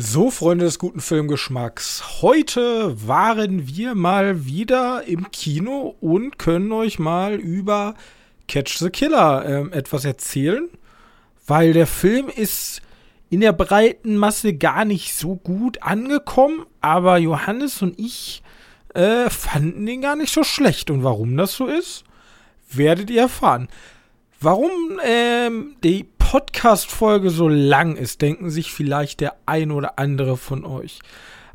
[0.00, 2.22] So, Freunde des guten Filmgeschmacks.
[2.22, 7.96] Heute waren wir mal wieder im Kino und können euch mal über
[8.46, 10.68] Catch the Killer äh, etwas erzählen,
[11.48, 12.80] weil der Film ist
[13.28, 18.44] in der breiten Masse gar nicht so gut angekommen, aber Johannes und ich
[18.94, 20.92] äh, fanden ihn gar nicht so schlecht.
[20.92, 22.04] Und warum das so ist,
[22.70, 23.66] werdet ihr erfahren.
[24.40, 24.70] Warum
[25.04, 31.00] ähm, die Podcast-Folge so lang ist, denken sich vielleicht der ein oder andere von euch.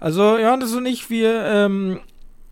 [0.02, 2.02] Also, Johannes und ich, wir, ähm,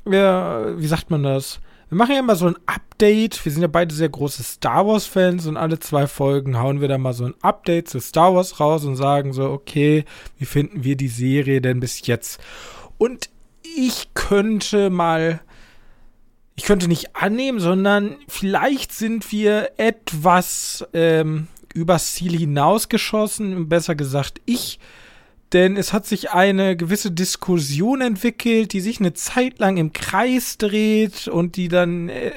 [0.06, 1.60] wir, wie sagt man das?
[1.90, 3.44] Wir machen ja immer so ein Update.
[3.44, 7.02] Wir sind ja beide sehr große Star Wars-Fans und alle zwei Folgen hauen wir dann
[7.02, 10.06] mal so ein Update zu Star Wars raus und sagen so, okay,
[10.38, 12.40] wie finden wir die Serie denn bis jetzt?
[12.98, 13.30] Und
[13.64, 15.42] ich könnte mal
[16.62, 24.40] ich könnte nicht annehmen, sondern vielleicht sind wir etwas ähm, übers Ziel hinausgeschossen, besser gesagt
[24.46, 24.78] ich.
[25.54, 30.60] Denn es hat sich eine gewisse Diskussion entwickelt, die sich eine Zeit lang im Kreis
[30.60, 32.32] dreht und die dann äh,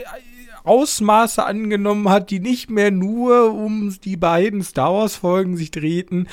[0.62, 6.28] Ausmaße angenommen hat, die nicht mehr nur um die beiden Star Wars-Folgen sich drehten.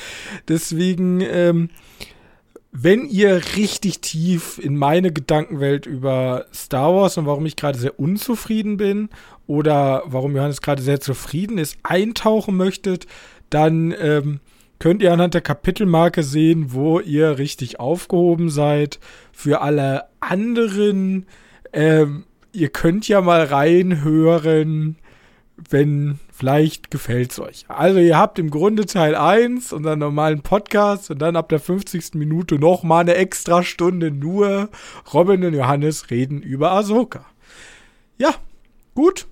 [0.48, 1.70] Deswegen, ähm,
[2.72, 8.00] wenn ihr richtig tief in meine Gedankenwelt über Star Wars und warum ich gerade sehr
[8.00, 9.10] unzufrieden bin
[9.46, 13.08] oder warum Johannes gerade sehr zufrieden ist, eintauchen möchtet,
[13.50, 14.40] dann ähm,
[14.80, 19.00] könnt ihr anhand der Kapitelmarke sehen, wo ihr richtig aufgehoben seid.
[19.34, 21.26] Für alle anderen,
[21.74, 24.96] ähm, ihr könnt ja mal reinhören,
[25.70, 27.66] wenn vielleicht gefällt es euch.
[27.68, 32.16] Also ihr habt im Grunde Teil 1 unseren normalen Podcast und dann ab der 50.
[32.16, 34.70] Minute noch mal eine extra Stunde nur
[35.14, 37.28] Robin und Johannes reden über Ahsoka.
[38.18, 38.34] Ja,
[38.96, 39.28] gut.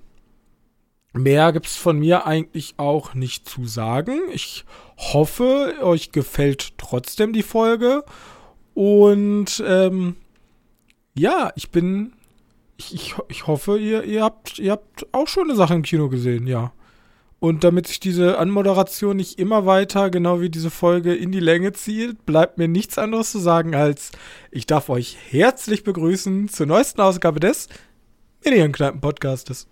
[1.12, 4.20] Mehr gibt's von mir eigentlich auch nicht zu sagen.
[4.32, 4.64] Ich
[4.96, 8.04] hoffe, euch gefällt trotzdem die Folge.
[8.74, 10.14] Und ähm,
[11.14, 12.12] ja, ich bin.
[12.76, 16.08] Ich, ich, ich hoffe, ihr, ihr, habt, ihr habt auch schon eine Sache im Kino
[16.08, 16.72] gesehen, ja.
[17.40, 21.72] Und damit sich diese Anmoderation nicht immer weiter, genau wie diese Folge, in die Länge
[21.72, 24.12] zieht, bleibt mir nichts anderes zu sagen als,
[24.50, 27.68] ich darf euch herzlich begrüßen zur neuesten Ausgabe des
[28.44, 29.66] Medienkneipen-Podcastes.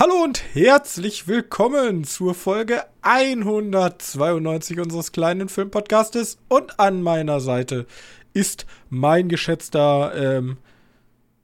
[0.00, 6.38] Hallo und herzlich willkommen zur Folge 192 unseres kleinen Filmpodcastes.
[6.46, 7.84] Und an meiner Seite
[8.32, 10.58] ist mein geschätzter, ähm,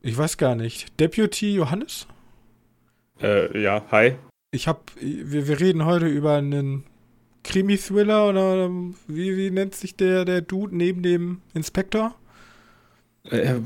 [0.03, 2.07] ich weiß gar nicht, Deputy Johannes?
[3.21, 4.15] Äh, ja, hi.
[4.53, 6.85] Ich hab, wir, wir reden heute über einen
[7.43, 8.71] Krimi-Thriller oder
[9.09, 12.15] wie, wie nennt sich der, der Dude neben dem Inspektor?
[13.25, 13.57] Äh,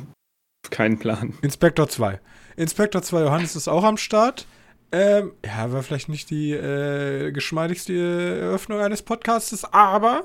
[0.71, 1.35] keinen Plan.
[1.43, 2.21] Inspektor 2.
[2.57, 4.47] Inspektor 2 Johannes ist auch am Start.
[4.91, 7.93] Ähm, ja, war vielleicht nicht die äh, geschmeidigste
[8.41, 10.25] Eröffnung eines Podcasts, aber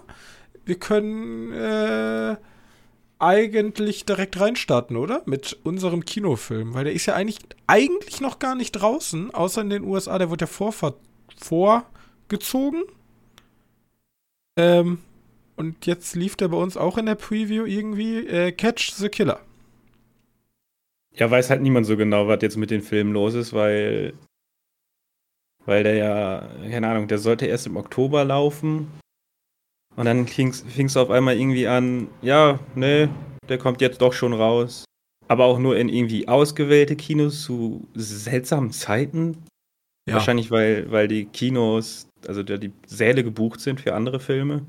[0.65, 2.37] wir können äh,
[3.19, 5.21] eigentlich direkt reinstarten, oder?
[5.25, 9.69] Mit unserem Kinofilm, weil der ist ja eigentlich, eigentlich noch gar nicht draußen, außer in
[9.69, 10.73] den USA, der wurde ja vor,
[11.37, 12.83] vorgezogen.
[14.57, 14.99] Ähm,
[15.57, 19.39] und jetzt lief der bei uns auch in der Preview irgendwie äh, Catch the Killer.
[21.15, 24.13] Ja, weiß halt niemand so genau, was jetzt mit den Filmen los ist, weil
[25.65, 28.87] weil der ja, keine Ahnung, der sollte erst im Oktober laufen.
[29.95, 33.09] Und dann fing es auf einmal irgendwie an, ja, ne,
[33.47, 34.85] der kommt jetzt doch schon raus.
[35.27, 39.37] Aber auch nur in irgendwie ausgewählte Kinos zu seltsamen Zeiten.
[40.07, 40.15] Ja.
[40.15, 44.65] Wahrscheinlich, weil, weil die Kinos, also die Säle gebucht sind für andere Filme.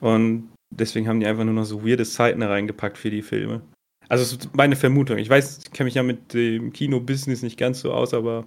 [0.00, 3.60] Und deswegen haben die einfach nur noch so weirde Zeiten reingepackt für die Filme.
[4.08, 5.18] Also, das ist meine Vermutung.
[5.18, 8.46] Ich weiß, ich kenne mich ja mit dem Kino-Business nicht ganz so aus, aber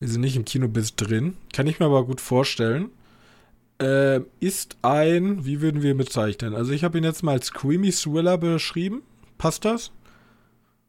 [0.00, 2.90] wir sind nicht im Kinobiss drin, kann ich mir aber gut vorstellen.
[3.80, 6.54] Äh, ist ein, wie würden wir ihn bezeichnen?
[6.54, 9.02] Also ich habe ihn jetzt mal als Creamy Thriller beschrieben.
[9.36, 9.90] Passt das?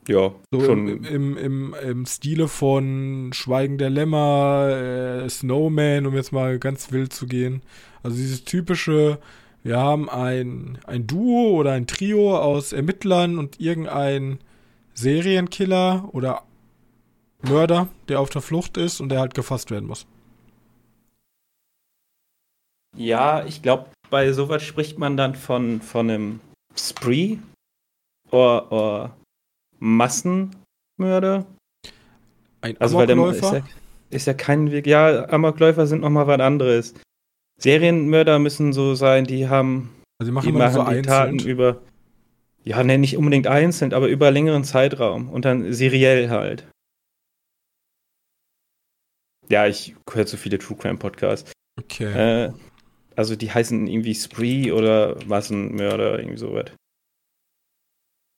[0.07, 0.87] Ja, so schon.
[0.87, 6.91] Im, im, im, im Stile von Schweigen der Lämmer, äh, Snowman, um jetzt mal ganz
[6.91, 7.63] wild zu gehen.
[8.03, 9.19] Also dieses typische,
[9.63, 14.37] wir haben ein, ein Duo oder ein Trio aus Ermittlern und irgendein
[14.93, 16.43] Serienkiller oder
[17.45, 20.05] Mörder, der auf der Flucht ist und der halt gefasst werden muss.
[22.97, 26.39] Ja, ich glaube, bei sowas spricht man dann von, von einem
[26.75, 27.37] Spree
[28.31, 29.17] oder, oder
[29.79, 31.45] Massenmörder.
[32.61, 33.57] Ein also, Amokläufer?
[33.57, 33.63] Ist ja,
[34.11, 34.87] ist ja kein Weg.
[34.87, 36.93] Ja, Amokläufer sind nochmal was anderes.
[37.61, 41.37] Serienmörder müssen so sein, die haben Also die machen die immer so machen die einzeln.
[41.37, 41.81] Taten über,
[42.63, 46.65] ja, ne, nicht unbedingt einzeln, aber über längeren Zeitraum und dann seriell halt.
[49.49, 51.51] Ja, ich höre zu viele True Crime Podcasts.
[51.79, 52.45] Okay.
[52.45, 52.53] Äh,
[53.15, 56.71] also die heißen irgendwie Spree oder Massenmörder, irgendwie sowas.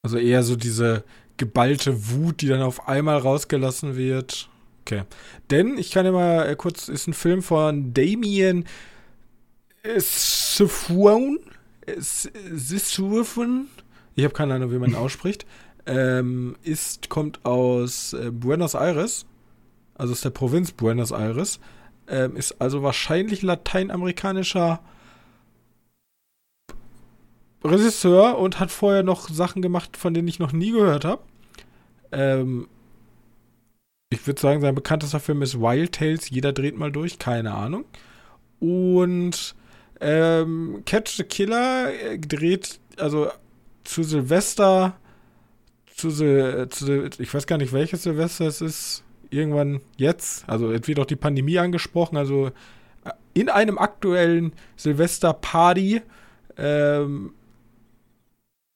[0.03, 1.03] Also eher so diese
[1.37, 4.49] geballte Wut, die dann auf einmal rausgelassen wird.
[4.81, 5.03] Okay.
[5.49, 8.65] Denn ich kann ja mal äh, kurz, ist ein Film von Damien
[9.97, 11.39] Sifron.
[11.97, 13.67] Sifron.
[14.15, 15.45] Ich habe keine Ahnung, wie man ihn ausspricht.
[15.85, 19.25] Ähm, ist, kommt aus äh, Buenos Aires.
[19.97, 21.59] Also aus der Provinz Buenos Aires.
[22.07, 24.79] Ähm, ist also wahrscheinlich lateinamerikanischer
[27.63, 31.21] Regisseur und hat vorher noch Sachen gemacht, von denen ich noch nie gehört habe.
[32.11, 32.67] Ähm,
[34.09, 36.29] ich würde sagen, sein bekanntester Film ist Wild Tales.
[36.29, 37.83] Jeder dreht mal durch, keine Ahnung.
[38.59, 39.55] Und
[39.99, 43.29] ähm, Catch the Killer äh, dreht, also
[43.83, 44.97] zu Silvester,
[45.93, 50.87] zu, Sil zu ich weiß gar nicht, welches Silvester es ist, irgendwann jetzt, also es
[50.87, 56.01] wird auch die Pandemie angesprochen, also äh, in einem aktuellen Silvester-Party
[56.57, 57.33] ähm,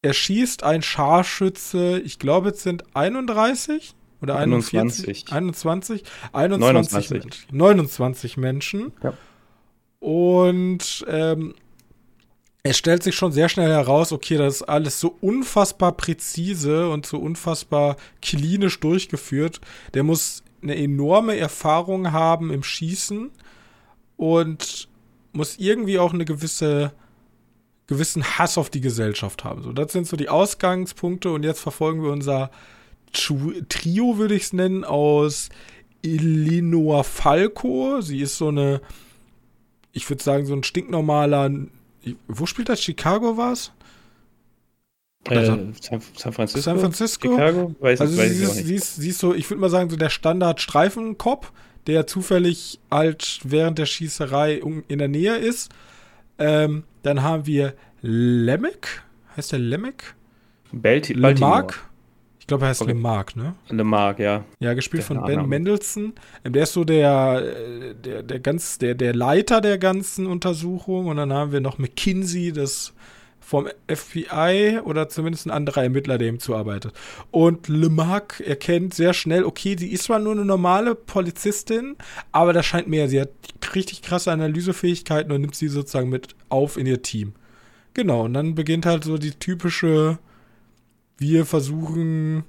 [0.01, 7.12] erschießt ein Scharfschütze, ich glaube, es sind 31 oder 41, 21, 21, 29.
[7.12, 8.94] Menschen, 29 Menschen.
[9.03, 9.13] Ja.
[10.00, 11.56] Und ähm,
[12.63, 17.06] es stellt sich schon sehr schnell heraus, okay, das ist alles so unfassbar präzise und
[17.06, 19.62] so unfassbar klinisch durchgeführt.
[19.94, 23.31] Der muss eine enorme Erfahrung haben im Schießen
[24.18, 24.88] und
[25.34, 26.94] muss irgendwie auch eine gewisse
[27.92, 29.63] gewissen Hass auf die Gesellschaft haben.
[29.63, 32.50] So, das sind so die Ausgangspunkte und jetzt verfolgen wir unser
[33.12, 35.50] Trio, würde ich es nennen, aus
[36.02, 38.00] Elinor Falco.
[38.00, 38.80] Sie ist so eine,
[39.92, 41.52] ich würde sagen, so ein stinknormaler.
[42.30, 42.81] Wo spielt das?
[42.81, 43.74] Chicago war es?
[45.29, 46.01] Äh, San,
[46.33, 46.62] Francisco?
[46.62, 47.29] San Francisco?
[47.29, 47.75] Chicago?
[47.79, 49.89] Weiß, also weiß sie, ich ist, sie, ist, sie ist so, ich würde mal sagen,
[49.89, 51.51] so der Standard-Streifenkopf,
[51.88, 55.71] der zufällig halt während der Schießerei in der Nähe ist.
[56.39, 59.03] Ähm, dann haben wir Lemek.
[59.38, 60.15] Heißt der Lemek?
[60.71, 61.33] Balti Baltimore.
[61.33, 61.88] Lemark?
[62.39, 62.91] Ich glaube, er heißt Okay.
[62.91, 63.53] Lemark, ne?
[63.69, 64.44] Lemark, ja.
[64.59, 65.47] Ja, gespielt Der von Ben.
[65.47, 66.13] Mendelssohn.
[66.44, 71.07] Ähm, Der ist so der, der, der, ganz, der, der Leiter der ganzen Untersuchung.
[71.07, 72.94] Und dann haben wir noch McKinsey, das
[73.41, 76.93] vom FBI oder zumindest ein anderer Ermittler, der ihm zuarbeitet.
[77.31, 81.97] Und Lemarck erkennt sehr schnell, okay, die ist zwar nur eine normale Polizistin,
[82.31, 83.09] aber da scheint mehr.
[83.09, 83.29] Sie hat
[83.75, 87.33] richtig krasse Analysefähigkeiten und nimmt sie sozusagen mit auf in ihr Team.
[87.93, 90.19] Genau, und dann beginnt halt so die typische,
[91.17, 92.45] wir versuchen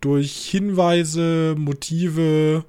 [0.00, 2.64] durch Hinweise, Motive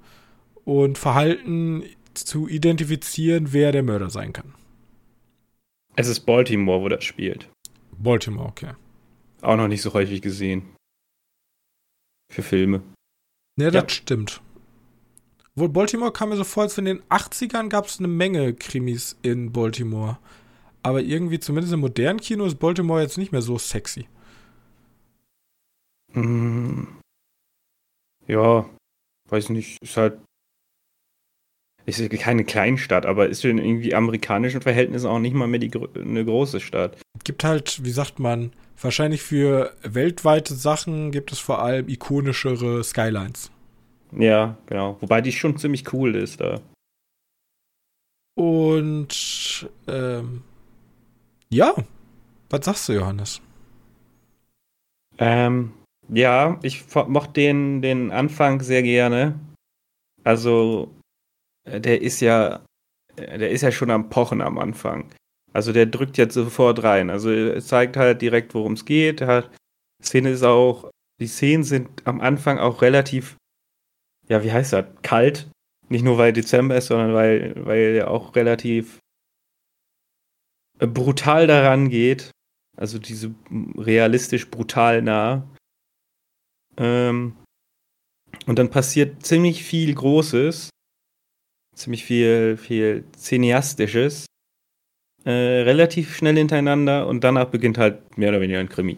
[0.66, 1.84] und Verhalten
[2.14, 4.54] zu identifizieren, wer der Mörder sein kann.
[5.96, 7.50] Es ist Baltimore, wo das spielt.
[7.98, 8.74] Baltimore, okay.
[9.42, 10.76] Auch noch nicht so häufig gesehen.
[12.32, 12.82] Für Filme.
[13.58, 13.82] Ne, Ja.
[13.82, 14.42] das stimmt.
[15.56, 19.18] Wohl Baltimore kam mir so vor, als in den 80ern gab es eine Menge Krimis
[19.24, 20.20] in Baltimore.
[20.84, 24.08] Aber irgendwie, zumindest im modernen Kino, ist Baltimore jetzt nicht mehr so sexy.
[26.14, 26.88] Hm.
[28.28, 28.70] Ja,
[29.30, 30.20] weiß nicht, ist halt.
[31.88, 35.72] Ist ja keine Kleinstadt, aber ist in irgendwie amerikanischen Verhältnissen auch nicht mal mehr die,
[35.96, 36.98] eine große Stadt.
[37.24, 38.52] Gibt halt, wie sagt man,
[38.82, 43.52] wahrscheinlich für weltweite Sachen gibt es vor allem ikonischere Skylines.
[44.12, 44.98] Ja, genau.
[45.00, 46.60] Wobei die schon ziemlich cool ist da.
[48.36, 50.44] Und ähm,
[51.50, 51.74] ja,
[52.50, 53.42] was sagst du, Johannes?
[55.18, 55.72] Ähm,
[56.10, 59.40] ja, ich mochte den, den Anfang sehr gerne.
[60.26, 60.94] Also,
[61.68, 62.66] der ist ja,
[63.16, 65.12] äh, der ist ja schon am Pochen am Anfang.
[65.54, 67.10] Also, der drückt jetzt sofort rein.
[67.10, 69.22] Also, es zeigt halt direkt, worum es geht.
[69.22, 69.52] Er Hat,
[70.04, 73.38] Szene ist auch, die Szenen sind am Anfang auch relativ,
[74.28, 74.86] ja, wie heißt das?
[75.02, 75.50] Kalt.
[75.90, 79.00] Nicht nur weil Dezember ist, sondern weil, weil er auch relativ
[80.80, 82.32] äh, brutal daran geht.
[82.76, 83.34] Also diese
[83.78, 85.48] realistisch brutal nah.
[86.78, 87.36] Ähm,
[88.46, 90.70] und dann passiert ziemlich viel Großes,
[91.78, 94.26] ziemlich viel, viel Cineastisches,
[95.24, 98.98] äh, relativ schnell hintereinander und danach beginnt halt mehr oder weniger ein Krimi.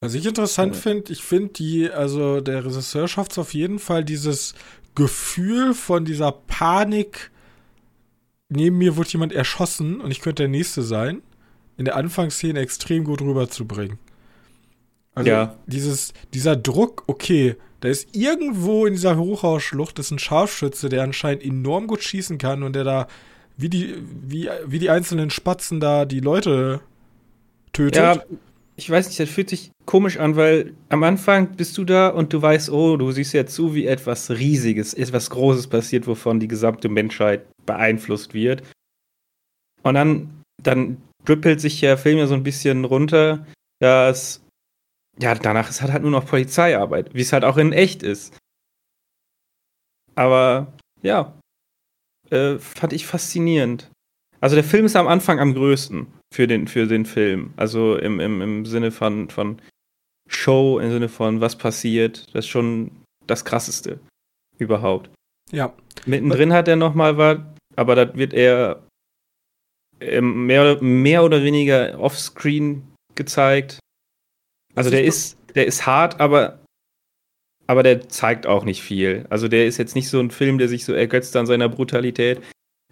[0.00, 0.80] Was ich interessant Ja.
[0.80, 4.54] finde, ich finde die, also der Regisseur schafft es auf jeden Fall, dieses
[4.94, 7.30] Gefühl von dieser Panik,
[8.48, 11.22] neben mir wurde jemand erschossen und ich könnte der Nächste sein,
[11.76, 13.98] in der Anfangsszene extrem gut rüberzubringen.
[15.18, 15.54] Also Ja.
[15.66, 21.44] dieses, dieser Druck, okay, da ist irgendwo in dieser Hochhausschlucht ist ein Scharfschütze, der anscheinend
[21.44, 23.08] enorm gut schießen kann und der da
[23.56, 26.80] wie die, wie, wie die einzelnen Spatzen da die Leute
[27.72, 27.96] tötet.
[27.96, 28.22] Ja,
[28.76, 32.32] ich weiß nicht, das fühlt sich komisch an, weil am Anfang bist du da und
[32.32, 36.46] du weißt, oh, du siehst ja zu, wie etwas Riesiges, etwas Großes passiert, wovon die
[36.46, 38.62] gesamte Menschheit beeinflusst wird.
[39.82, 40.30] Und dann,
[40.62, 43.44] dann drippelt sich der Film ja so ein bisschen runter,
[43.80, 44.40] dass,
[45.20, 48.36] ja, danach ist halt nur noch Polizeiarbeit, wie es halt auch in echt ist.
[50.14, 50.72] Aber,
[51.02, 51.38] ja,
[52.30, 53.90] äh, fand ich faszinierend.
[54.40, 57.52] Also der Film ist am Anfang am größten für den, für den Film.
[57.56, 59.60] Also im, im, im Sinne von, von
[60.28, 62.26] Show, im Sinne von was passiert.
[62.34, 63.98] Das ist schon das krasseste
[64.58, 65.10] überhaupt.
[65.50, 65.72] Ja.
[66.06, 67.38] Mittendrin hat er nochmal was,
[67.76, 68.82] aber das wird eher
[70.00, 72.82] mehr, mehr oder weniger offscreen
[73.14, 73.78] gezeigt.
[74.78, 76.60] Also der ist, der ist hart, aber,
[77.66, 79.26] aber der zeigt auch nicht viel.
[79.30, 82.40] Also der ist jetzt nicht so ein Film, der sich so ergötzt an seiner Brutalität.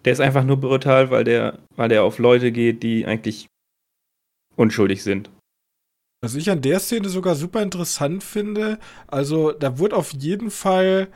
[0.05, 3.47] Der ist einfach nur brutal, weil der, weil der auf Leute geht, die eigentlich
[4.55, 5.29] unschuldig sind.
[6.21, 11.09] Was ich an der Szene sogar super interessant finde, also da wurde auf jeden Fall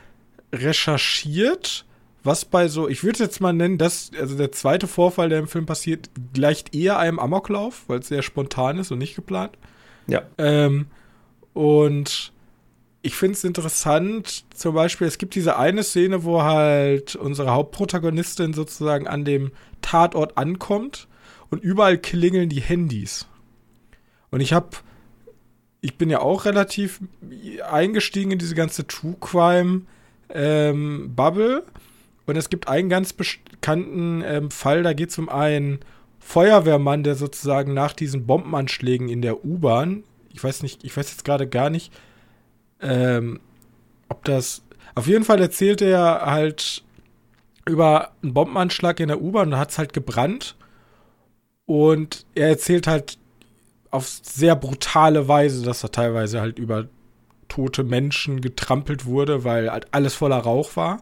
[0.53, 1.85] recherchiert,
[2.23, 5.39] was bei so, ich würde es jetzt mal nennen, das, also der zweite Vorfall, der
[5.39, 9.57] im Film passiert, gleicht eher einem Amoklauf, weil es sehr spontan ist und nicht geplant.
[10.07, 10.23] Ja.
[10.37, 10.87] Ähm,
[11.53, 12.31] und
[13.01, 18.53] ich finde es interessant, zum Beispiel, es gibt diese eine Szene, wo halt unsere Hauptprotagonistin
[18.53, 21.07] sozusagen an dem Tatort ankommt
[21.49, 23.27] und überall klingeln die Handys.
[24.29, 24.69] Und ich habe,
[25.81, 27.01] ich bin ja auch relativ
[27.69, 29.81] eingestiegen in diese ganze True Crime
[30.29, 31.63] ähm, Bubble.
[32.27, 35.79] Und es gibt einen ganz bekannten ähm, Fall, da geht es um einen
[36.21, 41.25] Feuerwehrmann, der sozusagen nach diesen Bombenanschlägen in der U-Bahn, ich weiß nicht, ich weiß jetzt
[41.25, 41.91] gerade gar nicht,
[42.79, 43.41] ähm,
[44.07, 44.63] ob das.
[44.95, 46.83] Auf jeden Fall erzählt er halt
[47.65, 50.55] über einen Bombenanschlag in der U-Bahn und hat es halt gebrannt.
[51.65, 53.17] Und er erzählt halt
[53.89, 56.87] auf sehr brutale Weise, dass er teilweise halt über
[57.47, 61.01] tote Menschen getrampelt wurde, weil halt alles voller Rauch war.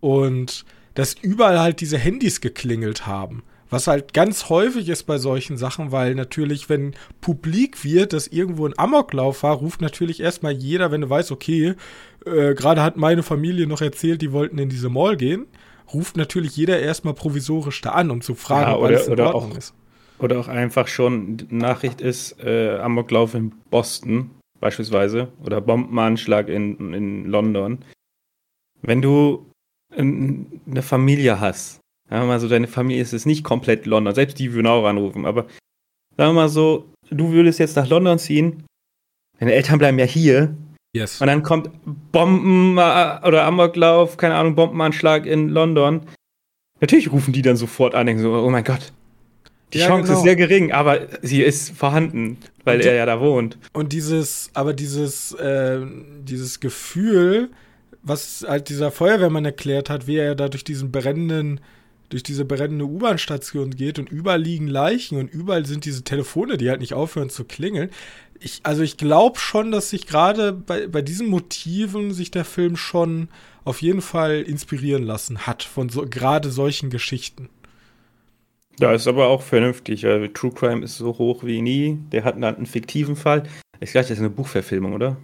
[0.00, 3.42] Und dass überall halt diese Handys geklingelt haben.
[3.70, 8.66] Was halt ganz häufig ist bei solchen Sachen, weil natürlich, wenn publik wird, dass irgendwo
[8.66, 11.74] ein Amoklauf war, ruft natürlich erstmal jeder, wenn du weißt, okay,
[12.26, 15.46] äh, gerade hat meine Familie noch erzählt, die wollten in diese Mall gehen,
[15.94, 19.34] ruft natürlich jeder erstmal provisorisch da an, um zu fragen, ja, ob alles in oder
[19.34, 19.74] Ordnung auch, ist.
[20.18, 27.24] Oder auch einfach schon Nachricht ist, äh, Amoklauf in Boston beispielsweise oder Bombenanschlag in, in
[27.26, 27.78] London.
[28.82, 29.46] Wenn du
[29.96, 31.79] eine Familie hast
[32.10, 34.14] Sagen wir mal so, deine Familie ist es nicht komplett London.
[34.14, 35.26] Selbst die würden auch anrufen.
[35.26, 35.42] Aber
[36.16, 38.64] sagen wir mal so, du würdest jetzt nach London ziehen.
[39.38, 40.54] Deine Eltern bleiben ja hier.
[40.92, 41.20] Yes.
[41.20, 41.70] Und dann kommt
[42.10, 46.02] Bomben äh, oder Amoklauf, keine Ahnung, Bombenanschlag in London.
[46.80, 48.92] Natürlich rufen die dann sofort an, denken so, oh mein Gott.
[49.72, 50.18] Die ja, Chance genau.
[50.18, 53.56] ist sehr gering, aber sie ist vorhanden, weil die, er ja da wohnt.
[53.72, 55.80] Und dieses, aber dieses, äh,
[56.22, 57.50] dieses Gefühl,
[58.02, 61.60] was halt dieser Feuerwehrmann erklärt hat, wie er da durch diesen brennenden
[62.10, 66.68] durch diese brennende U-Bahn-Station geht und überall liegen Leichen und überall sind diese Telefone, die
[66.68, 67.90] halt nicht aufhören zu klingeln.
[68.38, 72.76] Ich, also ich glaube schon, dass sich gerade bei, bei diesen Motiven sich der Film
[72.76, 73.28] schon
[73.64, 77.48] auf jeden Fall inspirieren lassen hat von so, gerade solchen Geschichten.
[78.80, 80.06] Ja, ist aber auch vernünftig.
[80.06, 81.98] Also True Crime ist so hoch wie nie.
[82.12, 83.42] Der hat einen, fiktiven Fall.
[83.78, 85.16] Ich glaube, das ist eine Buchverfilmung, oder?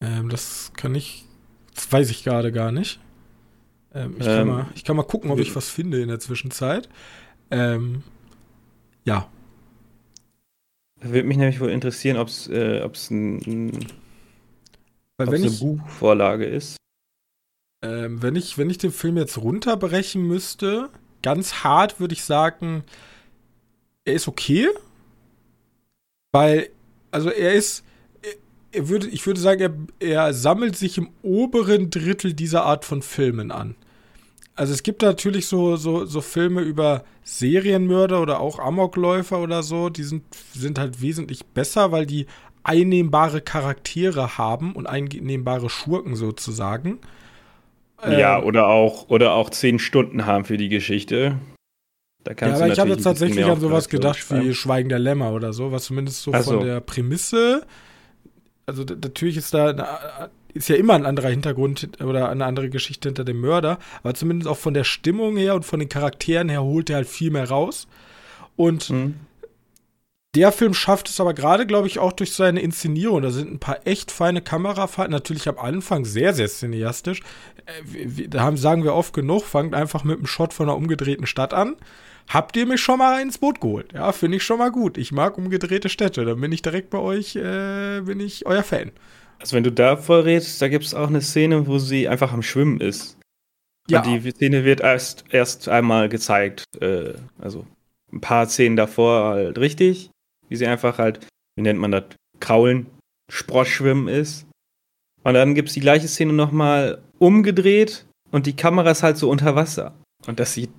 [0.00, 1.24] Ähm, das kann ich.
[1.74, 3.00] Das weiß ich gerade gar nicht.
[3.96, 6.20] Ähm, ich, ähm, kann mal, ich, kann mal, gucken, ob ich was finde in der
[6.20, 6.88] Zwischenzeit.
[7.50, 8.02] Ähm,
[9.04, 9.28] ja.
[11.00, 13.70] Würde mich nämlich wohl interessieren, ob es äh, ein,
[15.16, 16.76] wenn eine ich, Buchvorlage ist.
[17.82, 20.90] Ähm, wenn, ich, wenn ich den Film jetzt runterbrechen müsste,
[21.22, 22.84] ganz hart würde ich sagen,
[24.04, 24.68] er ist okay.
[26.32, 26.68] Weil,
[27.10, 27.82] also er ist,
[28.72, 33.00] er würde, ich würde sagen, er, er sammelt sich im oberen Drittel dieser Art von
[33.00, 33.74] Filmen an.
[34.56, 39.90] Also es gibt natürlich so, so, so Filme über Serienmörder oder auch Amokläufer oder so,
[39.90, 42.26] die sind, sind halt wesentlich besser, weil die
[42.64, 46.98] einnehmbare Charaktere haben und einnehmbare Schurken sozusagen.
[48.02, 51.38] Ja, ähm, oder auch, oder auch zehn Stunden haben für die Geschichte.
[52.24, 55.32] Da kannst ja, aber ich habe jetzt tatsächlich an sowas gedacht wie Schweigen der Lämmer
[55.32, 56.42] oder so, was zumindest so, so.
[56.42, 57.64] von der Prämisse.
[58.64, 63.08] Also natürlich ist da eine ist ja immer ein anderer Hintergrund oder eine andere Geschichte
[63.08, 66.62] hinter dem Mörder, aber zumindest auch von der Stimmung her und von den Charakteren her
[66.62, 67.86] holt er halt viel mehr raus.
[68.56, 69.14] Und mhm.
[70.34, 73.22] der Film schafft es aber gerade, glaube ich, auch durch seine Inszenierung.
[73.22, 75.12] Da sind ein paar echt feine Kamerafahrten.
[75.12, 77.20] Natürlich am Anfang sehr, sehr cineastisch.
[77.66, 81.26] Äh, da haben, sagen wir oft genug, fangt einfach mit einem Shot von einer umgedrehten
[81.26, 81.76] Stadt an.
[82.28, 83.92] Habt ihr mich schon mal ins Boot geholt?
[83.92, 84.98] Ja, finde ich schon mal gut.
[84.98, 86.24] Ich mag umgedrehte Städte.
[86.24, 88.90] Dann bin ich direkt bei euch, äh, bin ich euer Fan.
[89.38, 92.42] Also wenn du da vorredest, da gibt es auch eine Szene, wo sie einfach am
[92.42, 93.18] Schwimmen ist.
[93.88, 94.02] Ja.
[94.02, 96.64] Und die Szene wird erst, erst einmal gezeigt.
[96.80, 97.66] Äh, also
[98.12, 100.10] ein paar Szenen davor halt richtig
[100.48, 101.26] wie sie einfach halt,
[101.56, 102.04] wie nennt man das,
[102.40, 102.86] kraulen,
[103.30, 104.46] Sproschschwimmen ist.
[105.22, 109.30] Und dann gibt es die gleiche Szene nochmal umgedreht und die Kamera ist halt so
[109.30, 109.94] unter Wasser.
[110.26, 110.70] Und das sieht,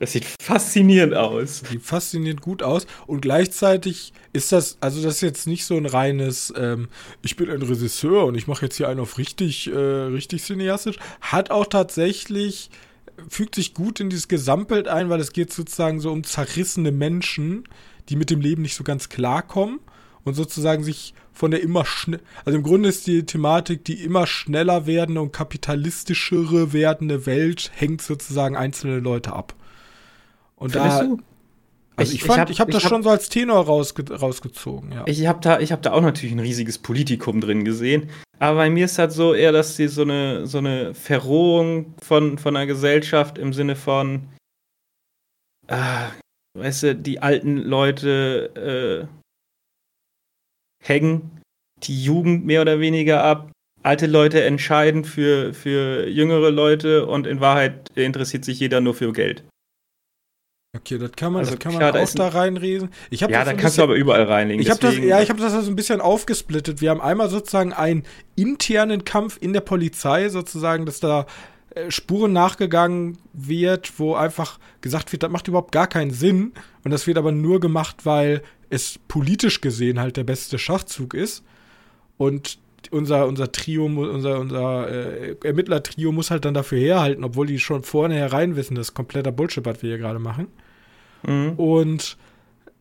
[0.00, 1.58] das sieht faszinierend aus.
[1.70, 2.86] Sieht faszinierend gut aus.
[3.06, 6.88] Und gleichzeitig ist das, also das ist jetzt nicht so ein reines, ähm,
[7.20, 10.96] ich bin ein Regisseur und ich mache jetzt hier einen auf richtig, äh, richtig cineastisch.
[11.20, 12.70] Hat auch tatsächlich,
[13.28, 17.64] fügt sich gut in dieses Gesamtbild ein, weil es geht sozusagen so um zerrissene Menschen,
[18.08, 19.80] die mit dem Leben nicht so ganz klarkommen
[20.24, 24.26] und sozusagen sich von der immer schnell, also im Grunde ist die Thematik, die immer
[24.26, 29.54] schneller werdende und kapitalistischere werdende Welt hängt sozusagen einzelne Leute ab.
[30.60, 31.18] Und da, du?
[31.96, 34.92] Also ich, ich fand, ich habe hab das hab, schon so als Tenor rausge rausgezogen,
[34.92, 35.04] ja.
[35.06, 38.10] Ich habe da, ich habe da auch natürlich ein riesiges Politikum drin gesehen.
[38.38, 42.38] Aber bei mir ist halt so eher, dass sie so eine, so eine Verrohung von,
[42.38, 44.28] von einer Gesellschaft im Sinne von,
[45.68, 46.08] ah,
[46.58, 51.40] weißt du, die alten Leute äh, hängen
[51.82, 53.50] die Jugend mehr oder weniger ab.
[53.82, 59.12] Alte Leute entscheiden für, für jüngere Leute und in Wahrheit interessiert sich jeder nur für
[59.12, 59.42] Geld.
[60.76, 62.90] Okay, das kann man, also, das kann man klar, auch da reinlesen.
[63.10, 64.62] Ich ja, da kannst bisschen, du aber überall reinlegen.
[64.62, 66.80] Ich habe das, ja, ich habe das also ein bisschen aufgesplittet.
[66.80, 68.04] Wir haben einmal sozusagen einen
[68.36, 71.26] internen Kampf in der Polizei, sozusagen, dass da
[71.74, 76.52] äh, Spuren nachgegangen wird, wo einfach gesagt wird, das macht überhaupt gar keinen Sinn.
[76.84, 81.42] Und das wird aber nur gemacht, weil es politisch gesehen halt der beste Schachzug ist.
[82.16, 82.58] Und
[82.90, 87.82] unser, unser Trio, unser, unser äh, Ermittler-Trio muss halt dann dafür herhalten, obwohl die schon
[87.82, 90.48] vornherein wissen, das ist kompletter Bullshit, was wir hier gerade machen.
[91.22, 91.52] Mhm.
[91.56, 92.16] Und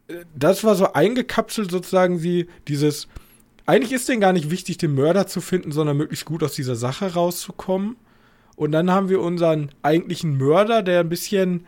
[0.07, 3.07] äh, das war so eingekapselt sozusagen sie, dieses,
[3.65, 6.75] eigentlich ist denen gar nicht wichtig, den Mörder zu finden, sondern möglichst gut aus dieser
[6.75, 7.95] Sache rauszukommen.
[8.55, 11.65] Und dann haben wir unseren eigentlichen Mörder, der ein bisschen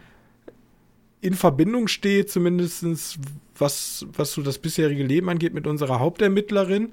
[1.21, 3.19] in Verbindung steht, zumindest
[3.57, 6.89] was, was so das bisherige Leben angeht, mit unserer Hauptermittlerin.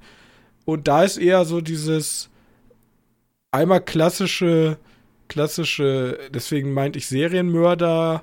[0.69, 2.29] Und da ist eher so dieses
[3.53, 4.77] einmal klassische,
[5.27, 8.23] klassische, deswegen meinte ich Serienmörder,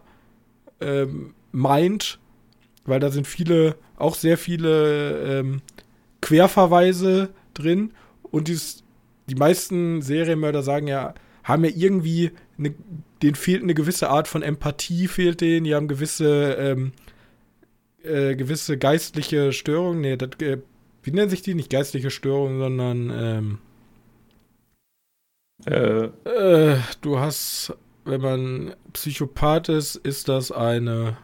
[0.80, 2.20] ähm, meint,
[2.86, 5.64] weil da sind viele, auch sehr viele ähm,
[6.22, 7.94] Querverweise drin.
[8.22, 8.84] Und dies,
[9.26, 12.30] die meisten Serienmörder sagen ja, haben ja irgendwie,
[12.60, 12.76] eine,
[13.24, 16.92] denen fehlt eine gewisse Art von Empathie, fehlt denen, die haben gewisse, ähm,
[18.04, 20.02] äh, gewisse geistliche Störungen.
[20.02, 20.60] Nee, das, äh,
[21.06, 21.54] wie nennen sich die?
[21.54, 23.58] Nicht geistliche Störungen, sondern, ähm,
[25.66, 26.06] äh.
[26.30, 31.18] Äh, du hast, wenn man Psychopath ist, ist das eine.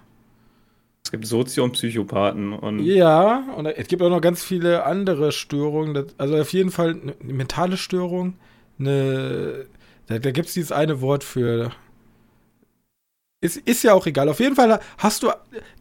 [1.04, 2.80] Es gibt Sozio- und Psychopathen und.
[2.80, 6.06] Ja, und es gibt auch noch ganz viele andere Störungen.
[6.18, 8.36] also auf jeden Fall eine mentale Störung,
[8.80, 9.66] eine
[10.08, 11.72] da, da gibt es dieses eine Wort für.
[13.44, 14.30] Ist, ist ja auch egal.
[14.30, 15.32] Auf jeden Fall hast du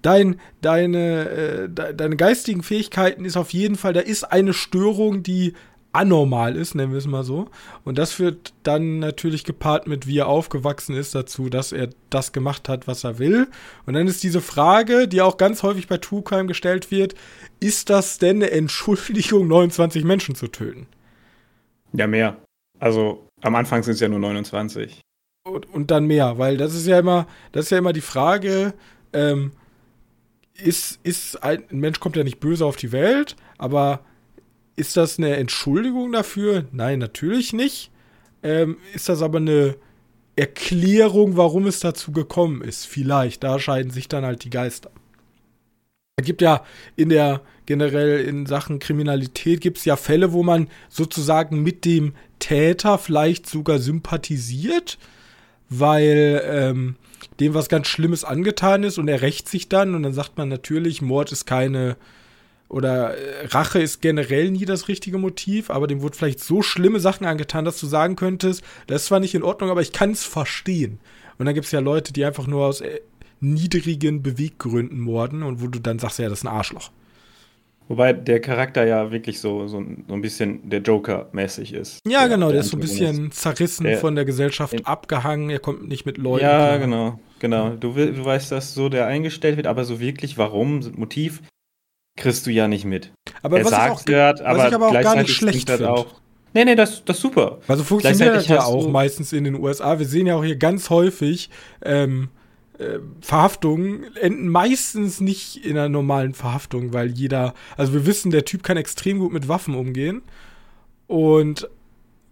[0.00, 5.22] dein, deine, äh, de, deine geistigen Fähigkeiten ist auf jeden Fall, da ist eine Störung,
[5.22, 5.52] die
[5.92, 7.48] anormal ist, nennen wir es mal so.
[7.84, 12.32] Und das führt dann natürlich gepaart mit, wie er aufgewachsen ist, dazu, dass er das
[12.32, 13.48] gemacht hat, was er will.
[13.86, 17.14] Und dann ist diese Frage, die auch ganz häufig bei True Crime gestellt wird,
[17.58, 20.86] ist das denn eine Entschuldigung, 29 Menschen zu töten?
[21.92, 22.36] Ja, mehr.
[22.78, 25.00] Also am Anfang sind es ja nur 29.
[25.42, 28.74] Und, und, dann mehr, weil das ist ja immer, das ist ja immer die Frage,
[29.12, 29.52] ähm,
[30.54, 34.04] ist, ist ein, ein Mensch kommt ja nicht böse auf die Welt, aber
[34.76, 36.66] ist das eine Entschuldigung dafür?
[36.72, 37.90] Nein, natürlich nicht.
[38.42, 39.76] Ähm, ist das aber eine
[40.36, 42.86] Erklärung, warum es dazu gekommen ist?
[42.86, 44.90] Vielleicht, da scheiden sich dann halt die Geister.
[46.16, 46.64] Es gibt ja
[46.96, 52.14] in der, generell in Sachen Kriminalität gibt es ja Fälle, wo man sozusagen mit dem
[52.38, 54.98] Täter vielleicht sogar sympathisiert,
[55.70, 56.96] weil ähm,
[57.38, 60.48] dem was ganz Schlimmes angetan ist und er rächt sich dann und dann sagt man
[60.48, 61.96] natürlich, Mord ist keine
[62.68, 67.00] oder äh, Rache ist generell nie das richtige Motiv, aber dem wurde vielleicht so schlimme
[67.00, 70.10] Sachen angetan, dass du sagen könntest, das ist zwar nicht in Ordnung, aber ich kann
[70.10, 71.00] es verstehen.
[71.38, 73.00] Und dann gibt es ja Leute, die einfach nur aus äh,
[73.40, 76.90] niedrigen Beweggründen morden und wo du dann sagst, ja, das ist ein Arschloch.
[77.90, 81.98] Wobei der Charakter ja wirklich so, so, so ein bisschen der Joker-mäßig ist.
[82.06, 85.50] Ja, der, genau, der, der ist so ein bisschen zerrissen der, von der Gesellschaft abgehangen,
[85.50, 86.44] er kommt nicht mit Leuten.
[86.44, 86.78] Ja, klar.
[86.78, 87.70] genau, genau.
[87.70, 91.42] Du, du weißt, dass so der eingestellt wird, aber so wirklich, warum, Motiv,
[92.16, 93.10] kriegst du ja nicht mit.
[93.42, 95.68] Aber er was, sagt ich auch, hört, was aber ich aber auch gar nicht schlecht
[95.68, 95.90] finde.
[95.90, 96.06] auch.
[96.54, 97.58] Nee, nee, das, das ist super.
[97.66, 99.98] Also funktioniert das ja auch meistens in den USA.
[99.98, 101.50] Wir sehen ja auch hier ganz häufig,
[101.84, 102.36] ähm, äh,
[103.20, 108.62] Verhaftungen enden meistens nicht in einer normalen Verhaftung, weil jeder, also wir wissen, der Typ
[108.62, 110.22] kann extrem gut mit Waffen umgehen.
[111.06, 111.68] Und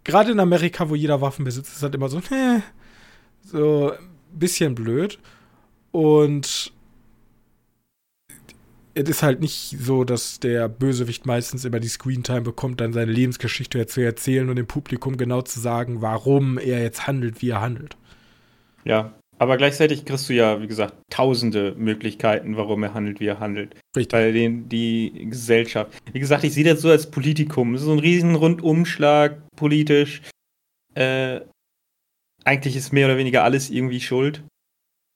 [0.05, 2.63] gerade in Amerika, wo jeder Waffen besitzt, ist halt immer so, hä,
[3.45, 5.19] so ein bisschen blöd.
[5.93, 6.73] Und
[8.95, 13.13] es ist halt nicht so, dass der Bösewicht meistens immer die Screentime bekommt, dann seine
[13.13, 17.61] Lebensgeschichte zu erzählen und dem Publikum genau zu sagen, warum er jetzt handelt, wie er
[17.61, 17.97] handelt.
[18.85, 19.13] Ja.
[19.39, 23.77] Aber gleichzeitig kriegst du ja, wie gesagt, tausende Möglichkeiten, warum er handelt, wie er handelt.
[23.97, 24.13] Richtig.
[24.13, 25.93] Weil den, die Gesellschaft.
[26.13, 27.73] Wie gesagt, ich sehe das so als Politikum.
[27.73, 30.23] Das ist so ein riesen Rundumschlag politisch.
[30.95, 31.41] Äh,
[32.45, 34.43] eigentlich ist mehr oder weniger alles irgendwie schuld.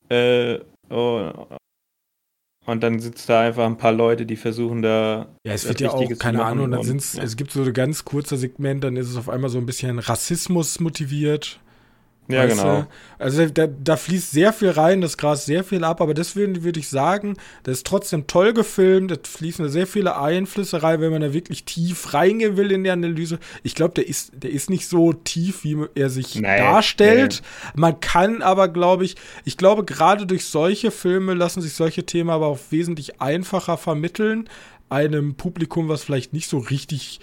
[0.08, 1.30] Äh, oh,
[2.64, 5.34] und dann sitzt da einfach ein paar Leute, die versuchen da.
[5.44, 7.22] Ja, es wird ja auch, keine Ahnung, dann und- sind's, ja.
[7.22, 9.98] es gibt so ein ganz kurzer Segment, dann ist es auf einmal so ein bisschen
[9.98, 11.60] Rassismus motiviert.
[12.28, 12.80] Ja, weißt genau.
[12.82, 12.88] du?
[13.18, 16.78] Also da, da fließt sehr viel rein, das Gras sehr viel ab, aber deswegen würde
[16.78, 21.20] ich sagen, das ist trotzdem toll gefilmt, da fließen sehr viele Einflüsse rein, wenn man
[21.20, 23.38] da wirklich tief reingehen will in die Analyse.
[23.64, 27.42] Ich glaube, der ist, der ist nicht so tief, wie er sich Nee, darstellt.
[27.74, 32.30] Man kann aber, glaube ich, ich glaube, gerade durch solche Filme lassen sich solche Themen
[32.30, 34.48] aber auch wesentlich einfacher vermitteln.
[34.88, 37.20] Einem Publikum, was vielleicht nicht so richtig,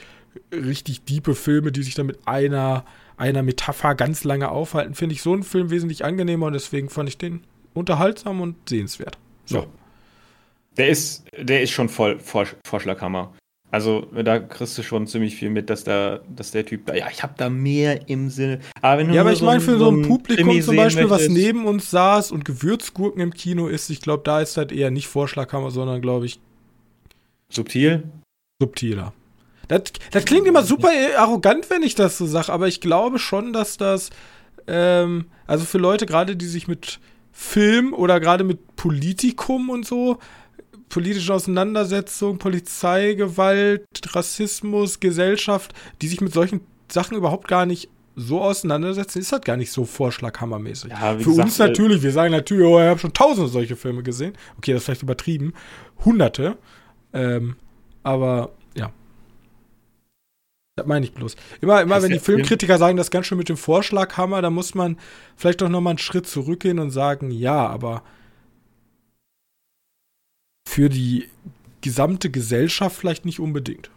[0.52, 2.84] richtig diepe Filme, die sich dann mit einer,
[3.19, 7.10] einer Metapher ganz lange aufhalten, finde ich so einen Film wesentlich angenehmer und deswegen fand
[7.10, 7.41] ich den
[7.73, 9.17] unterhaltsam und sehenswert.
[9.45, 9.58] So.
[9.58, 9.65] Ja.
[10.77, 13.34] Der ist, der ist schon voll Vorsch Vorschlaghammer.
[13.71, 17.08] Also da kriegst du schon ziemlich viel mit, dass da, dass der Typ da, ja,
[17.12, 18.60] ich habe da mehr im Sinne.
[18.82, 21.91] Aber Ja, aber ich meine, für so ein Publikum Krimi zum Beispiel, was neben uns
[21.91, 26.01] saß und Gewürzgurken im Kino ist, ich glaube, da ist das eher nicht Vorschlaghammer, sondern,
[26.01, 26.39] glaube ich,
[27.49, 28.05] subtil.
[28.60, 29.13] subtiler.
[29.69, 33.53] Das, das klingt immer super arrogant, wenn ich das so sage, aber ich glaube schon,
[33.53, 34.10] dass das,
[34.67, 36.99] ähm, also für Leute gerade, die sich mit
[37.32, 40.17] Film oder gerade mit Politikum und so,
[40.89, 49.19] politische Auseinandersetzung, Polizeigewalt, Rassismus, Gesellschaft, die sich mit solchen Sachen überhaupt gar nicht so auseinandersetzen,
[49.19, 50.89] ist das gar nicht so vorschlaghammermäßig.
[50.89, 54.03] Ja, Für gesagt, uns natürlich, wir sagen natürlich, oh, ich habe schon tausende solche Filme
[54.03, 54.34] gesehen.
[54.58, 55.53] Okay, das ist vielleicht übertrieben.
[56.03, 56.58] Hunderte.
[57.13, 57.55] Ähm,
[58.03, 58.51] aber.
[60.80, 61.36] Das meine ich bloß.
[61.60, 64.76] Immer, immer Das wenn die Filmkritiker sagen, das ganz schön mit dem Vorschlaghammer, da muss
[64.76, 64.98] man
[65.36, 68.02] vielleicht doch noch mal einen Schritt zurückgehen und sagen, ja, aber
[70.65, 71.28] für die
[71.82, 73.92] gesamte Gesellschaft vielleicht nicht unbedingt.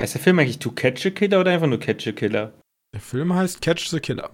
[0.00, 2.52] Heißt der Film eigentlich To Catch a Killer oder einfach nur Catch a Killer?
[2.92, 4.30] Der Film heißt Catch the Killer.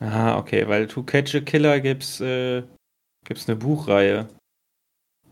[0.00, 2.64] Ah, okay, weil To Catch a Killer gibt's, äh,
[3.24, 4.28] gibt's eine Buchreihe.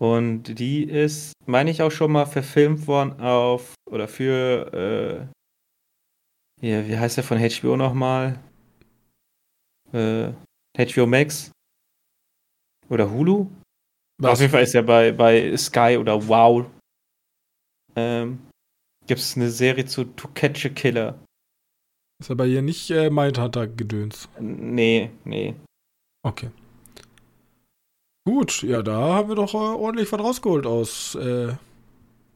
[0.02, 5.26] Und die ist, meine ich, auch schon mal verfilmt worden auf, oder für, äh,
[6.60, 8.36] hier, wie heißt der von HBO nochmal?
[9.92, 10.32] Äh,
[10.76, 11.52] HBO Max?
[12.88, 13.46] Oder Hulu?
[14.24, 16.66] Auf jeden Fall ist er bei, bei Sky oder Wow.
[17.94, 18.40] Ähm,
[19.06, 21.24] gibt's eine Serie zu To Catch a Killer.
[22.20, 24.28] Ist aber hier nicht äh, Mindhunter-Gedöns.
[24.40, 25.54] Nee, nee.
[26.26, 26.50] Okay.
[28.24, 31.16] Gut, ja, da haben wir doch äh, ordentlich was rausgeholt aus.
[31.16, 31.54] Äh,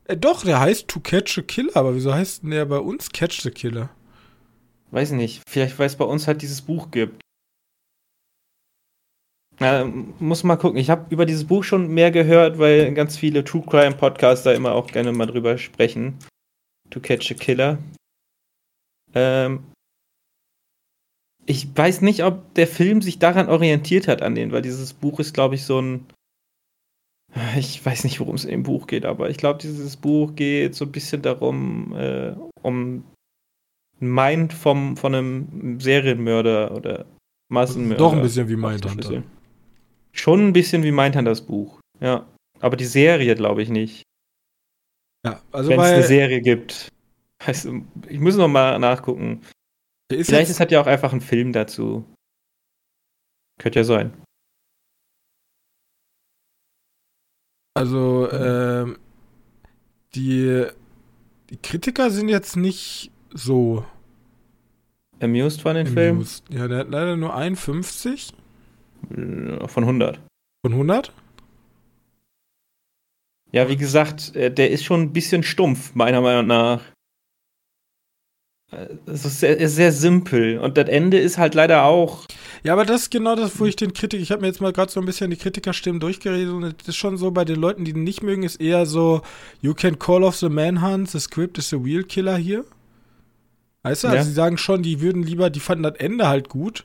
[0.07, 3.11] äh, doch, der heißt To Catch a Killer, aber wieso heißt denn der bei uns
[3.11, 3.90] Catch the Killer?
[4.90, 7.20] Weiß nicht, vielleicht weil es bei uns halt dieses Buch gibt.
[9.59, 10.79] Äh, muss mal gucken.
[10.79, 14.72] Ich habe über dieses Buch schon mehr gehört, weil ganz viele True Crime Podcaster immer
[14.72, 16.18] auch gerne mal drüber sprechen.
[16.90, 17.79] To Catch a Killer.
[19.14, 19.64] Ähm,
[21.46, 25.20] ich weiß nicht, ob der Film sich daran orientiert hat an den, weil dieses Buch
[25.20, 26.06] ist, glaube ich, so ein.
[27.59, 30.74] Ich weiß nicht, worum es in dem Buch geht, aber ich glaube, dieses Buch geht
[30.74, 33.04] so ein bisschen darum, äh, um
[34.00, 37.04] Mind vom, von einem Serienmörder oder
[37.48, 37.98] Massenmörder.
[37.98, 39.22] Doch ein bisschen wie Mindhunter.
[40.12, 42.26] Schon ein bisschen wie Mindhunter das Buch, ja.
[42.61, 44.02] Aber die Serie glaube ich nicht.
[45.26, 46.88] Ja, also Wenn es eine Serie gibt.
[47.44, 47.68] Heißt,
[48.09, 49.42] ich muss noch mal nachgucken.
[50.12, 52.05] Ist Vielleicht ist halt ja auch einfach ein Film dazu.
[53.59, 54.12] Könnte ja sein.
[57.75, 58.99] also ähm,
[60.14, 60.64] die,
[61.51, 63.85] die Kritiker sind jetzt nicht so
[65.21, 66.16] Amused von den Film?
[66.16, 66.45] amused.
[66.51, 68.33] Ja, der hat leider nur 51
[69.11, 70.21] Äh, Von 100.
[70.64, 71.12] von 100.
[73.53, 76.83] Ja, wie gesagt, äh, der ist schon ein bisschen stumpf, meiner Meinung nach.
[78.70, 80.59] Äh, Es ist sehr, sehr simpel.
[80.59, 82.24] Und das Ende ist halt leider auch.
[82.62, 84.72] Ja, aber das ist genau das, wo ich den Kritik, ich habe mir jetzt mal
[84.72, 87.85] gerade so ein bisschen die Kritikerstimmen durchgeredet und es ist schon so, bei den Leuten,
[87.85, 89.22] die ihn nicht mögen, ist eher so,
[89.61, 92.64] you can call off the manhunt, the script is the real killer hier.
[93.83, 94.24] Weißt du, also ja.
[94.24, 96.85] sie sagen schon, die würden lieber, die fanden das Ende halt gut.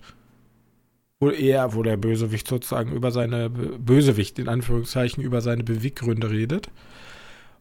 [1.19, 6.69] Wo er, wo der Bösewicht sozusagen über seine, Bösewicht in Anführungszeichen, über seine Beweggründe redet.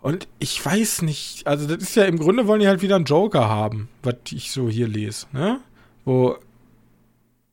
[0.02, 3.04] Und ich weiß nicht, also das ist ja im Grunde wollen die halt wieder einen
[3.04, 5.60] Joker haben, was ich so hier lese, ne?
[6.04, 6.38] Wo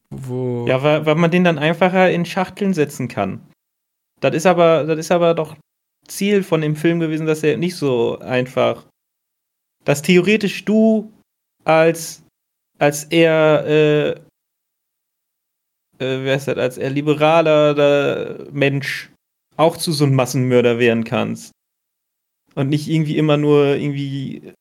[0.09, 3.45] wo ja, weil, weil man den dann einfacher in Schachteln setzen kann.
[4.21, 5.57] Das ist aber, das ist aber doch
[6.07, 8.85] Ziel von dem Film gewesen, dass er nicht so einfach,
[9.83, 11.11] dass theoretisch du
[11.65, 12.23] als,
[12.79, 19.11] als eher, äh, äh, wer ist das, als eher liberaler Mensch
[19.57, 21.51] auch zu so einem Massenmörder werden kannst.
[22.57, 24.53] Und nicht irgendwie immer nur irgendwie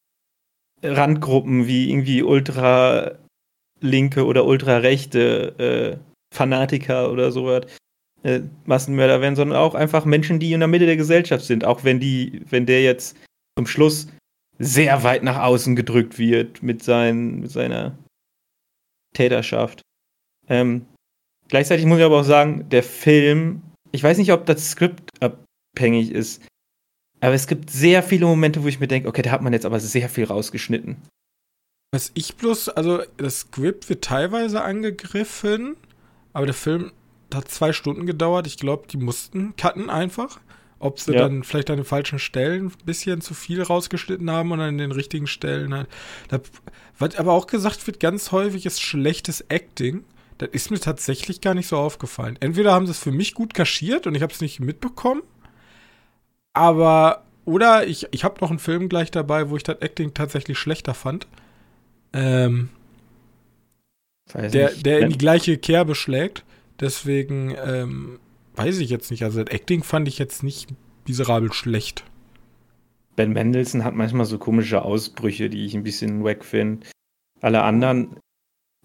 [0.83, 3.13] Randgruppen wie irgendwie ultra
[3.81, 7.65] linke oder ultrarechte äh, Fanatiker oder sowas
[8.23, 11.85] äh, Massenmörder werden, sondern auch einfach Menschen, die in der Mitte der Gesellschaft sind, auch
[11.85, 13.17] wenn die, wenn der jetzt
[13.59, 14.09] zum Schluss
[14.59, 17.97] sehr weit nach außen gedrückt wird mit, sein, mit seiner
[19.15, 19.81] Täterschaft.
[20.49, 20.87] Ähm,
[21.49, 26.11] gleichzeitig muss ich aber auch sagen, der Film, ich weiß nicht, ob das Skript abhängig
[26.11, 26.47] ist,
[27.27, 29.67] aber es gibt sehr viele Momente, wo ich mir denke, okay, da hat man jetzt
[29.67, 30.97] aber sehr viel rausgeschnitten.
[31.93, 35.77] Was ich bloß, also das Skript wird teilweise angegriffen,
[36.33, 36.93] aber der Film
[37.35, 38.47] hat zwei Stunden gedauert.
[38.47, 40.39] Ich glaube, die mussten cutten einfach.
[40.79, 41.23] Ob sie ja.
[41.23, 44.93] dann vielleicht an den falschen Stellen ein bisschen zu viel rausgeschnitten haben und an den
[44.93, 45.89] richtigen Stellen halt.
[46.29, 46.39] Da,
[46.97, 50.05] was aber auch gesagt wird, ganz häufig ist schlechtes Acting.
[50.39, 52.37] Das ist mir tatsächlich gar nicht so aufgefallen.
[52.39, 55.23] Entweder haben sie es für mich gut kaschiert und ich habe es nicht mitbekommen,
[56.57, 60.59] aber oder ich, ich habe noch einen Film gleich dabei, wo ich das Acting tatsächlich
[60.59, 61.29] schlechter fand.
[62.13, 62.71] Ähm,
[64.35, 66.45] der, der in die gleiche Kerbe schlägt.
[66.81, 68.19] Deswegen ähm,
[68.57, 69.23] weiß ich jetzt nicht.
[69.23, 70.71] Also das Acting fand ich jetzt nicht
[71.07, 72.05] miserabel schlecht.
[73.15, 76.87] Ben Mendelssohn hat manchmal so komische Ausbrüche, die ich ein bisschen wack finde.
[77.41, 78.17] Alle anderen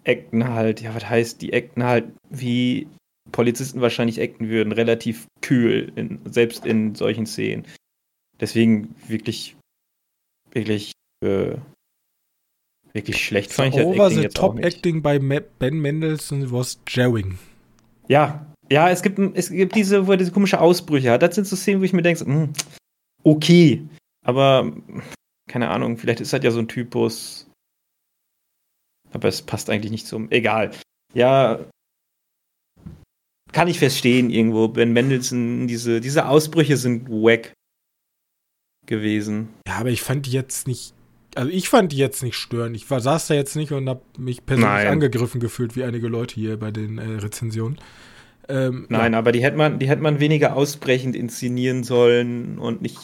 [0.06, 2.86] acten halt, ja, was heißt, die acten halt wie
[3.30, 7.66] Polizisten wahrscheinlich acten würden, relativ kühl, in, selbst in solchen Szenen.
[8.40, 9.56] Deswegen wirklich,
[10.52, 10.92] wirklich
[11.24, 11.56] äh,
[12.92, 17.38] Wirklich schlecht fand ich das Over the top acting bei Ben Mendelssohn was jarring.
[18.08, 21.22] Ja, ja, es gibt, es gibt diese, wo er diese komische Ausbrüche hat.
[21.22, 22.52] Das sind so Szenen, wo ich mir denke, hm,
[23.22, 23.82] okay,
[24.24, 24.72] aber
[25.48, 27.48] keine Ahnung, vielleicht ist das ja so ein Typus.
[29.12, 30.30] Aber es passt eigentlich nicht zum.
[30.30, 30.72] Egal.
[31.14, 31.60] Ja,
[33.52, 34.68] kann ich verstehen irgendwo.
[34.68, 37.52] Ben Mendelssohn, diese, diese Ausbrüche sind wack
[38.86, 39.48] gewesen.
[39.66, 40.94] Ja, aber ich fand die jetzt nicht
[41.34, 42.74] also ich fand die jetzt nicht stören.
[42.74, 44.86] Ich war, saß da jetzt nicht und habe mich persönlich Nein.
[44.88, 47.78] angegriffen gefühlt, wie einige Leute hier bei den äh, Rezensionen.
[48.48, 49.18] Ähm, Nein, ja.
[49.18, 53.02] aber die hätte man, die hätte man weniger ausbrechend inszenieren sollen und nicht.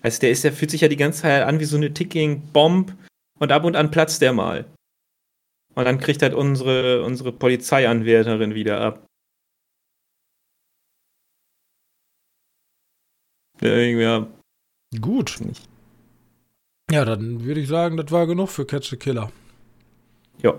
[0.00, 2.42] Also der ist, der fühlt sich ja die ganze Zeit an wie so eine Ticking
[2.52, 2.94] Bomb
[3.38, 4.64] und ab und an platzt der mal.
[5.74, 9.06] Und dann kriegt halt unsere, unsere Polizeianwärterin wieder ab.
[13.60, 14.26] Ja,
[15.00, 15.38] Gut.
[15.40, 15.68] Nicht.
[16.90, 19.30] Ja, dann würde ich sagen, das war genug für Catch the Killer.
[20.42, 20.54] Ja.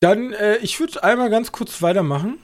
[0.00, 2.38] Dann, äh, ich würde einmal ganz kurz weitermachen.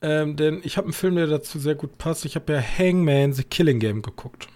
[0.00, 2.24] Ähm, denn ich habe einen Film, der dazu sehr gut passt.
[2.24, 4.46] Ich habe ja Hangman The Killing Game geguckt.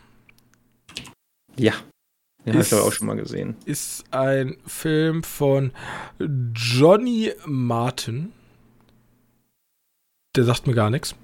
[1.57, 1.73] Ja.
[2.45, 3.57] Den habe ich auch schon mal gesehen.
[3.65, 5.73] Ist ein Film von
[6.55, 8.33] Johnny Martin.
[10.37, 11.15] Der sagt mir gar nichts.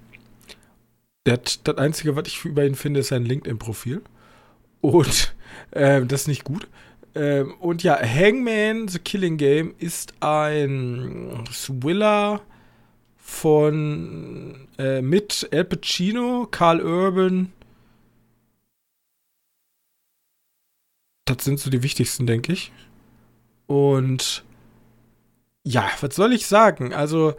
[1.26, 4.02] Hat, das Einzige, was ich über ihn finde, ist sein LinkedIn-Profil.
[4.80, 5.34] Und
[5.72, 6.68] äh, das ist nicht gut.
[7.14, 12.40] Ähm, und ja, Hangman The Killing Game ist ein Thriller
[13.16, 17.52] von äh, mit Al Pacino, Carl Urban.
[21.24, 22.72] Das sind so die wichtigsten, denke ich.
[23.66, 24.44] Und
[25.64, 26.94] ja, was soll ich sagen?
[26.94, 27.34] Also,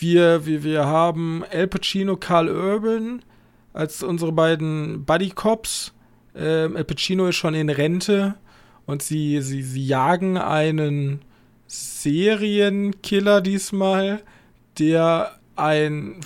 [0.00, 3.22] wir, wir, wir haben Al Pacino, Carl Urban
[3.72, 5.92] als unsere beiden Buddy Cops.
[6.34, 8.34] Ähm, Al Pacino ist schon in Rente
[8.86, 11.20] und sie, sie, sie jagen einen
[11.66, 14.22] Serienkiller diesmal,
[14.78, 16.20] der ein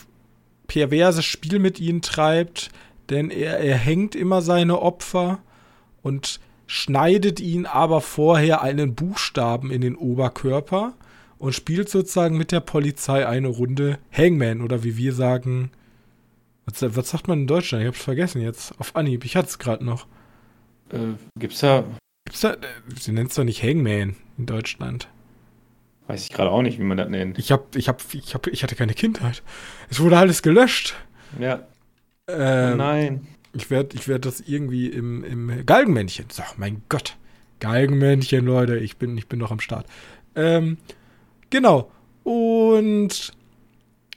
[0.67, 2.71] perverses Spiel mit ihnen treibt,
[3.11, 5.41] denn er, er hängt immer seine Opfer
[6.03, 10.95] und schneidet ihnen aber vorher einen Buchstaben in den Oberkörper
[11.45, 15.71] und spielt sozusagen mit der Polizei eine Runde Hangman oder wie wir sagen,
[16.65, 17.83] was, was sagt man in Deutschland?
[17.83, 18.73] Ich hab's vergessen jetzt.
[18.81, 19.27] Auf Anhieb.
[19.27, 20.07] Ich hatte es gerade noch.
[20.91, 21.85] Äh, gibt's da.
[22.25, 22.57] Gibt's da.
[22.99, 25.09] Sie nennt's doch nicht Hangman in Deutschland.
[26.07, 27.39] Weiß ich gerade auch nicht, wie man das nennt.
[27.39, 29.43] Ich hab, ich hab, ich hab, ich hatte keine Kindheit.
[29.91, 30.95] Es wurde alles gelöscht.
[31.39, 31.67] Ja.
[32.27, 33.27] Ähm, oh nein.
[33.53, 36.25] Ich werde ich werd das irgendwie im, im Galgenmännchen.
[36.31, 37.19] So, mein Gott.
[37.61, 39.87] Galgenmännchen, Leute, ich bin, ich bin noch am Start.
[40.35, 40.79] Ähm,
[41.55, 41.91] genau.
[42.25, 43.33] Und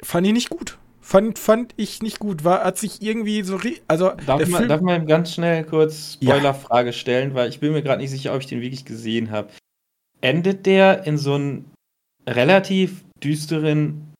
[0.01, 0.77] fand ich nicht gut.
[1.01, 2.43] Fand, fand ich nicht gut.
[2.43, 3.59] War, hat sich irgendwie so.
[3.87, 6.31] Also, darf, der ich mal, darf mal ganz schnell kurz Ja.
[6.35, 9.49] Spoilerfrage stellen, weil ich bin mir gerade nicht sicher, ob ich den wirklich gesehen habe.
[10.19, 11.65] Endet der in so einem
[12.27, 14.13] relativ düsteren.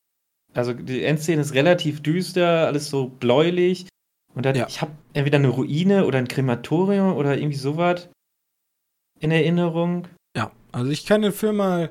[0.53, 3.87] Also die Endszene ist relativ düster, alles so bläulich.
[4.33, 4.65] Und dann, Ja.
[4.67, 8.07] ich habe entweder eine Ruine oder ein Krematorium oder irgendwie sowas
[9.19, 10.07] in Erinnerung.
[10.37, 11.89] ja, also ich kann den Film mal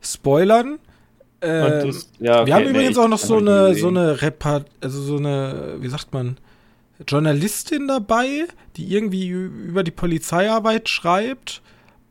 [0.00, 0.78] spoilern.
[1.40, 4.66] Ähm, das- ja, Wir haben okay, übrigens nee, auch noch so eine, so eine Repart,
[4.80, 6.36] also so eine, wie sagt man,
[7.06, 11.62] Journalistin dabei, die irgendwie über die Polizeiarbeit schreibt,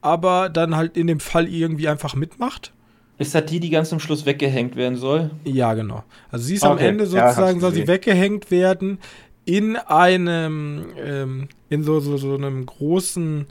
[0.02, 2.71] aber dann halt in dem Fall irgendwie einfach mitmacht.
[3.17, 5.32] Ist das die, die ganz zum Schluss weggehängt werden soll?
[5.43, 6.04] Ja, genau.
[6.32, 9.00] Also sie ist am Okay, Ende ja, hab sozusagen, ich soll sie weggehängt werden
[9.43, 13.47] in einem, ähm, in so, so, so einem großen,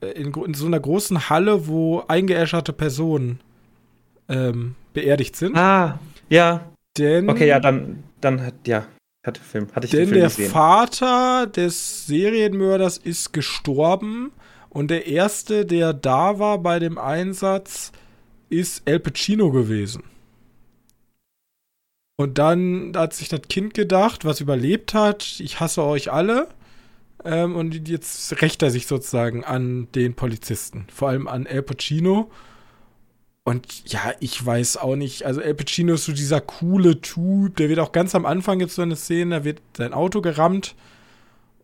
[0.00, 3.40] äh, in, in so einer großen Halle, wo eingeäscherte Personen
[4.30, 5.56] ähm, beerdigt sind.
[5.56, 6.66] Ah, ja.
[6.96, 8.86] Denn Okay, ja, dann, dann hat, ja,
[9.24, 10.50] hatte Film, hatte ich den Denn Film der gesehen.
[10.50, 14.32] Vater des Serienmörders ist gestorben
[14.70, 17.92] und der erste, der da war bei dem Einsatz,
[18.48, 20.04] ist El Pacino gewesen.
[22.16, 26.48] Und dann hat sich das Kind gedacht, was überlebt hat, ich hasse euch alle.
[27.24, 32.30] Ähm, und jetzt rächt er sich sozusagen an den Polizisten, vor allem an El Pacino.
[33.50, 37.68] Und ja, ich weiß auch nicht, also El Pacino ist so dieser coole Typ, der
[37.68, 40.76] wird auch ganz am Anfang gibt so eine Szene, da wird sein Auto gerammt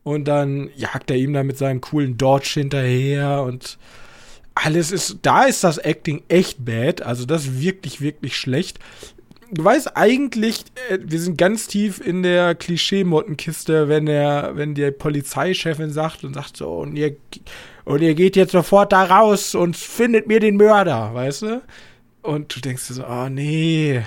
[0.03, 3.79] und dann jagt er ihm da mit seinem coolen Dodge hinterher und
[4.57, 8.81] alles ist, da ist das Acting echt bad, also das ist wirklich, wirklich schlecht.
[9.57, 14.91] Du weißt eigentlich, äh, wir sind ganz tief in der Klischee-Mottenkiste, wenn der, wenn die
[14.91, 17.17] Polizeichefin sagt und sagt so, und ihr,
[17.87, 21.63] und ihr geht jetzt sofort da raus und findet mir den Mörder, weißt du?
[22.21, 24.03] Und du denkst dir so, oh nee,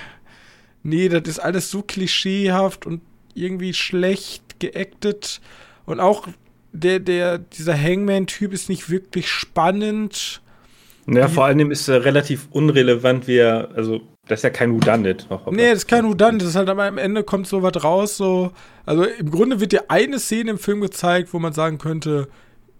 [0.83, 3.01] nee, das ist alles so klischeehaft und
[3.33, 5.41] irgendwie schlecht geactet.
[5.87, 6.27] Und auch
[6.73, 10.43] der, der, dieser Hangman-Typ ist nicht wirklich spannend.
[11.07, 15.27] Ja, vor allem ist er relativ unrelevant, wie er, also, das ist ja kein Whodunit.
[15.29, 15.45] noch.
[15.51, 18.15] Nee, das ist kein Udant, das ist halt aber am Ende kommt so was raus,
[18.15, 18.51] so.
[18.85, 22.29] Also im Grunde wird dir eine Szene im Film gezeigt, wo man sagen könnte,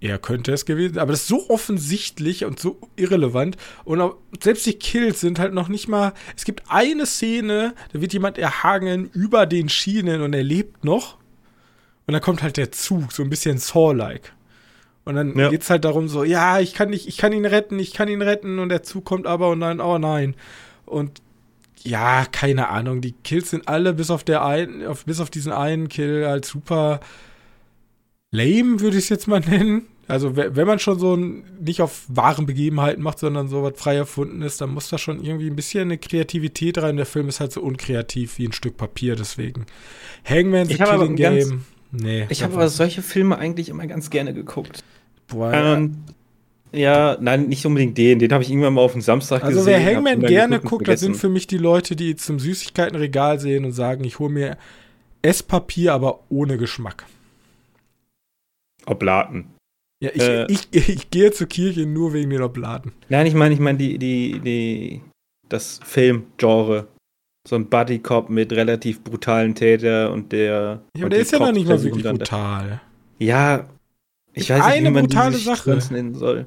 [0.02, 3.58] er könnte es gewesen sein, aber das ist so offensichtlich und so irrelevant.
[3.84, 6.14] Und auch, selbst die Kills sind halt noch nicht mal.
[6.38, 11.18] Es gibt eine Szene, da wird jemand erhangen über den Schienen und er lebt noch.
[12.08, 14.32] Und dann kommt halt der Zug, so ein bisschen Saw-like.
[15.06, 15.50] Und dann Ja.
[15.50, 18.22] geht's halt darum, so, ja, ich kann nicht, ich kann ihn retten, ich kann ihn
[18.22, 20.36] retten, und der Zug kommt aber und dann, oh nein.
[20.86, 21.22] Und
[21.84, 25.52] ja, keine Ahnung, die Kills sind alle bis auf der einen, auf, bis auf diesen
[25.52, 27.00] einen Kill halt super
[28.32, 29.88] lame, würde ich es jetzt mal nennen.
[30.08, 33.74] Also, we- wenn man schon so ein, nicht auf wahren Begebenheiten macht, sondern so was
[33.80, 36.98] frei erfunden ist, dann muss da schon irgendwie ein bisschen eine Kreativität rein.
[36.98, 39.66] Der Film ist halt so unkreativ wie ein Stück Papier, deswegen.
[40.28, 41.66] Hangman the Ich Killing ganz- Game.
[41.92, 42.26] Nee.
[42.30, 44.84] Ich habe aber solche Filme eigentlich immer ganz gerne geguckt.
[45.28, 45.54] boah.
[45.54, 45.98] Ähm,
[46.72, 48.20] ja, nein, nicht unbedingt den.
[48.20, 49.74] Den habe ich irgendwann mal auf dem Samstag Also gesehen.
[49.74, 53.66] wer hab Hangman gerne guckt, das sind für mich die Leute, die zum Süßigkeitenregal sehen
[53.66, 54.58] und sagen, ich hole mir
[55.22, 57.06] Esspapier, aber ohne Geschmack.
[58.86, 59.46] Oblaten.
[60.02, 60.46] Ja, ich, Äh.
[60.50, 62.92] ich, ich gehe zur Kirche nur wegen den Obladen.
[63.10, 65.02] Nein, ich meine, ich meine die, die, die,
[65.50, 66.88] das Filmgenre.
[67.48, 70.82] So ein Buddy-Cop mit relativ brutalen Täter und der.
[70.96, 72.82] Ja, aber der ist ja noch nicht mal wirklich brutal.
[73.18, 73.68] Ja,
[74.34, 75.80] ich weiß nicht, wie man brutale Sache.
[75.92, 76.46] nennen soll.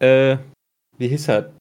[0.00, 0.38] Äh,
[0.96, 1.54] wie hieß er?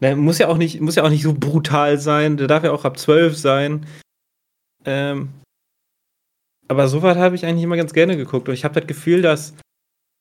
[0.00, 2.36] Na, muss ja auch nicht, muss ja auch nicht so brutal sein.
[2.36, 3.86] Der darf ja auch ab 12 sein.
[4.84, 5.28] Ähm,
[6.68, 8.48] aber sowas habe ich eigentlich immer ganz gerne geguckt.
[8.48, 9.54] Und ich habe das Gefühl, dass,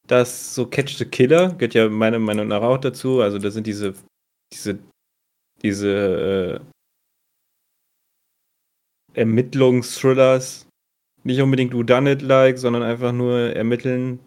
[0.08, 3.22] dass so Catch the Killer, gehört ja meiner Meinung nach auch dazu.
[3.22, 3.94] Also da sind diese,
[4.52, 4.80] diese,
[5.62, 6.62] diese
[9.16, 10.68] äh, Ermittlungsthrillers,
[11.24, 14.20] nicht unbedingt Whodunit-like, sondern einfach nur ermitteln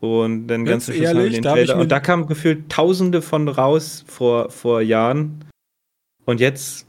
[0.00, 1.76] und dann Ganz ganz zum Schluss ehrlich, den Trailer.
[1.76, 5.44] Und da kamen gefühlt Tausende von raus vor, vor Jahren.
[6.24, 6.86] Und jetzt,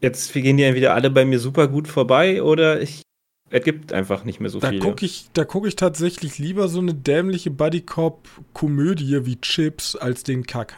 [0.00, 3.02] jetzt gehen die entweder alle bei mir super gut vorbei oder ich,
[3.50, 4.80] es gibt einfach nicht mehr so Da viele.
[4.80, 10.46] gucke ich, da guck ich tatsächlich lieber so eine dämliche Buddy-Cop-Komödie wie Chips als den
[10.46, 10.74] Kack.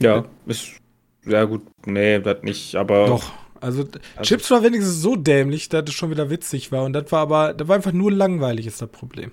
[0.00, 0.72] ja, ist,
[1.26, 3.06] ja gut, nee, das nicht, aber.
[3.06, 3.32] Doch.
[3.60, 3.82] Also,
[4.16, 6.84] Also- Chips war wenigstens so dämlich, dass es schon wieder witzig war.
[6.84, 9.30] Und das war aber, das war einfach nur langweilig, ist das Problem.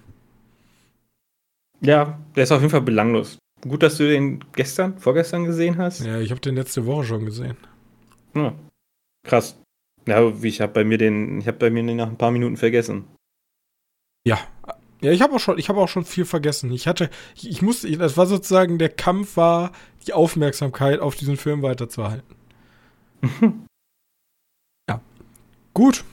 [1.81, 3.37] Ja, der ist auf jeden Fall belanglos.
[3.61, 6.03] gut, dass du den gestern, vorgestern gesehen hast.
[6.05, 7.57] Ja, ich habe den letzte Woche schon gesehen.
[8.33, 8.53] Ja.
[9.23, 9.59] Krass.
[10.07, 12.31] Ja, wie ich habe bei mir den, ich habe bei mir den nach ein paar
[12.31, 13.05] Minuten vergessen.
[14.25, 14.39] Ja.
[15.01, 16.71] Ja, ich habe auch schon, ich habe auch schon viel vergessen.
[16.71, 19.71] Ich hatte, ich, ich musste, das war sozusagen der Kampf war,
[20.05, 22.35] die Aufmerksamkeit auf diesen Film weiterzuhalten.
[24.89, 25.01] ja.
[25.73, 26.03] Gut.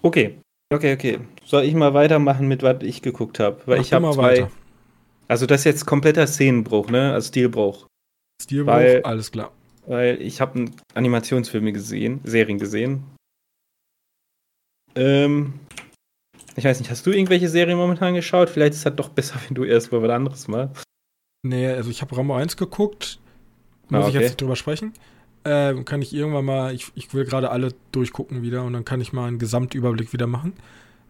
[0.00, 0.38] Okay.
[0.74, 1.18] Okay, okay.
[1.44, 3.60] Soll ich mal weitermachen mit was ich geguckt habe?
[3.66, 4.22] Weil Mach ich habe mal zwei.
[4.22, 4.50] weiter.
[5.28, 7.12] Also das ist jetzt kompletter Szenenbruch, ne?
[7.12, 7.86] Also Stilbruch.
[8.42, 9.52] Stilbruch, Weil- alles klar.
[9.86, 10.64] Weil ich habe
[10.94, 13.04] Animationsfilme gesehen, Serien gesehen.
[14.94, 15.54] Ähm,
[16.56, 18.48] ich weiß nicht, hast du irgendwelche Serien momentan geschaut?
[18.48, 20.84] Vielleicht ist es doch besser, wenn du erst mal was anderes machst.
[21.46, 23.18] Nee, also ich habe Rambo 1 geguckt.
[23.90, 24.20] Muss Ah, ich okay.
[24.22, 24.94] jetzt nicht drüber sprechen.
[25.44, 29.00] Ähm, kann ich irgendwann mal, ich, ich will gerade alle durchgucken wieder und dann kann
[29.00, 30.54] ich mal einen Gesamtüberblick wieder machen.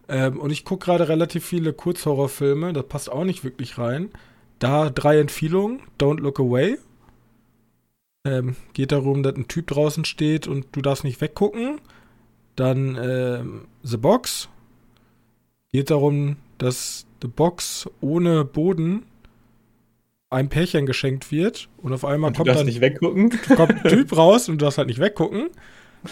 [0.08, 4.10] Ähm, und ich gucke gerade relativ viele Kurzhorrorfilme, das passt auch nicht wirklich rein.
[4.58, 6.78] Da drei Empfehlungen, Don't Look Away.
[8.26, 11.80] Ähm, geht darum, dass ein Typ draußen steht und du darfst nicht weggucken.
[12.56, 14.48] Dann ähm, The Box.
[15.72, 19.04] Geht darum, dass The Box ohne Boden
[20.34, 23.30] einem Pärchen geschenkt wird und auf einmal Du kommt dann nicht weggucken.
[23.56, 25.48] kommt ein Typ raus und du darfst halt nicht weggucken,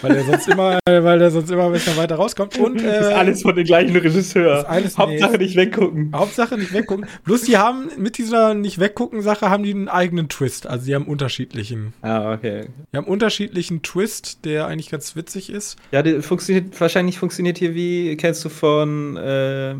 [0.00, 2.56] weil er sonst immer, weil er sonst immer ein bisschen weiter rauskommt.
[2.58, 4.66] Und äh, das ist alles von dem gleichen Regisseur.
[4.68, 6.12] alles- Hauptsache nee, nicht weggucken.
[6.14, 7.06] Hauptsache nicht weggucken.
[7.24, 10.66] Bloß die haben mit dieser nicht weggucken Sache haben die einen eigenen Twist.
[10.66, 12.68] Also die haben unterschiedlichen, Ah, okay.
[12.92, 15.76] die haben unterschiedlichen Twist, der eigentlich ganz witzig ist.
[15.90, 19.74] Ja, der funktioniert, wahrscheinlich funktioniert hier wie, kennst du von äh,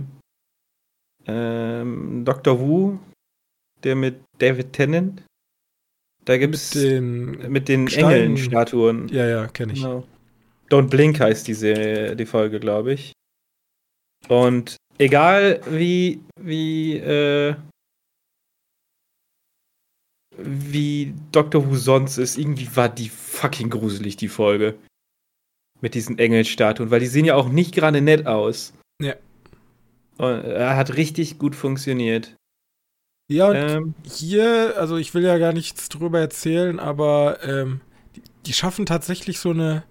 [1.27, 2.59] ähm, Dr.
[2.61, 2.99] Who,
[3.85, 5.23] der mit David Tennant?
[6.25, 7.89] Da gibt es Mit den, mit den.
[7.89, 9.09] Engeln-Statuen.
[9.09, 9.83] ja, ja, kenne ich.
[9.83, 10.07] Genau.
[10.71, 13.13] Don't Blink heißt diese die Folge, glaube ich.
[14.29, 17.57] Und egal wie wie äh,
[20.39, 24.77] wie Doctor Who sonst ist, irgendwie war die fucking gruselig die Folge
[25.81, 28.73] mit diesen Engelstatuen, weil die sehen ja auch nicht gerade nett aus.
[29.01, 29.15] Ja.
[30.19, 32.37] Und er hat richtig gut funktioniert.
[33.33, 37.81] Ja, und Ähm, hier, also ich will ja gar nichts drüber erzählen, aber ähm,
[38.17, 39.85] die, die schaffen tatsächlich so eine,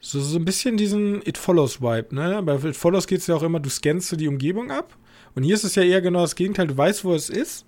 [0.00, 2.42] so, so ein bisschen diesen It Follows Vibe, ne?
[2.42, 4.96] Bei It Follows geht es ja auch immer, du scannst so die Umgebung ab.
[5.34, 7.66] Und hier ist es ja eher genau das Gegenteil, du weißt, wo es ist.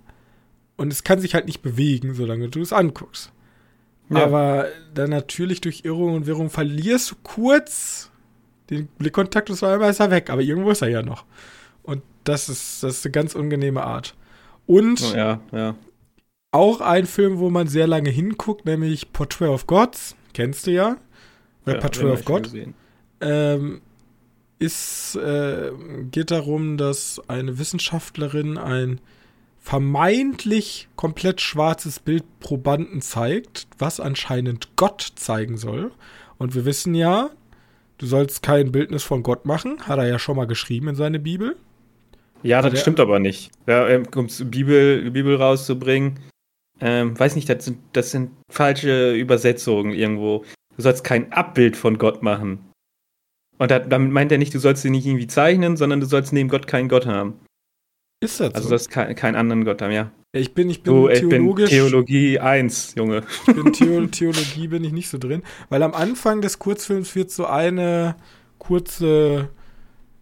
[0.76, 3.32] Und es kann sich halt nicht bewegen, solange du es anguckst.
[4.10, 4.24] Ja.
[4.24, 8.10] Aber dann natürlich durch Irrung und Wirrung verlierst du kurz
[8.70, 10.30] den Blickkontakt und so einmal ist er weg.
[10.30, 11.24] Aber irgendwo ist er ja noch.
[11.82, 14.14] Und das ist, das ist eine ganz unangenehme Art.
[14.66, 15.74] Und oh, ja, ja.
[16.50, 20.16] auch ein Film, wo man sehr lange hinguckt, nämlich Portrait of Gods.
[20.32, 20.96] Kennst du ja?
[21.64, 22.50] Oder ja Portrait of God.
[23.20, 23.80] Ähm,
[24.58, 25.70] ist, äh,
[26.10, 29.00] geht darum, dass eine Wissenschaftlerin ein
[29.58, 35.90] vermeintlich komplett schwarzes Bild Probanden zeigt, was anscheinend Gott zeigen soll.
[36.38, 37.30] Und wir wissen ja,
[37.98, 41.18] du sollst kein Bildnis von Gott machen, hat er ja schon mal geschrieben in seine
[41.18, 41.56] Bibel.
[42.42, 43.50] Ja, das stimmt aber nicht.
[43.66, 46.20] Ja, ähm, um die Bibel, Bibel rauszubringen,
[46.80, 50.44] ähm, weiß nicht, das sind, das sind falsche Übersetzungen irgendwo.
[50.76, 52.58] Du sollst kein Abbild von Gott machen.
[53.58, 56.32] Und da, damit meint er nicht, du sollst ihn nicht irgendwie zeichnen, sondern du sollst
[56.34, 57.40] neben Gott keinen Gott haben.
[58.22, 58.62] Ist das Also so?
[58.64, 60.10] du sollst kein, keinen anderen Gott haben, ja.
[60.32, 61.70] ich bin, ich bin Du, ich bin theologisch.
[61.70, 63.22] Theologie 1, Junge.
[63.46, 67.30] Ich bin Theo Theologie bin ich nicht so drin, weil am Anfang des Kurzfilms wird
[67.30, 68.16] so eine
[68.58, 69.48] kurze,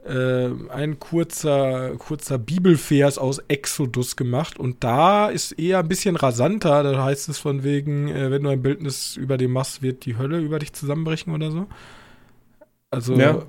[0.04, 6.82] äh, ein kurzer, kurzer Bibelvers aus Exodus gemacht und da ist eher ein bisschen rasanter.
[6.82, 10.18] Da heißt es von wegen, äh, wenn du ein Bildnis über dem machst, wird die
[10.18, 11.66] Hölle über dich zusammenbrechen oder so.
[12.90, 13.46] Also Ja.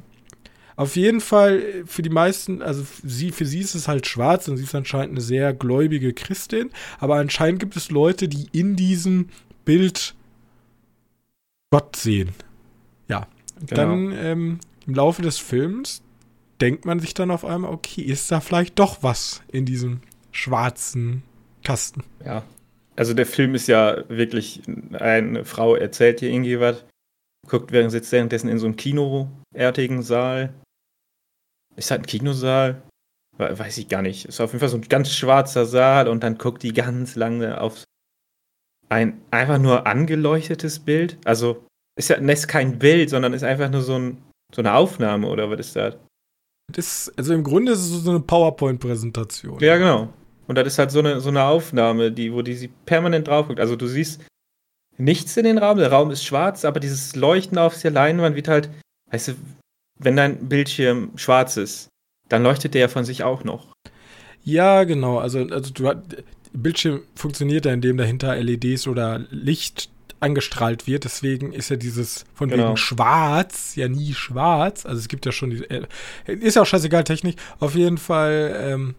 [0.77, 4.47] auf jeden Fall äh, für die meisten, also sie, für sie ist es halt schwarz
[4.47, 8.75] und sie ist anscheinend eine sehr gläubige Christin, aber anscheinend gibt es Leute, die in
[8.77, 9.27] diesem
[9.65, 10.15] Bild
[11.71, 12.29] Gott sehen.
[13.09, 13.27] Ja.
[13.59, 13.75] Genau.
[13.75, 16.01] Dann ähm, im Laufe des Films
[16.61, 20.01] denkt man sich dann auf einmal, okay, ist da vielleicht doch was in diesem
[20.31, 21.23] schwarzen
[21.63, 22.03] Kasten.
[22.25, 22.43] Ja.
[22.95, 24.61] Also der Film ist ja wirklich,
[24.93, 26.85] eine Frau erzählt hier irgendwie was,
[27.47, 30.53] guckt während sitzt währenddessen in so einem kinoartigen Saal.
[31.75, 32.81] Ist halt ein Kinosaal?
[33.37, 34.25] We- Weiß ich gar nicht.
[34.25, 37.59] Ist auf jeden Fall so ein ganz schwarzer Saal und dann guckt die ganz lange
[37.59, 37.83] auf
[38.87, 41.17] ein einfach nur angeleuchtetes Bild.
[41.25, 41.65] Also
[41.97, 44.21] ist ja das ist kein Bild, sondern ist einfach nur so, ein,
[44.53, 45.97] so eine Aufnahme oder was ist das?
[46.71, 49.59] Das also im Grunde ist es so eine PowerPoint-Präsentation.
[49.59, 50.13] Ja, genau.
[50.47, 53.47] Und das ist halt so eine, so eine Aufnahme, die, wo die sie permanent drauf
[53.47, 53.59] guckt.
[53.59, 54.21] Also du siehst
[54.97, 58.47] nichts in den Raum, der Raum ist schwarz, aber dieses Leuchten auf der Leinwand wird
[58.47, 58.69] halt,
[59.11, 59.33] weißt du,
[59.99, 61.89] wenn dein Bildschirm schwarz ist,
[62.29, 63.73] dann leuchtet der ja von sich auch noch.
[64.43, 65.17] Ja, genau.
[65.17, 65.91] Also, also du,
[66.53, 69.89] Bildschirm funktioniert ja, indem dahinter LEDs oder Licht
[70.19, 71.03] angestrahlt wird.
[71.03, 72.67] Deswegen ist ja dieses von genau.
[72.67, 74.85] wegen schwarz ja nie schwarz.
[74.85, 75.63] Also es gibt ja schon die.
[75.63, 75.85] Äh,
[76.25, 77.37] ist ja auch scheißegal, Technik.
[77.59, 78.55] Auf jeden Fall.
[78.59, 78.95] Ähm,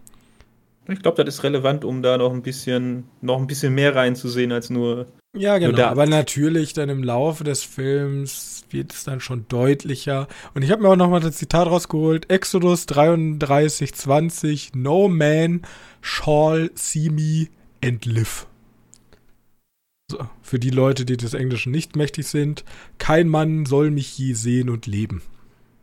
[0.89, 4.53] ich glaube, das ist relevant, um da noch ein bisschen, noch ein bisschen mehr reinzusehen
[4.53, 5.07] als nur.
[5.35, 5.83] Ja, genau.
[5.83, 10.27] Aber natürlich dann im Laufe des Films wird es dann schon deutlicher.
[10.53, 12.31] Und ich habe mir auch nochmal das Zitat rausgeholt.
[12.31, 15.63] Exodus 3320 No man
[16.01, 17.47] shall see me
[17.83, 18.47] and live.
[20.41, 22.63] Für die Leute, die des Englischen nicht mächtig sind,
[22.97, 25.21] kein Mann soll mich je sehen und leben.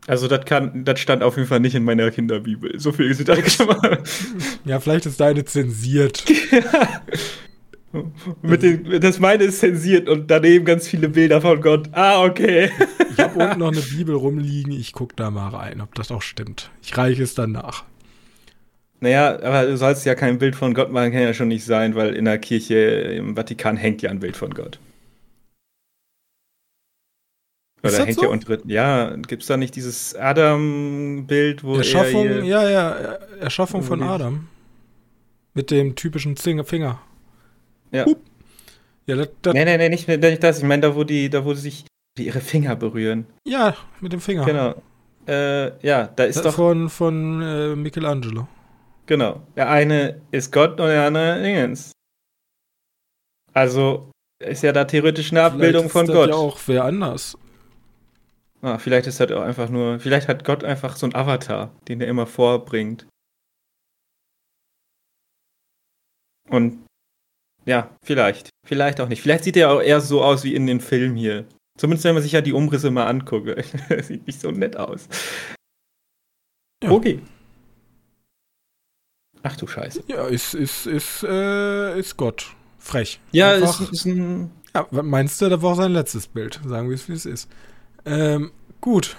[0.06, 2.80] Also das kann, das stand auf jeden Fall nicht in meiner Kinderbibel.
[2.80, 4.02] So viel ist das schon mal.
[4.64, 6.24] Ja, vielleicht ist deine zensiert.
[8.42, 11.90] Mit den, das meine ist zensiert und daneben ganz viele Bilder von Gott.
[11.92, 12.70] Ah, okay.
[13.12, 14.72] Ich habe unten noch eine Bibel rumliegen.
[14.72, 16.70] Ich gucke da mal rein, ob das auch stimmt.
[16.82, 17.84] Ich reiche es dann nach.
[19.04, 21.94] Naja, aber du sollst ja kein Bild von Gott machen, kann ja schon nicht sein,
[21.94, 24.78] weil in der Kirche im Vatikan hängt ja ein Bild von Gott.
[27.82, 28.22] Oder hängt so?
[28.22, 28.58] ja unter.
[28.64, 32.90] Ja, gibt es da nicht dieses Adam-Bild, wo Erschaffung, er ja, ja,
[33.40, 34.48] Erschaffung von Adam.
[35.52, 36.98] Mit dem typischen Finger.
[37.92, 38.06] Ja.
[38.06, 38.18] Hup.
[39.06, 40.58] Ja, das, das nee, nee, nee, nicht, nicht das.
[40.60, 41.84] Ich meine, da, wo die, da, wo sich
[42.18, 43.26] ihre Finger berühren.
[43.46, 44.46] Ja, mit dem Finger.
[44.46, 44.82] Genau.
[45.28, 46.54] Äh, ja, da ist das doch.
[46.54, 48.48] Von, von äh, Michelangelo.
[49.06, 49.46] Genau.
[49.56, 51.92] Der eine ist Gott und der andere Dingens.
[53.52, 54.10] Also
[54.42, 56.30] ist ja da theoretisch eine Abbildung von Gott.
[56.30, 57.36] ja auch wer anders.
[58.62, 62.00] Ah, vielleicht ist das auch einfach nur, vielleicht hat Gott einfach so einen Avatar, den
[62.00, 63.06] er immer vorbringt.
[66.48, 66.84] Und
[67.66, 68.50] ja, vielleicht.
[68.66, 69.22] Vielleicht auch nicht.
[69.22, 71.46] Vielleicht sieht er auch eher so aus wie in den Filmen hier.
[71.78, 73.48] Zumindest wenn man sich ja die Umrisse mal anguckt.
[74.02, 75.08] sieht nicht so nett aus.
[76.82, 76.90] Ja.
[76.90, 77.20] Okay.
[79.44, 80.04] Ach du Scheiße.
[80.08, 82.56] Ja, ist, ist, ist, äh, ist Gott.
[82.78, 83.20] Frech.
[83.30, 84.50] Ja, Einfach, ist, ist ein.
[84.74, 86.60] Ja, meinst du, das war auch sein letztes Bild.
[86.66, 87.48] Sagen wir es, wie es ist.
[88.06, 89.16] Ähm, gut.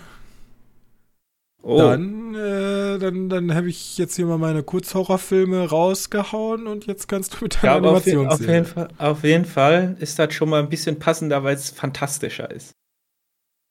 [1.62, 1.78] Oh.
[1.78, 7.36] Dann, äh, dann, dann habe ich jetzt hier mal meine Kurzhorrorfilme rausgehauen und jetzt kannst
[7.36, 10.50] du mit deiner ja, Animation auf, auf, jeden Fall, auf jeden Fall ist das schon
[10.50, 12.72] mal ein bisschen passender, weil es fantastischer ist.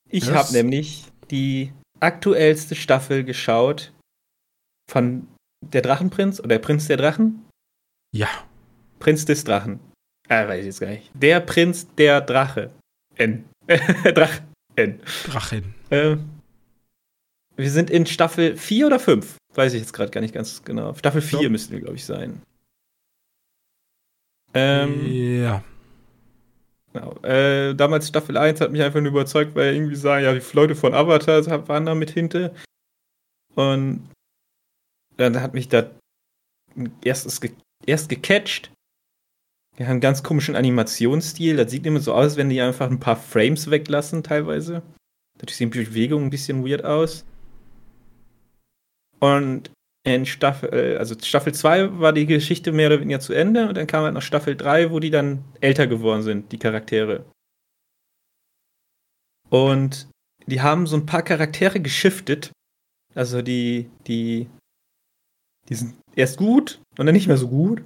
[0.08, 3.92] Ich habe nämlich die aktuellste Staffel geschaut
[4.90, 5.28] von
[5.72, 7.44] der Drachenprinz oder der Prinz der Drachen?
[8.12, 8.28] Ja.
[8.98, 9.80] Prinz des Drachen.
[10.28, 11.10] Ah, weiß ich jetzt gar nicht.
[11.14, 12.70] Der Prinz der Drache.
[13.16, 13.44] N.
[14.14, 14.40] Drach.
[14.76, 15.00] N.
[15.26, 15.74] Drachen.
[15.90, 16.16] Äh,
[17.56, 19.36] wir sind in Staffel 4 oder 5?
[19.54, 20.94] Weiß ich jetzt gerade gar nicht ganz genau.
[20.94, 21.48] Staffel 4 ja.
[21.48, 22.42] müssten wir, glaube ich, sein.
[24.54, 25.62] Ähm, ja.
[26.92, 27.16] Genau.
[27.22, 30.74] Äh, damals Staffel 1 hat mich einfach nur überzeugt, weil irgendwie sagen, ja, die Leute
[30.74, 32.52] von Avatar waren da mit hinter.
[33.54, 34.08] Und
[35.16, 35.90] dann hat mich da
[37.02, 37.50] erst,
[37.86, 38.70] erst gecatcht.
[39.78, 41.56] Die haben einen ganz komischen Animationsstil.
[41.56, 44.82] Das sieht immer so aus, wenn die einfach ein paar Frames weglassen, teilweise.
[45.38, 47.24] Dadurch sehen die Bewegungen ein bisschen weird aus.
[49.18, 49.70] Und
[50.04, 53.76] in Staffel, äh, also Staffel 2 war die Geschichte mehr oder weniger zu Ende und
[53.76, 57.24] dann kam halt noch Staffel 3, wo die dann älter geworden sind, die Charaktere.
[59.48, 60.08] Und
[60.46, 62.52] die haben so ein paar Charaktere geschiftet.
[63.14, 64.48] Also die, die
[65.68, 67.82] die sind erst gut und dann nicht mehr so gut.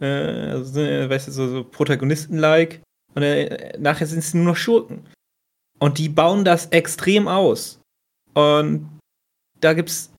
[0.00, 2.82] Äh, also, weißt du, so, so Protagonisten-like.
[3.14, 5.06] Und äh, nachher sind sie nur noch Schurken.
[5.78, 7.80] Und die bauen das extrem aus.
[8.34, 8.98] Und
[9.60, 10.12] da gibt's.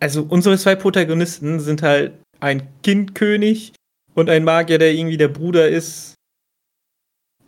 [0.00, 3.72] Also, unsere zwei Protagonisten sind halt ein Kindkönig
[4.14, 6.14] und ein Magier, der irgendwie der Bruder ist.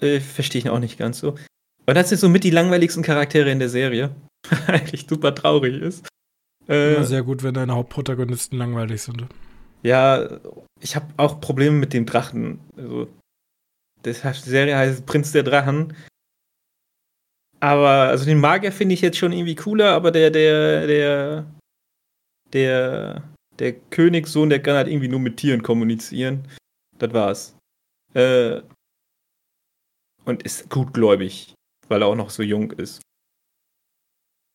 [0.00, 1.36] Äh, Verstehe ich auch nicht ganz so.
[1.86, 4.14] Aber das sind so mit die langweiligsten Charaktere in der Serie.
[4.66, 6.06] Eigentlich super traurig ist.
[6.68, 9.26] Äh, Immer sehr gut, wenn deine Hauptprotagonisten langweilig sind.
[9.82, 10.40] Ja,
[10.80, 12.60] ich habe auch Probleme mit dem Drachen.
[12.76, 13.08] Also,
[14.04, 15.94] die Serie heißt Prinz der Drachen.
[17.60, 21.46] Aber, also den Magier finde ich jetzt schon irgendwie cooler, aber der, der, der,
[22.52, 23.22] der,
[23.58, 26.46] der Königssohn, der kann halt irgendwie nur mit Tieren kommunizieren.
[26.98, 27.56] Das war's.
[28.14, 28.60] Äh,
[30.24, 31.54] und ist gutgläubig,
[31.88, 33.00] weil er auch noch so jung ist.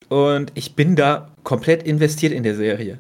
[0.10, 3.00] Und ich bin da komplett investiert in der Serie.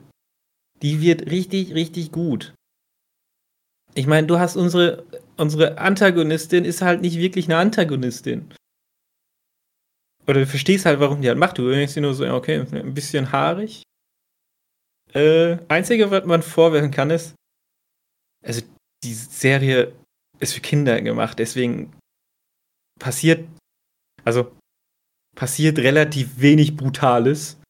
[0.81, 2.53] Die wird richtig, richtig gut.
[3.95, 5.05] Ich meine, du hast unsere,
[5.35, 8.53] unsere Antagonistin ist halt nicht wirklich eine Antagonistin.
[10.27, 11.57] Oder du verstehst halt, warum die halt macht.
[11.57, 13.81] Du denkst dir nur so, okay, ein bisschen haarig.
[15.13, 17.33] Äh, einzige, was man vorwerfen kann, ist,
[18.45, 18.61] also
[19.03, 19.95] die Serie
[20.39, 21.97] ist für Kinder gemacht, deswegen
[22.99, 23.47] passiert,
[24.23, 24.55] also
[25.39, 27.61] passiert relativ wenig Brutales.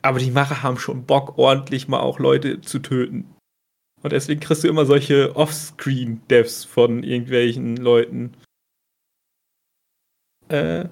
[0.00, 3.36] Aber die Macher haben schon Bock, ordentlich mal auch Leute zu töten.
[4.02, 8.34] Und deswegen kriegst du immer solche Offscreen-Devs von irgendwelchen Leuten.
[10.48, 10.88] Äh,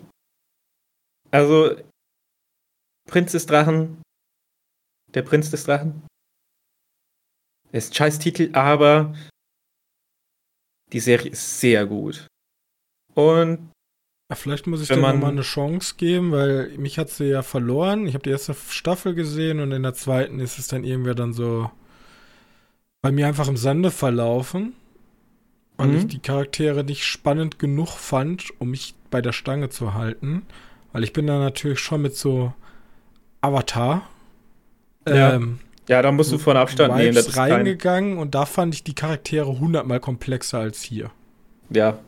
[1.31, 1.75] also,
[3.09, 4.03] Prinz des Drachen.
[5.15, 6.07] Der Prinz des Drachen.
[7.73, 9.15] Ist scheiß Titel, aber
[10.93, 12.27] die Serie ist sehr gut.
[13.15, 13.74] Und
[14.31, 18.07] ja, vielleicht muss ich dir nochmal eine Chance geben, weil mich hat sie ja verloren.
[18.07, 21.35] Ich habe die erste Staffel gesehen und in der zweiten ist es dann irgendwie dann
[21.35, 21.71] so
[23.03, 24.73] bei mir einfach im Sande verlaufen,
[25.77, 25.97] weil mhm.
[25.99, 30.47] ich die Charaktere nicht spannend genug fand, um mich bei der Stange zu halten.
[30.93, 32.55] Weil ich bin da natürlich schon mit so
[33.43, 34.09] Avatar.
[35.07, 37.15] Ja, ähm, ja da musst du von Abstand nehmen.
[37.15, 41.11] Das ist reingegangen und da fand ich die Charaktere hundertmal komplexer als hier.
[41.69, 41.99] Ja,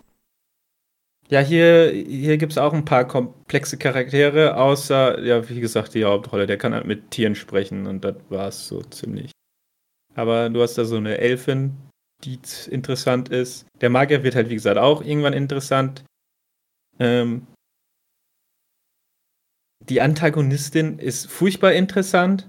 [1.28, 6.04] ja, hier, hier gibt es auch ein paar komplexe Charaktere, außer, ja, wie gesagt, die
[6.04, 6.46] Hauptrolle.
[6.46, 9.32] Der kann halt mit Tieren sprechen und das war es so ziemlich.
[10.14, 11.76] Aber du hast da so eine Elfin,
[12.24, 12.38] die
[12.70, 13.66] interessant ist.
[13.80, 16.04] Der Magier wird halt, wie gesagt, auch irgendwann interessant.
[16.98, 17.46] Ähm,
[19.80, 22.48] die Antagonistin ist furchtbar interessant.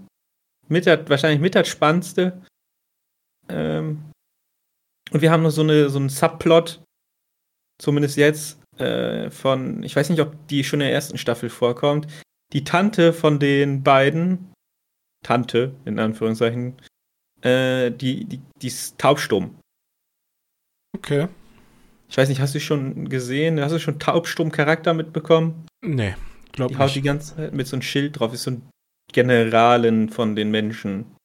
[0.70, 2.42] Mit der, wahrscheinlich mit das Spannendste.
[3.50, 4.12] Ähm,
[5.12, 6.84] und wir haben noch so, eine, so einen Subplot,
[7.82, 12.08] zumindest jetzt, äh, von, ich weiß nicht, ob die schon in der ersten Staffel vorkommt,
[12.54, 14.54] die Tante von den beiden,
[15.24, 16.76] Tante in Anführungszeichen,
[17.42, 19.56] äh, die, die, die ist taubstumm.
[20.96, 21.28] Okay.
[22.10, 25.66] Ich weiß nicht, hast du schon gesehen, hast du schon taubstumm Charakter mitbekommen?
[25.84, 26.16] Nee,
[26.54, 26.84] glaub die nicht.
[26.84, 28.70] haut die ganze Zeit mit so einem Schild drauf, ist so ein
[29.12, 31.17] Generalin von den Menschen.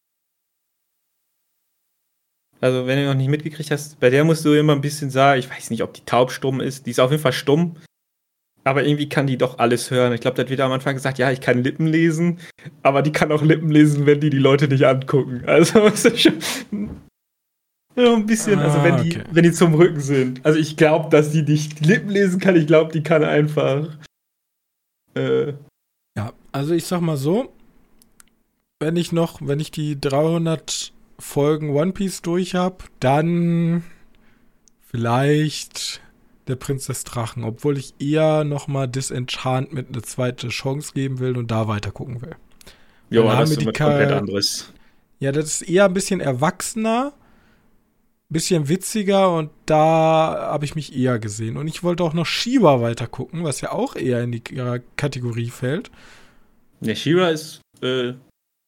[2.63, 5.41] Also, wenn du noch nicht mitgekriegt hast, bei der musst du immer ein bisschen sagen,
[5.41, 6.87] ich weiß nicht, ob die taubstumm ist.
[6.87, 7.77] Die ist auf jeden Fall stumm.
[8.65, 10.13] Aber irgendwie kann die doch alles hören.
[10.13, 12.39] Ich glaube, da wird am Anfang gesagt, ja, ich kann Lippen lesen,
[12.85, 15.43] aber die kann auch Lippen lesen, wenn die die Leute nicht angucken.
[15.47, 16.39] Also, ist das schon
[17.97, 19.25] ja, ein bisschen, ah, also wenn die, okay.
[19.33, 20.45] wenn die zum Rücken sind.
[20.47, 22.57] Also ich glaube, dass die nicht Lippen lesen kann.
[22.57, 23.99] Ich glaube, die kann einfach.
[25.15, 25.53] Äh,
[26.17, 27.53] ja, also ich sag mal so,
[28.81, 33.85] wenn ich noch, wenn ich die 300 Folgen One Piece durch habe, dann
[34.81, 36.01] vielleicht
[36.49, 41.51] der Prinz des Drachen, obwohl ich eher nochmal Disenchantment eine zweite Chance geben will und
[41.51, 42.37] da weiter gucken will.
[43.11, 44.73] Ja, das ist komplett anderes.
[45.21, 47.13] Ja, das ist eher ein bisschen erwachsener,
[48.29, 51.57] bisschen witziger und da habe ich mich eher gesehen.
[51.57, 54.43] Und ich wollte auch noch Shiva weiter gucken, was ja auch eher in die
[54.97, 55.91] Kategorie fällt.
[56.81, 58.15] Ja, Shiva ist äh,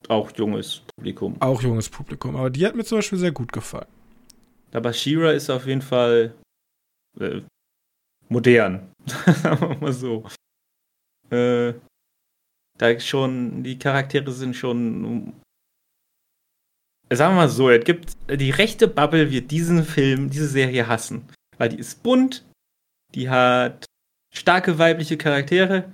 [0.09, 1.37] auch junges Publikum.
[1.41, 3.89] Auch junges Publikum, aber die hat mir zum Beispiel sehr gut gefallen.
[4.73, 6.35] Aber Shira ist auf jeden Fall
[7.21, 7.41] äh,
[8.29, 8.93] modern.
[9.07, 10.25] Sagen wir mal so.
[11.31, 11.75] Äh,
[12.79, 15.33] da schon, die Charaktere sind schon.
[17.13, 21.29] Sagen wir mal so, es gibt die rechte Bubble wird diesen Film, diese Serie hassen.
[21.59, 22.45] Weil die ist bunt,
[23.15, 23.87] die hat
[24.35, 25.93] starke weibliche Charaktere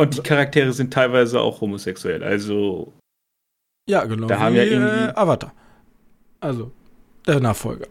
[0.00, 2.22] und die Charaktere sind teilweise auch homosexuell.
[2.22, 2.92] Also.
[3.88, 4.26] Ja, genau.
[4.26, 5.08] Da haben ja irgendwie...
[5.08, 5.52] Äh, Avatar.
[6.40, 6.70] Also,
[7.26, 7.86] der Nachfolger.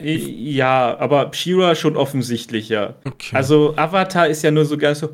[0.00, 2.94] Ja, aber Shira schon offensichtlich, ja.
[3.04, 3.34] Okay.
[3.34, 5.12] Also, Avatar ist ja nur so ganz so.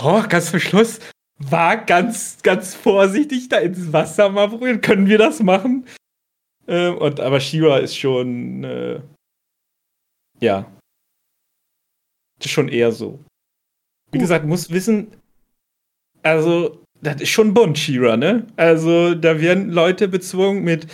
[0.00, 1.00] Oh, ganz zum Schluss
[1.38, 4.80] war ganz, ganz vorsichtig da ins Wasser mal berühren.
[4.80, 5.86] Können wir das machen?
[6.68, 8.62] Ähm, und, aber Shira ist schon.
[8.62, 9.00] Äh,
[10.38, 10.70] ja.
[12.38, 13.18] Ist schon eher so.
[14.12, 15.08] Wie gesagt, muss wissen,
[16.22, 18.46] also, das ist schon bunt, Shira, ne?
[18.56, 20.86] Also, da werden Leute bezwungen mit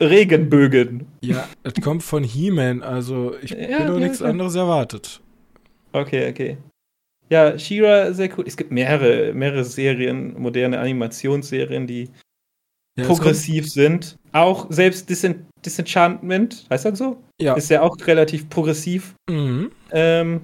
[0.00, 1.06] Regenbögen.
[1.20, 4.26] Ja, es kommt von He-Man, also ich ja, bin doch ja, nichts ja.
[4.26, 5.20] anderes erwartet.
[5.92, 6.58] Okay, okay.
[7.30, 8.44] Ja, Shira, sehr cool.
[8.46, 12.10] Es gibt mehrere, mehrere Serien, moderne Animationsserien, die
[12.98, 14.16] ja, progressiv sind.
[14.32, 17.22] Auch selbst Disen Disenchantment, heißt das so?
[17.40, 17.54] Ja.
[17.54, 19.14] Ist ja auch relativ progressiv.
[19.30, 19.70] Mhm.
[19.90, 20.40] Ähm,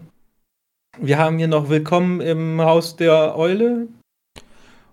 [1.02, 3.88] wir haben hier noch Willkommen im Haus der Eule.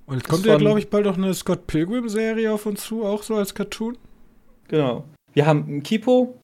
[0.06, 3.24] Und jetzt kommt ja, glaube ich, bald auch eine Scott Pilgrim-Serie auf uns zu, auch
[3.24, 3.98] so als Cartoon.
[4.70, 5.04] Genau.
[5.34, 6.40] Wir haben Kipo.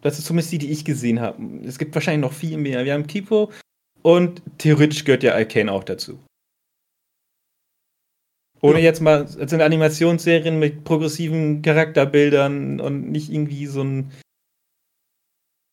[0.00, 1.60] Das ist zumindest die, die ich gesehen habe.
[1.64, 2.84] Es gibt wahrscheinlich noch viel mehr.
[2.84, 3.52] Wir haben Kipo
[4.02, 6.18] und theoretisch gehört ja Arcane auch dazu.
[8.60, 8.84] Ohne ja.
[8.84, 14.12] jetzt mal, es sind Animationsserien mit progressiven Charakterbildern und nicht irgendwie so ein,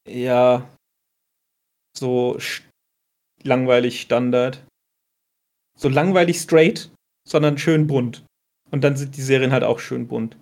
[0.07, 0.69] ja,
[1.97, 2.37] so
[3.43, 4.65] langweilig Standard.
[5.77, 6.91] So langweilig straight,
[7.27, 8.25] sondern schön bunt.
[8.71, 10.37] Und dann sind die Serien halt auch schön bunt.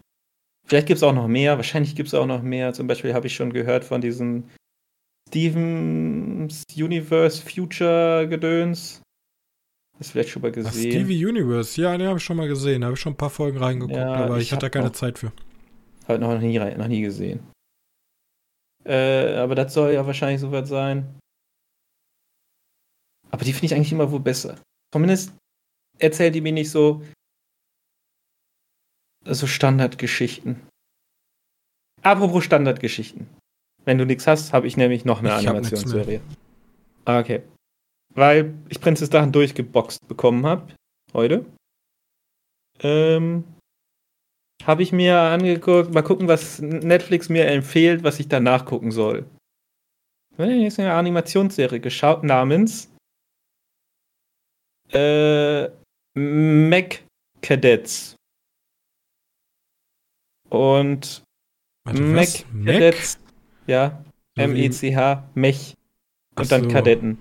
[0.66, 2.74] Vielleicht gibt es auch noch mehr, wahrscheinlich gibt es auch noch mehr.
[2.74, 4.50] Zum Beispiel habe ich schon gehört von diesem
[5.30, 9.02] Stevens Universe Future Gedöns.
[10.00, 10.92] Hast du vielleicht schon mal gesehen?
[10.92, 12.82] Stevie Universe, ja, den habe ich schon mal gesehen.
[12.82, 14.88] Da habe ich schon ein paar Folgen reingeguckt, Ja, aber ich, ich hatte da keine
[14.88, 15.32] noch- Zeit für.
[16.08, 17.40] Halt noch nie, noch nie gesehen.
[18.86, 21.18] Äh, aber das soll ja wahrscheinlich so was sein.
[23.32, 24.58] Aber die finde ich eigentlich immer wohl besser.
[24.94, 25.34] Zumindest
[26.00, 27.04] erzählt die mir nicht so
[29.26, 30.62] so Standardgeschichten.
[32.02, 33.28] Apropos Standardgeschichten.
[33.84, 36.22] Wenn du nichts hast, habe ich nämlich noch eine Animationsserie.
[37.06, 37.44] Ah, okay.
[38.14, 40.74] Weil ich Prinzess Dachen durchgeboxt bekommen habe
[41.14, 41.46] heute.
[42.82, 43.44] Ähm,
[44.64, 49.26] habe ich mir angeguckt, mal gucken, was Netflix mir empfiehlt, was ich danach gucken soll.
[50.34, 52.90] Ich habe jetzt eine Animationsserie geschaut namens
[54.94, 55.70] äh,
[56.16, 57.04] Mech
[57.42, 58.16] Cadets.
[60.50, 61.24] Und
[61.86, 62.66] Warte, Mech was?
[62.66, 63.20] Cadets,
[63.68, 64.04] ja,
[64.36, 65.74] So wie- M-E-C-H, Mech
[66.36, 66.70] und dann so.
[66.70, 67.18] Kadetten.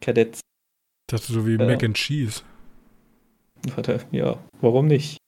[0.00, 0.40] Kadets.
[0.40, 1.58] Ich dachte so wie Äh.
[1.66, 2.42] Mac and Cheese.
[3.74, 5.18] Warte, ja, warum nicht?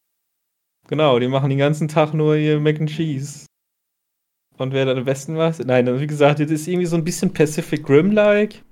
[0.89, 3.47] Genau, die machen den ganzen Tag nur ihr Mac and Cheese.
[4.57, 5.59] Und wer dann am besten was?
[5.61, 8.63] Nein, wie gesagt, das ist irgendwie so ein bisschen Pacific Rim-like.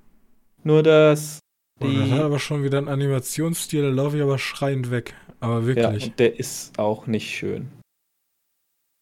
[0.64, 1.38] Nur dass
[1.78, 2.12] Boah, das die.
[2.12, 5.14] hat aber schon wieder einen Animationsstil, da laufe ich aber schreiend weg.
[5.40, 6.04] Aber Ja, wirklich.
[6.06, 7.68] und der ist auch nicht schön.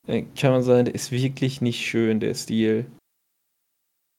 [0.06, 2.86] Äh, Kann man sagen, der ist wirklich nicht schön, der Stil.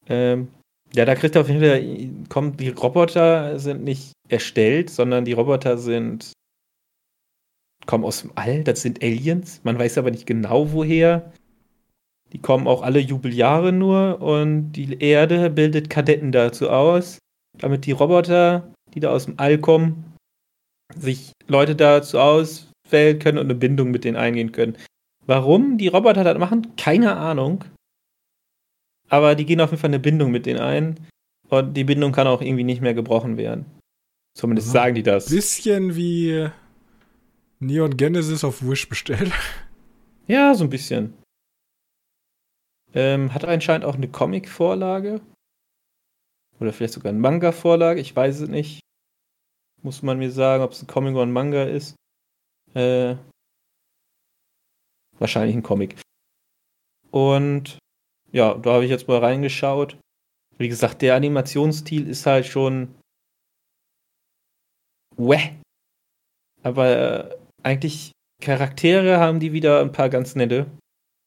[0.08, 0.47] Ähm,
[0.93, 5.34] ja, da kriegt er auf jeden Fall, kommt, die Roboter sind nicht erstellt, sondern die
[5.34, 6.32] Roboter sind,
[7.86, 9.60] kommen aus dem All, das sind Aliens.
[9.64, 11.34] Man weiß aber nicht genau woher.
[12.34, 17.20] Die kommen auch alle Jubeljahre nur und die Erde bildet Kadetten dazu aus,
[17.60, 20.14] damit die Roboter, die da aus dem All kommen,
[20.95, 24.78] sich Leute dazu auswählen können und eine Bindung mit denen eingehen können.
[25.26, 27.66] Warum die Roboter das machen, keine Ahnung.
[29.10, 30.99] Aber die gehen auf jeden Fall eine Bindung mit denen ein.
[31.49, 33.66] Und die Bindung kann auch irgendwie nicht mehr gebrochen werden.
[34.36, 34.74] Zumindest Mhm.
[34.74, 35.30] sagen die das.
[35.30, 36.49] Bisschen wie
[37.60, 39.32] Neon Genesis auf Wish bestellt.
[40.28, 41.14] Ja, so ein bisschen.
[42.93, 45.22] Ähm, hat anscheinend auch eine Comic-Vorlage.
[46.60, 48.80] Oder vielleicht sogar eine Manga-Vorlage, ich weiß es nicht.
[49.82, 51.95] Muss man mir sagen, ob es ein Comic oder ein Manga ist.
[52.74, 53.16] Äh,
[55.20, 55.99] wahrscheinlich ein Comic.
[57.12, 57.78] Und
[58.32, 59.97] ja, da habe ich jetzt mal reingeschaut.
[60.58, 62.95] Wie gesagt, der Animationsstil ist halt schon.
[65.18, 65.56] Wäh.
[66.64, 70.66] Aber äh, eigentlich Charaktere haben die wieder ein paar ganz nette.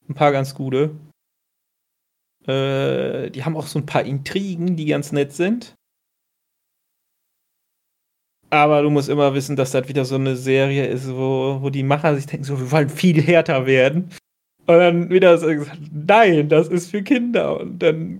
[0.07, 0.95] Ein paar ganz gute.
[2.47, 5.75] Äh, die haben auch so ein paar Intrigen, die ganz nett sind.
[8.51, 11.83] Aber du musst immer wissen, dass das wieder so eine Serie ist, wo, wo die
[11.83, 14.09] Macher sich denken, so, wir wollen viel härter werden.
[14.65, 17.59] Und dann wieder so gesagt, nein, das ist für Kinder.
[17.59, 18.19] Und dann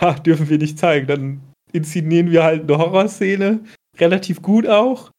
[0.00, 1.06] ha, dürfen wir nicht zeigen.
[1.06, 1.40] Dann
[1.72, 3.60] inszenieren wir halt eine Horrorszene.
[3.98, 5.10] Relativ gut auch.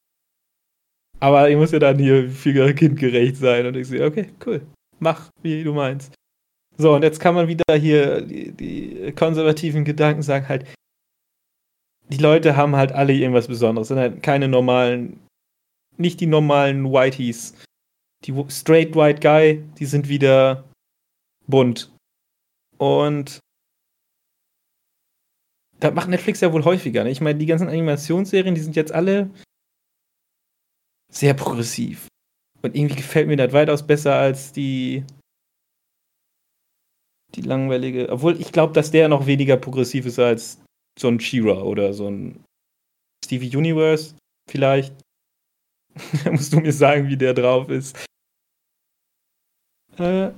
[1.20, 3.66] Aber ich muss ja dann hier für kindgerecht sein.
[3.66, 4.62] Und ich sehe, okay, cool.
[5.00, 6.14] Mach, wie du meinst.
[6.78, 10.66] So, und jetzt kann man wieder hier die, die konservativen Gedanken sagen, halt,
[12.10, 15.20] die Leute haben halt alle irgendwas Besonderes, sind halt keine normalen,
[15.98, 17.56] nicht die normalen Whiteys.
[18.26, 20.64] Die straight white guy, die sind wieder
[21.48, 21.92] bunt.
[22.78, 23.40] Und
[25.80, 27.04] das macht Netflix ja wohl häufiger.
[27.04, 27.12] Ne?
[27.12, 29.30] Ich meine, die ganzen Animationsserien, die sind jetzt alle
[31.12, 32.08] sehr progressiv.
[32.62, 35.04] Und irgendwie gefällt mir das weitaus besser als die
[37.36, 38.10] die langweilige.
[38.10, 40.62] Obwohl ich glaube, dass der noch weniger progressiv ist als
[41.00, 42.44] so ein She-Ra oder so ein
[43.26, 44.16] Stevie Universe
[44.50, 44.94] vielleicht.
[46.24, 47.98] da musst du mir sagen, wie der drauf ist.
[49.98, 50.32] Äh,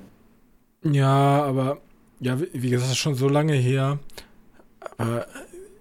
[0.82, 1.80] Ja, aber
[2.20, 3.98] ja, wie, gesagt, das ist schon so lange her.
[4.98, 5.26] Aber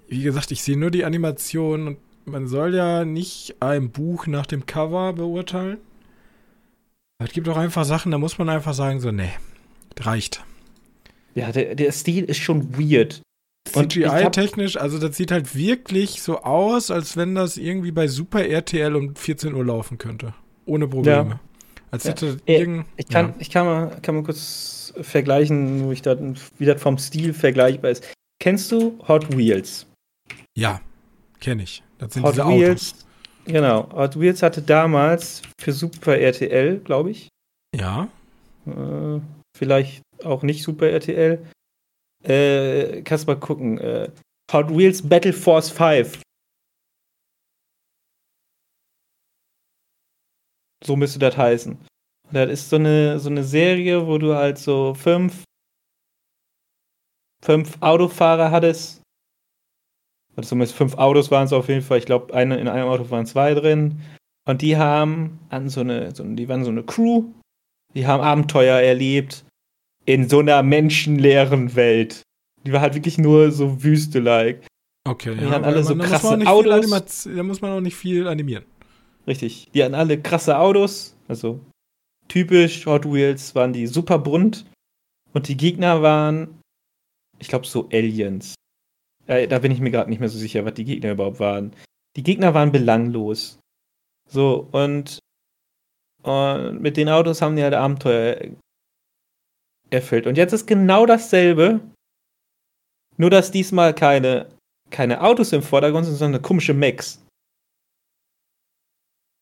[0.07, 4.45] wie gesagt, ich sehe nur die Animation und man soll ja nicht ein Buch nach
[4.45, 5.77] dem Cover beurteilen.
[7.19, 9.31] Es gibt auch einfach Sachen, da muss man einfach sagen, so, nee,
[9.99, 10.43] reicht.
[11.35, 13.21] Ja, der, der Stil ist schon weird.
[13.67, 18.95] CGI-technisch, also das sieht halt wirklich so aus, als wenn das irgendwie bei Super RTL
[18.95, 20.33] um 14 Uhr laufen könnte.
[20.65, 21.29] Ohne Probleme.
[21.31, 21.39] Ja.
[21.91, 22.11] Als Ja.
[22.11, 22.85] hätte Äh, irgend.
[22.97, 23.35] Ich kann, ja.
[23.39, 26.17] ich kann, mal, kann mal kurz vergleichen, wo ich das,
[26.57, 28.07] wie das vom Stil vergleichbar ist.
[28.39, 29.87] Kennst du Hot Wheels?
[30.57, 30.81] Ja,
[31.39, 31.83] kenne ich.
[31.97, 32.91] Das sind Hot diese Wheels.
[32.93, 33.05] Autos.
[33.45, 33.89] Genau.
[33.93, 37.27] Hot Wheels hatte damals für Super RTL, glaube ich,
[37.75, 38.07] Ja.
[38.67, 39.19] äh,
[39.57, 41.45] vielleicht auch nicht Super RTL,
[42.23, 43.77] äh, kannst mal gucken.
[43.77, 44.11] Äh,
[44.51, 46.21] Hot Wheels Battle Force 5.
[50.83, 51.73] So müsste das heißen.
[51.73, 55.43] Und das ist so eine, so eine Serie, wo du halt so fünf,
[57.43, 59.01] fünf Autofahrer hattest.
[60.35, 61.99] Also zumindest fünf Autos waren es auf jeden Fall.
[61.99, 64.01] Ich glaube, in einem Auto waren zwei drin.
[64.47, 67.25] Und die haben an so eine, so, die waren so eine Crew,
[67.95, 69.45] die haben Abenteuer erlebt
[70.05, 72.21] in so einer menschenleeren Welt.
[72.65, 74.65] Die war halt wirklich nur so Wüste-like.
[75.07, 77.23] Okay, Die ja, hatten alle so da krasse nicht Autos.
[77.23, 78.65] Da muss man auch nicht viel animieren.
[79.27, 79.69] Richtig.
[79.73, 81.15] Die hatten alle krasse Autos.
[81.27, 81.59] Also
[82.27, 84.65] typisch Hot Wheels waren die super bunt.
[85.33, 86.59] Und die Gegner waren,
[87.39, 88.55] ich glaube, so Aliens.
[89.27, 91.73] Äh, da bin ich mir gerade nicht mehr so sicher, was die Gegner überhaupt waren.
[92.15, 93.59] Die Gegner waren belanglos.
[94.29, 95.19] So, und,
[96.23, 98.55] und mit den Autos haben die halt Abenteuer
[99.95, 100.27] erfüllt.
[100.27, 101.79] Und jetzt ist genau dasselbe.
[103.17, 104.49] Nur, dass diesmal keine,
[104.91, 107.23] keine Autos im Vordergrund sind, sondern komische Mechs.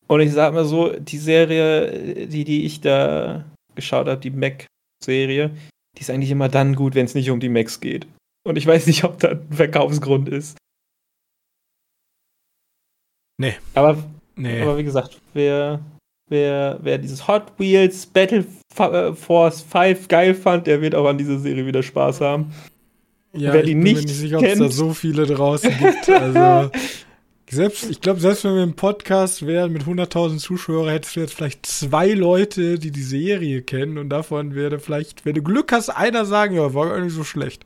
[0.08, 3.44] Und ich sag mal so, die Serie, die, die ich da
[3.74, 5.50] geschaut habe, die Mac-Serie,
[5.98, 8.06] die ist eigentlich immer dann gut, wenn es nicht um die Macs geht.
[8.46, 10.58] Und ich weiß nicht, ob das ein Verkaufsgrund ist.
[13.40, 13.56] Nee.
[13.74, 14.04] Aber,
[14.36, 14.62] Nee.
[14.62, 15.80] aber wie gesagt, wer,
[16.30, 21.18] wer, wer dieses Hot Wheels Battle Fa- Force 5 geil fand, der wird auch an
[21.18, 22.52] dieser Serie wieder Spaß haben.
[23.34, 25.72] ja, wer ich die bin mir nicht nicht sicher, ob es da so viele draußen
[25.80, 26.10] gibt.
[26.10, 26.72] Also,
[27.50, 31.34] selbst, ich glaube, selbst wenn wir im Podcast wären mit 100.000 Zuschauern, hättest du jetzt
[31.36, 35.90] vielleicht zwei Leute, die die Serie kennen und davon wäre vielleicht, wenn du Glück hast,
[35.90, 37.64] einer sagen, ja, war gar nicht so schlecht.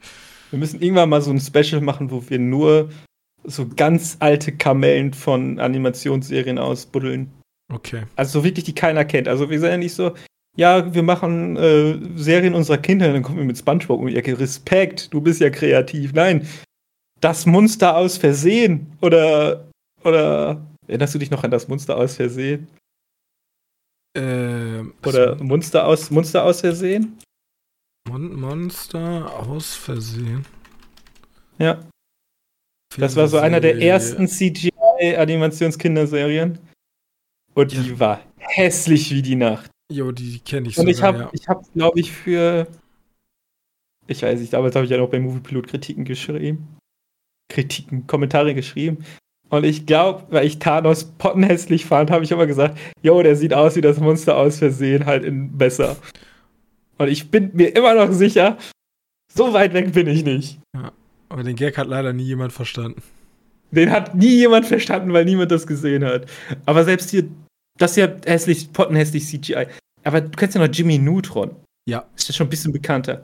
[0.50, 2.90] Wir müssen irgendwann mal so ein Special machen, wo wir nur
[3.46, 7.32] so ganz alte Kamellen von Animationsserien ausbuddeln.
[7.74, 8.04] Okay.
[8.16, 9.28] Also so wirklich, die keiner kennt.
[9.28, 10.14] Also wir sind ja nicht so,
[10.56, 14.40] ja, wir machen äh, Serien unserer Kinder, dann kommen wir mit Spongebob um die Ecke.
[14.40, 16.14] Respekt, du bist ja kreativ.
[16.14, 16.48] Nein,
[17.20, 18.94] das Monster aus Versehen.
[19.02, 19.68] Oder,
[20.04, 22.68] oder, erinnerst du dich noch an das Monster aus Versehen?
[24.16, 27.20] Ähm, Oder Monster aus, Monster aus Versehen?
[28.10, 30.46] Mon Monster aus Versehen.
[31.60, 31.84] Ja,
[32.98, 36.58] das war so einer der ersten CGI-Animationskinderserien.
[37.58, 38.00] Und die Ja.
[38.00, 39.72] war hässlich wie die Nacht.
[39.92, 41.30] Jo, die, die kenne ich Und sogar, ich habe, ja.
[41.34, 42.68] ich habe, glaube ich, für,
[44.08, 46.78] ich weiß nicht, damals habe ich ja noch bei Moviepilot Kritiken geschrieben,
[47.52, 49.04] Kritiken, Kommentare geschrieben.
[49.50, 53.54] Und ich glaube, weil ich Thanos pottenhässlich fand, habe ich immer gesagt, jo, der sieht
[53.54, 55.96] aus wie das Monster aus Versehen, halt in besser.
[56.98, 58.58] Und ich bin mir immer noch sicher,
[59.34, 60.60] so weit weg bin ich nicht.
[61.30, 63.02] Aber den Gag hat leider nie jemand verstanden.
[63.72, 66.30] Den hat nie jemand verstanden, weil niemand das gesehen hat.
[66.66, 67.28] Aber selbst hier,
[67.78, 69.68] das ist ja hässlich, pottenhässlich CGI.
[70.04, 71.56] Aber du kennst ja noch Jimmy Neutron.
[71.88, 72.08] Ja.
[72.16, 73.24] Ist das schon ein bisschen bekannter.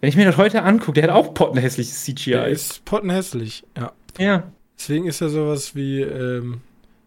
[0.00, 2.30] Wenn ich mir das heute angucke, der hat auch pottenhässliches CGI.
[2.32, 3.92] Der ist pottenhässlich, ja.
[4.18, 4.52] ja.
[4.78, 6.60] Deswegen ist ja sowas wie, ähm,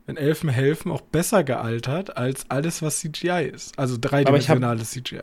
[0.06, 3.78] wenn Elfen helfen, auch besser gealtert als alles, was CGI ist.
[3.78, 5.22] Also dreidimensionales CGI.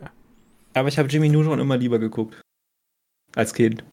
[0.73, 2.39] Aber ich habe Jimmy Neutron immer lieber geguckt.
[3.35, 3.83] Als Kind.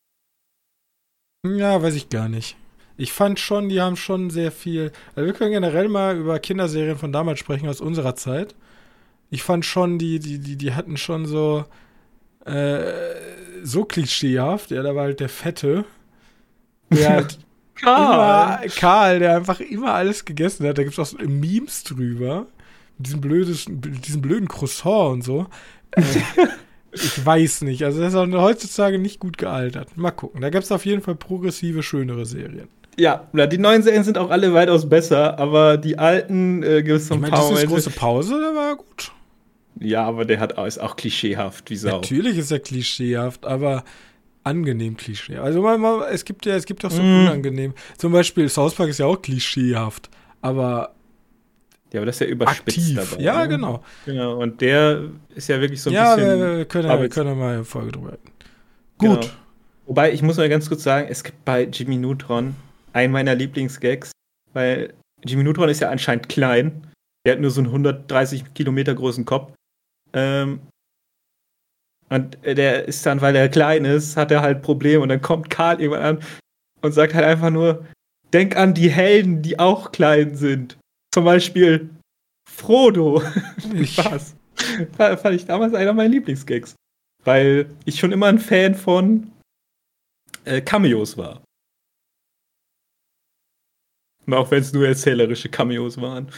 [1.45, 2.57] Ja, weiß ich gar nicht.
[2.97, 4.93] Ich fand schon, die haben schon sehr viel.
[5.15, 8.55] Also wir können generell mal über Kinderserien von damals sprechen, aus unserer Zeit.
[9.31, 11.65] Ich fand schon, die, die, die, die hatten schon so,
[12.45, 12.93] äh,
[13.63, 14.71] so klischeehaft.
[14.71, 15.85] Ja, da war halt der Fette.
[16.91, 17.39] Der halt
[17.81, 20.77] immer, Karl, der einfach immer alles gegessen hat.
[20.77, 22.47] Da gibt es auch so Memes drüber.
[22.99, 25.47] Mit diesem, blödes, diesem blöden Croissant und so.
[25.93, 26.03] Äh,
[26.93, 27.85] ich weiß nicht.
[27.85, 29.97] Also, das ist auch heutzutage nicht gut gealtert.
[29.97, 30.43] Mal gucken.
[30.43, 32.69] Da gibt es auf jeden Fall progressive, schönere Serien.
[32.99, 37.09] Ja, die neuen Serien sind auch alle weitaus besser, aber die alten äh, gibt es
[37.09, 39.13] so Ich ein meine, paar das ist Momente- große Pause, der war gut.
[39.81, 41.91] Ja, aber der hat auch, ist auch klischeehaft, wie Sau.
[41.93, 43.85] Natürlich ist er klischeehaft, aber
[44.45, 45.39] angenehm Klischee.
[45.39, 47.27] Also mal, mal, es gibt ja, es gibt auch so Mm.
[47.27, 47.73] unangenehm.
[47.97, 50.11] Zum Beispiel South Park ist ja auch klischeehaft,
[50.43, 50.95] aber
[51.93, 53.11] Ja, aber das ist ja überspitzt aktiv.
[53.11, 53.23] dabei.
[53.23, 53.49] ja, ne?
[53.49, 53.85] genau.
[54.05, 55.03] Genau, und der
[55.35, 56.41] ist ja wirklich so ein ja, bisschen.
[56.41, 58.31] wir, wir können, ja, wir können ja mal eine Folge drüber reden.
[58.99, 59.15] Genau.
[59.17, 59.33] Gut.
[59.87, 62.55] Wobei, ich muss mal ganz kurz sagen, es gibt bei Jimmy Neutron
[62.93, 64.13] einen meiner Lieblingsgags,
[64.53, 66.87] weil Jimmy Neutron ist ja anscheinend klein.
[67.25, 69.53] Der hat nur so einen 130 Kilometer großen Kopf.
[70.13, 70.61] Ähm,
[72.09, 75.01] und der ist dann, weil er klein ist, hat er halt Probleme.
[75.01, 76.25] Und dann kommt Karl irgendwann an
[76.83, 77.87] und sagt halt einfach nur:
[78.33, 80.77] Denk an die Helden, die auch klein sind.
[81.15, 81.89] Zum Beispiel
[82.49, 83.23] Frodo.
[83.75, 84.35] Ich, Spaß.
[84.97, 86.75] Fand ich damals einer meiner Lieblingsgags.
[87.25, 89.31] Weil ich schon immer ein Fan von
[90.45, 91.43] äh, Cameos war.
[94.31, 96.31] Auch wenn es nur erzählerische Cameos waren.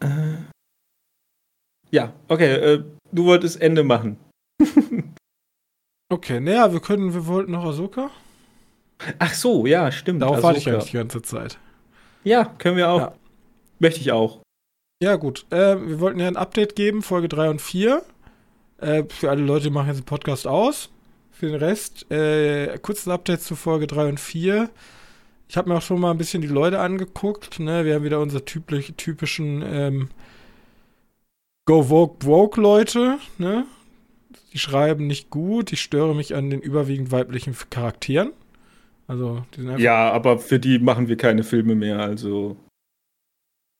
[0.00, 0.36] Äh,
[1.90, 4.18] ja, okay, äh, du wolltest Ende machen.
[6.12, 8.10] okay, naja, wir können, wir wollten noch Ahsoka.
[9.18, 10.22] Ach so, ja, stimmt.
[10.22, 11.58] Darauf warte ich eigentlich die ganze Zeit.
[12.24, 13.00] Ja, können wir auch.
[13.00, 13.14] Ja.
[13.78, 14.42] Möchte ich auch.
[15.02, 15.46] Ja, gut.
[15.50, 18.02] Äh, wir wollten ja ein Update geben, Folge 3 und 4.
[18.78, 20.90] Äh, für alle Leute, die machen jetzt den Podcast aus.
[21.30, 22.10] für den Rest.
[22.10, 24.68] Äh, kurzes Update zu Folge 3 und 4.
[25.48, 27.58] Ich habe mir auch schon mal ein bisschen die Leute angeguckt.
[27.58, 27.84] Ne?
[27.84, 30.08] Wir haben wieder unsere typisch, typischen ähm,
[31.64, 33.18] Go Vogue Broke Leute.
[33.38, 33.64] Ne?
[34.52, 35.72] Die schreiben nicht gut.
[35.72, 38.32] Ich störe mich an den überwiegend weiblichen Charakteren.
[39.06, 42.00] Also, die sind Ja, aber für die machen wir keine Filme mehr.
[42.00, 42.56] Also.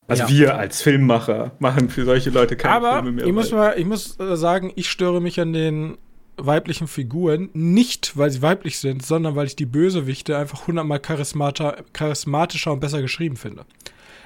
[0.07, 0.29] Also ja.
[0.31, 3.27] wir als Filmmacher machen für solche Leute keine aber Filme mehr.
[3.27, 5.99] Ich muss, mal, ich muss äh, sagen, ich störe mich an den
[6.39, 12.73] weiblichen Figuren nicht, weil sie weiblich sind, sondern weil ich die Bösewichte einfach hundertmal charismatischer
[12.73, 13.65] und besser geschrieben finde.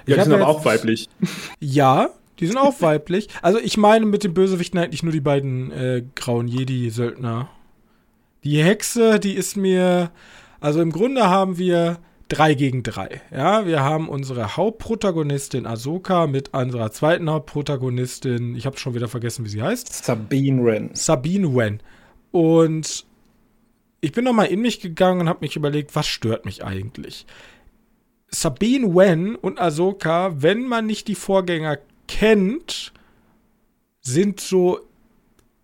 [0.07, 1.09] Ja, die sind aber auch weiblich.
[1.61, 2.11] Ja,
[2.41, 3.29] die sind auch weiblich.
[3.41, 7.49] Also ich meine mit den Bösewichten eigentlich nur die beiden äh, grauen Jedi-Söldner.
[8.45, 10.11] Die Hexe, die ist mir.
[10.59, 11.99] Also im Grunde haben wir
[12.33, 13.21] drei gegen drei.
[13.31, 19.45] Ja, wir haben unsere Hauptprotagonistin Ahsoka mit unserer zweiten Hauptprotagonistin, ich habe schon wieder vergessen,
[19.45, 20.05] wie sie heißt.
[20.05, 20.91] Sabine Wren.
[20.95, 21.81] Sabine Wren.
[22.33, 23.07] Und
[24.01, 27.25] ich bin nochmal in mich gegangen und habe mich überlegt, was stört mich eigentlich?
[28.29, 31.79] Sabine Wen und Ahsoka, wenn man nicht die Vorgänger
[32.09, 32.93] kennt,
[34.01, 34.81] sind so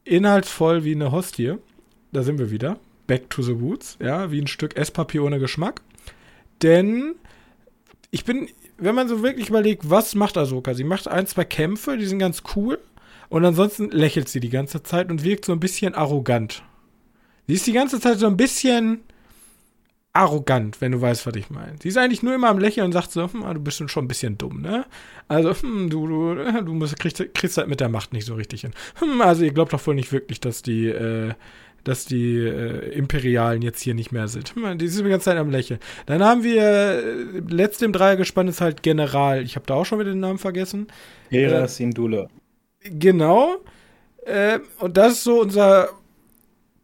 [0.05, 1.57] inhaltsvoll wie eine Hostie.
[2.13, 2.79] Da sind wir wieder.
[3.07, 5.81] Back to the Woods, ja, wie ein Stück Esspapier ohne Geschmack.
[6.63, 7.15] Denn
[8.11, 10.75] ich bin, wenn man so wirklich überlegt, was macht Ahsoka?
[10.75, 12.79] Sie macht ein, zwei Kämpfe, die sind ganz cool.
[13.29, 16.63] Und ansonsten lächelt sie die ganze Zeit und wirkt so ein bisschen arrogant.
[17.47, 19.01] Sie ist die ganze Zeit so ein bisschen
[20.13, 21.75] arrogant, wenn du weißt, was ich meine.
[21.81, 24.05] Sie ist eigentlich nur immer am Lächeln und sagt so, hm, ah, du bist schon
[24.05, 24.85] ein bisschen dumm, ne?
[25.29, 28.63] Also, hm, du, du, du musst, kriegst, kriegst halt mit der Macht nicht so richtig
[28.63, 28.73] hin.
[28.97, 31.35] Hm, also, ihr glaubt doch wohl nicht wirklich, dass die, äh,
[31.85, 34.55] dass die äh, Imperialen jetzt hier nicht mehr sind.
[34.57, 35.79] Hm, die sind die ganze Zeit am Lächeln.
[36.07, 40.01] Dann haben wir, äh, letzte im Dreiergespann ist halt General, ich habe da auch schon
[40.01, 40.89] wieder den Namen vergessen.
[41.31, 42.29] Hera äh, Sindula.
[42.83, 43.57] Genau.
[44.25, 45.89] Äh, und das ist so unser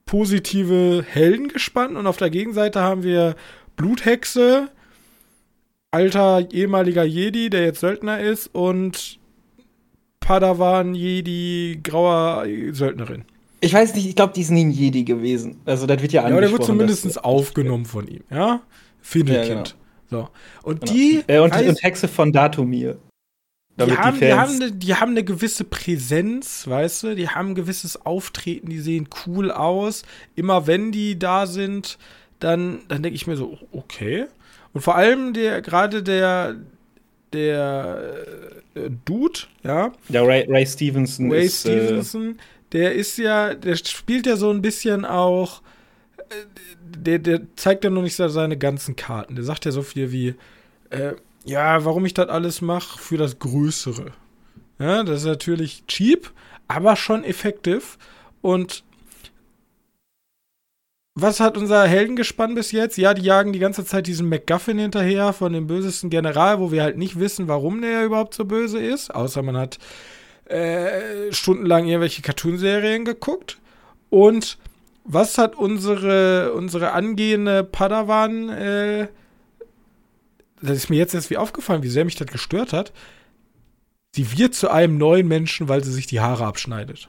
[0.07, 1.97] positive Heldengespann.
[1.97, 3.37] Und auf der Gegenseite haben wir
[3.77, 4.69] Bluthexe,
[5.91, 9.19] alter ehemaliger Jedi, der jetzt Söldner ist, und
[10.21, 13.25] Padawan Jedi, grauer Söldnerin.
[13.61, 15.61] Ich weiß nicht, ich glaube, die ist nie ein Jedi gewesen.
[15.65, 16.43] Also, das wird ja angesprochen.
[16.43, 18.61] Ja, der wird zumindest aufgenommen von ihm, ja?
[19.01, 19.49] Findelkind.
[19.49, 19.55] Ja,
[20.11, 20.29] genau.
[20.63, 20.69] So.
[20.69, 20.93] Und genau.
[20.93, 21.25] die.
[21.27, 22.99] Äh, und, und Hexe von Datumir.
[23.77, 27.17] Die haben, die, die, haben eine, die haben eine gewisse Präsenz, weißt du?
[27.17, 30.05] Die haben ein gewisses Auftreten, die sehen cool aus.
[30.37, 31.99] Immer wenn die da sind,
[32.39, 34.27] dann, dann denke ich mir so, okay.
[34.73, 36.57] Und vor allem der, gerade der,
[37.33, 38.15] der
[38.75, 39.93] äh, Dude, ja.
[40.09, 41.33] Der Ray, Ray Stevenson.
[41.33, 42.39] Ray ist, äh, Stevenson,
[42.73, 45.63] der ist ja, der spielt ja so ein bisschen auch,
[46.19, 46.23] äh,
[46.97, 49.35] der, der zeigt ja noch nicht seine ganzen Karten.
[49.35, 50.35] Der sagt ja so viel wie,
[50.91, 51.15] äh,
[51.45, 54.13] ja, warum ich das alles mache, für das Größere.
[54.79, 56.33] Ja, das ist natürlich cheap,
[56.69, 57.99] aber schon effektiv.
[58.41, 58.85] Und
[61.15, 62.97] was hat unser Heldengespann bis jetzt?
[62.97, 66.83] Ja, die jagen die ganze Zeit diesen MacGuffin hinterher von dem bösesten General, wo wir
[66.83, 69.15] halt nicht wissen, warum der überhaupt so böse ist.
[69.15, 69.79] Außer man hat
[70.47, 73.59] äh, stundenlang irgendwelche Cartoonserien geguckt.
[74.11, 74.59] Und
[75.05, 79.09] was hat unsere, unsere angehende Padawan äh,
[80.65, 82.93] das ist mir jetzt erst wie aufgefallen, wie sehr mich das gestört hat.
[84.15, 87.09] Sie wird zu einem neuen Menschen, weil sie sich die Haare abschneidet.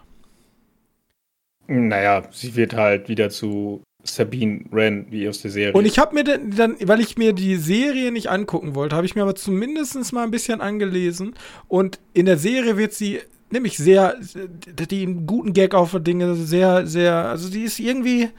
[1.67, 5.73] Naja, sie wird halt wieder zu Sabine Wren, wie aus der Serie.
[5.73, 9.15] Und ich habe mir dann, weil ich mir die Serie nicht angucken wollte, habe ich
[9.15, 11.35] mir aber zumindest mal ein bisschen angelesen.
[11.67, 14.15] Und in der Serie wird sie nämlich sehr,
[14.89, 18.29] die einen guten Gag auf Dinge, sehr, sehr, also die ist irgendwie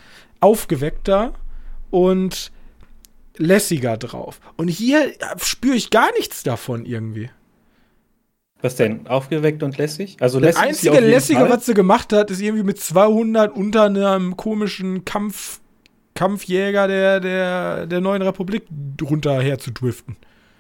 [0.41, 1.35] aufgeweckter
[1.91, 2.53] und
[3.39, 4.41] lässiger drauf.
[4.57, 5.13] Und hier
[5.43, 7.31] spüre ich gar nichts davon irgendwie.
[8.63, 9.07] Was denn?
[9.07, 10.17] Aufgeweckt und lässig?
[10.21, 11.51] Also das einzige Lässige, Fall?
[11.51, 15.61] was sie gemacht hat, ist irgendwie mit 200 unter einem komischen Kampf,
[16.15, 18.65] Kampfjäger der, der, der neuen Republik
[18.97, 20.17] drunter her zu driften.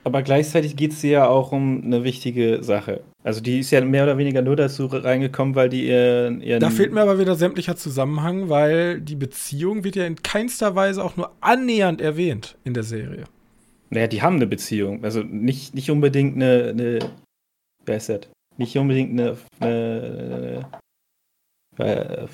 [0.06, 3.02] Aber gleichzeitig geht es ja auch um eine wichtige Sache.
[3.24, 6.70] Also die ist ja mehr oder weniger nur dazu reingekommen, weil die ihren, ihren Da
[6.70, 11.16] fehlt mir aber wieder sämtlicher Zusammenhang, weil die Beziehung wird ja in keinster Weise auch
[11.16, 13.24] nur annähernd erwähnt in der Serie.
[13.90, 15.02] Naja, die haben eine Beziehung.
[15.02, 16.98] Also nicht, nicht unbedingt eine, eine
[17.84, 18.20] Wer ist das?
[18.58, 20.66] Nicht unbedingt eine, eine,
[21.78, 22.28] eine, eine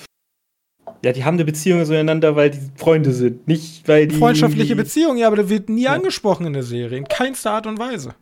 [1.05, 4.17] ja, die haben eine Beziehung zueinander, weil die Freunde sind, nicht weil die.
[4.17, 5.93] Freundschaftliche Beziehung, ja, aber das wird nie ja.
[5.93, 8.15] angesprochen in der Serie, in keinster Art und Weise.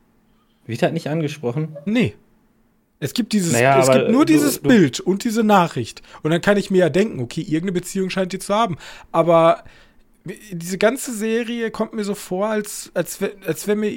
[0.67, 1.77] Wird das nicht angesprochen?
[1.85, 2.15] Nee.
[3.03, 6.03] Es gibt dieses, naja, es gibt nur du, dieses du, Bild und diese Nachricht.
[6.23, 8.77] Und dann kann ich mir ja denken, okay, irgendeine Beziehung scheint die zu haben.
[9.11, 9.65] Aber
[10.53, 13.93] diese ganze Serie kommt mir so vor, als, als, als wenn mir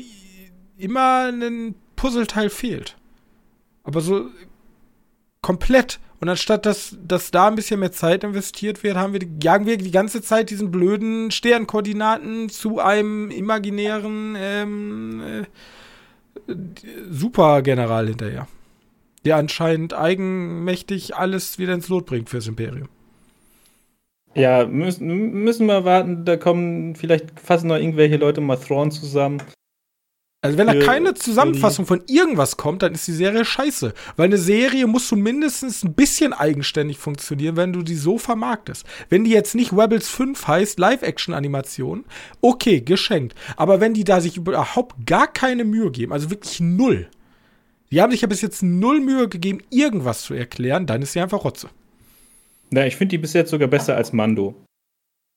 [0.78, 2.96] immer ein Puzzleteil fehlt.
[3.84, 4.30] Aber so
[5.42, 6.00] komplett.
[6.24, 9.76] Und anstatt dass, dass da ein bisschen mehr Zeit investiert wird, haben wir, jagen wir
[9.76, 15.44] die ganze Zeit diesen blöden Sternkoordinaten zu einem imaginären ähm,
[16.48, 16.56] äh,
[17.10, 18.48] Supergeneral hinterher.
[19.26, 22.88] Der anscheinend eigenmächtig alles wieder ins Lot bringt fürs Imperium.
[24.34, 29.44] Ja, müssen, müssen wir warten, da kommen vielleicht fassen noch irgendwelche Leute mal Thrawn zusammen.
[30.44, 33.94] Also wenn da keine Zusammenfassung von irgendwas kommt, dann ist die Serie scheiße.
[34.18, 38.86] Weil eine Serie muss zumindest ein bisschen eigenständig funktionieren, wenn du die so vermarktest.
[39.08, 42.04] Wenn die jetzt nicht Rebels 5 heißt, Live-Action-Animation,
[42.42, 43.36] okay, geschenkt.
[43.56, 47.08] Aber wenn die da sich überhaupt gar keine Mühe geben, also wirklich null,
[47.90, 51.22] die haben sich ja bis jetzt null Mühe gegeben, irgendwas zu erklären, dann ist sie
[51.22, 51.70] einfach Rotze.
[52.70, 54.56] Na, ich finde die bis jetzt sogar besser als Mando.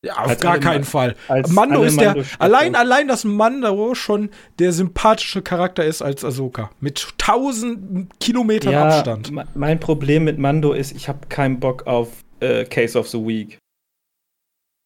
[0.07, 1.17] Ja, auf als gar keinen Fall.
[1.49, 6.71] Mando ist der, allein, allein, dass Mando schon der sympathische Charakter ist als Ahsoka.
[6.81, 9.33] Mit tausend Kilometern ja, Abstand.
[9.55, 13.59] Mein Problem mit Mando ist, ich habe keinen Bock auf äh, Case of the Week.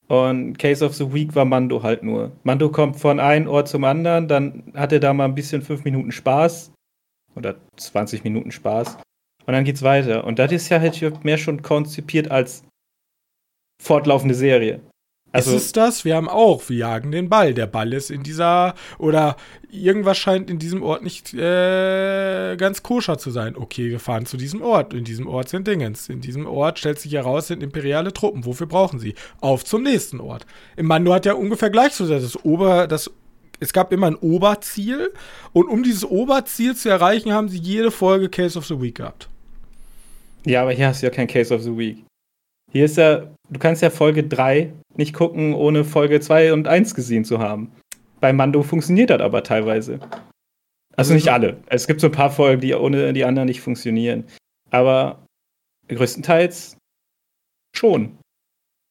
[0.09, 2.33] Und Case of the Week war Mando halt nur.
[2.43, 5.85] Mando kommt von einem Ort zum anderen, dann hat er da mal ein bisschen fünf
[5.85, 6.73] Minuten Spaß.
[7.37, 8.97] Oder 20 Minuten Spaß.
[9.47, 10.25] Und dann geht's weiter.
[10.25, 12.65] Und das ist ja halt mehr schon konzipiert als
[13.81, 14.81] fortlaufende Serie.
[15.33, 17.55] Also, es ist das, wir haben auch, wir jagen den Ball.
[17.55, 19.37] Der Ball ist in dieser, oder
[19.71, 23.57] irgendwas scheint in diesem Ort nicht äh, ganz koscher zu sein.
[23.57, 24.93] Okay, wir fahren zu diesem Ort.
[24.93, 26.09] In diesem Ort sind Dingens.
[26.09, 28.45] In diesem Ort stellt sich heraus, sind imperiale Truppen.
[28.45, 29.15] Wofür brauchen sie?
[29.41, 30.47] Auf zum nächsten Ort.
[30.77, 33.11] Im Mando hat ja ungefähr gleich so das Ober, das
[33.63, 35.13] es gab immer ein Oberziel
[35.53, 39.29] und um dieses Oberziel zu erreichen, haben sie jede Folge Case of the Week gehabt.
[40.47, 41.99] Ja, aber hier hast du ja kein Case of the Week.
[42.73, 46.95] Hier ist ja, du kannst ja Folge 3 nicht gucken, ohne Folge 2 und 1
[46.95, 47.73] gesehen zu haben.
[48.21, 50.01] Bei Mando funktioniert das aber teilweise.
[50.97, 51.57] Also nicht alle.
[51.67, 54.25] Es gibt so ein paar Folgen, die ohne die anderen nicht funktionieren.
[54.71, 55.25] Aber
[55.89, 56.77] größtenteils
[57.75, 58.19] schon.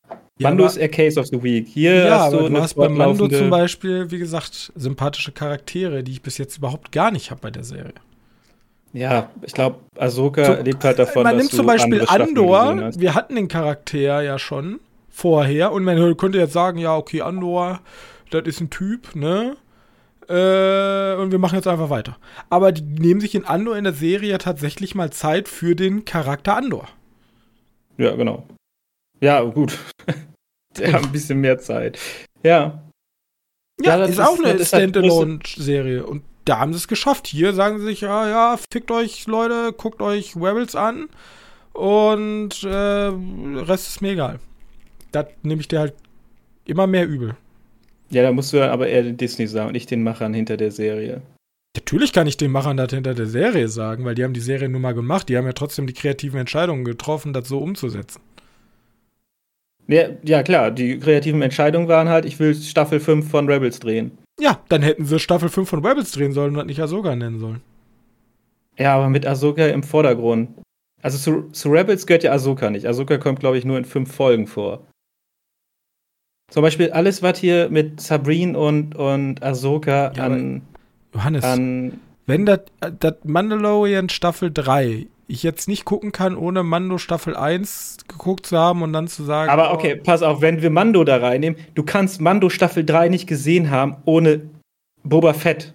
[0.10, 1.68] Ja, Mando ist eher Case of the Week.
[1.68, 6.04] Hier ja, hast du, aber du hast bei Mando zum Beispiel, wie gesagt, sympathische Charaktere,
[6.04, 7.94] die ich bis jetzt überhaupt gar nicht habe bei der Serie.
[8.94, 12.92] Ja, ich glaube, Ahsoka so, lebt halt davon, man dass nimmt zum Beispiel Andor.
[12.96, 14.80] Wir hatten den Charakter ja schon
[15.20, 17.82] vorher und man könnte jetzt sagen, ja, okay, Andor,
[18.32, 19.58] das ist ein Typ, ne?
[20.28, 22.18] Äh, und wir machen jetzt einfach weiter.
[22.50, 26.56] Aber die nehmen sich in Andor in der Serie tatsächlich mal Zeit für den Charakter
[26.56, 26.88] Andor.
[27.98, 28.48] Ja, genau.
[29.20, 29.78] Ja, gut.
[30.78, 31.98] Der hat ein bisschen mehr Zeit.
[32.44, 32.84] Ja.
[33.82, 36.06] Ja, ja das ist, ist auch eine halt Standalone-Serie.
[36.06, 37.28] Und da haben sie es geschafft.
[37.28, 41.10] Hier sagen sie sich, ja, ja, fickt euch, Leute, guckt euch Rebels an
[41.74, 44.40] und äh, Rest ist mir egal.
[45.12, 45.94] Das nehme ich dir halt
[46.66, 47.36] immer mehr übel.
[48.10, 50.72] Ja, da musst du aber eher den Disney sagen und nicht den Machern hinter der
[50.72, 51.22] Serie.
[51.76, 54.70] Natürlich kann ich den Machern das hinter der Serie sagen, weil die haben die Serie
[54.70, 55.30] nun mal gemacht.
[55.30, 58.22] Die haben ja trotzdem die kreativen Entscheidungen getroffen, das so umzusetzen.
[59.88, 64.12] Ja, ja, klar, die kreativen Entscheidungen waren halt, ich will Staffel 5 von Rebels drehen.
[64.40, 67.40] Ja, dann hätten sie Staffel 5 von Rebels drehen sollen und das nicht Ahsoka nennen
[67.40, 67.62] sollen.
[68.78, 70.50] Ja, aber mit Ahsoka im Vordergrund.
[71.02, 72.88] Also zu, zu Rebels gehört ja Ahsoka nicht.
[72.88, 74.86] Ahsoka kommt, glaube ich, nur in fünf Folgen vor.
[76.50, 80.62] Zum Beispiel alles, was hier mit Sabrine und, und Ahsoka ja, an.
[81.14, 82.62] Johannes, an wenn das
[83.24, 88.84] Mandalorian Staffel 3 ich jetzt nicht gucken kann, ohne Mando Staffel 1 geguckt zu haben
[88.84, 89.50] und dann zu sagen.
[89.50, 93.10] Aber okay, oh, pass auf, wenn wir Mando da reinnehmen, du kannst Mando Staffel 3
[93.10, 94.48] nicht gesehen haben, ohne
[95.04, 95.74] Boba Fett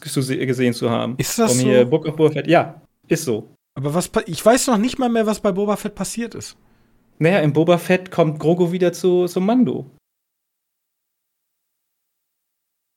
[0.00, 1.16] gesehen zu haben.
[1.18, 1.64] Ist das um so?
[1.66, 2.46] Hier Book of Boba Fett.
[2.46, 3.48] Ja, ist so.
[3.76, 6.56] Aber was ich weiß noch nicht mal mehr, was bei Boba Fett passiert ist.
[7.18, 9.90] Naja, im Boba Fett kommt Grogu wieder zu, zu Mando.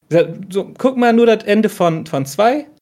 [0.09, 2.63] So, guck mal nur das Ende von 2.
[2.63, 2.77] Von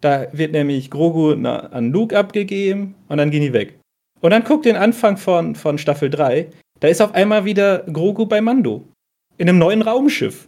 [0.00, 3.78] da wird nämlich Grogu an Luke abgegeben und dann gehen die weg.
[4.20, 6.50] Und dann guck den Anfang von, von Staffel 3.
[6.80, 8.88] Da ist auf einmal wieder Grogu bei Mando.
[9.36, 10.46] In einem neuen Raumschiff.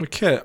[0.00, 0.40] Okay.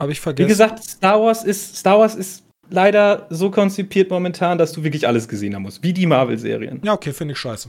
[0.00, 0.46] Habe ich vergessen.
[0.46, 5.06] Wie gesagt, Star Wars ist, Star Wars ist leider so konzipiert momentan, dass du wirklich
[5.06, 5.82] alles gesehen haben musst.
[5.82, 6.80] Wie die Marvel-Serien.
[6.84, 7.68] Ja, okay, finde ich scheiße.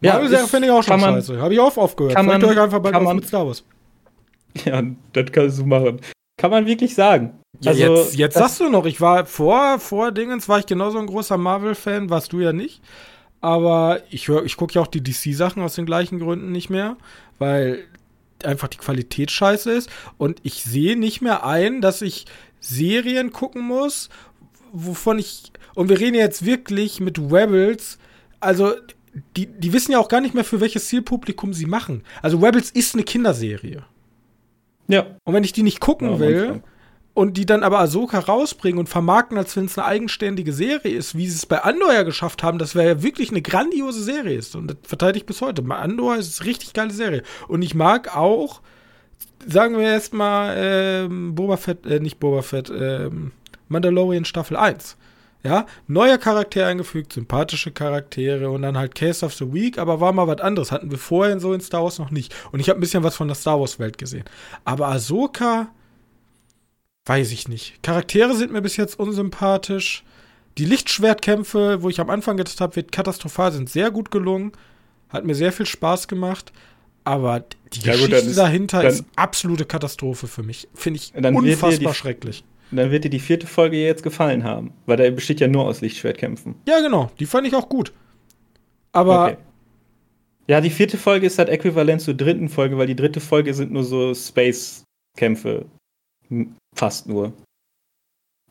[0.00, 1.40] Ja, Marvel-Serien finde ich auch schon man, scheiße.
[1.40, 2.14] Habe ich auch aufgehört.
[2.14, 3.64] Kann man, euch einfach bald auf man, mit Star Wars.
[4.64, 6.00] Ja, das kannst du machen.
[6.38, 7.38] Kann man wirklich sagen.
[7.60, 10.98] Ja, also, jetzt, jetzt sagst du noch, ich war vor, vor Dingens, war ich genauso
[10.98, 12.80] ein großer Marvel-Fan, warst du ja nicht.
[13.40, 16.96] Aber ich höre, ich gucke ja auch die DC-Sachen aus den gleichen Gründen nicht mehr,
[17.38, 17.84] weil
[18.44, 19.90] einfach die Qualität scheiße ist.
[20.18, 22.26] Und ich sehe nicht mehr ein, dass ich
[22.66, 24.08] Serien gucken muss,
[24.72, 25.52] wovon ich.
[25.74, 27.98] Und wir reden jetzt wirklich mit Rebels.
[28.40, 28.72] Also,
[29.36, 32.02] die, die wissen ja auch gar nicht mehr, für welches Zielpublikum sie machen.
[32.22, 33.84] Also, Rebels ist eine Kinderserie.
[34.88, 35.06] Ja.
[35.24, 36.62] Und wenn ich die nicht gucken ja, will,
[37.16, 41.16] und die dann aber Ahsoka rausbringen und vermarkten, als wenn es eine eigenständige Serie ist,
[41.16, 44.36] wie sie es bei Andor ja geschafft haben, das wäre ja wirklich eine grandiose Serie
[44.36, 44.54] ist.
[44.54, 45.64] Und das verteidige ich bis heute.
[45.66, 47.22] Andor ist eine richtig geile Serie.
[47.48, 48.60] Und ich mag auch,
[49.46, 53.32] sagen wir erstmal, ähm, Boba Fett, äh, nicht Boba Fett, ähm,
[53.68, 54.96] Mandalorian Staffel 1.
[55.42, 60.12] Ja, neuer Charakter eingefügt, sympathische Charaktere und dann halt Case of the Week, aber war
[60.12, 60.72] mal was anderes.
[60.72, 62.34] Hatten wir vorhin so in Star Wars noch nicht.
[62.50, 64.24] Und ich habe ein bisschen was von der Star Wars Welt gesehen.
[64.64, 65.68] Aber Ahsoka
[67.04, 67.80] weiß ich nicht.
[67.84, 70.04] Charaktere sind mir bis jetzt unsympathisch.
[70.58, 74.50] Die Lichtschwertkämpfe, wo ich am Anfang gedacht habe, wird katastrophal, sind sehr gut gelungen.
[75.10, 76.52] Hat mir sehr viel Spaß gemacht.
[77.06, 80.66] Aber die ja, Geschichte gut, ist, dahinter dann, ist absolute Katastrophe für mich.
[80.74, 82.44] Finde ich unfassbar die, schrecklich.
[82.72, 84.72] Dann wird dir die vierte Folge jetzt gefallen haben.
[84.86, 86.56] Weil der besteht ja nur aus Lichtschwertkämpfen.
[86.66, 87.12] Ja, genau.
[87.20, 87.92] Die fand ich auch gut.
[88.90, 89.26] Aber.
[89.26, 89.36] Okay.
[90.48, 93.70] Ja, die vierte Folge ist halt äquivalent zur dritten Folge, weil die dritte Folge sind
[93.70, 95.66] nur so Space-Kämpfe.
[96.74, 97.32] Fast nur.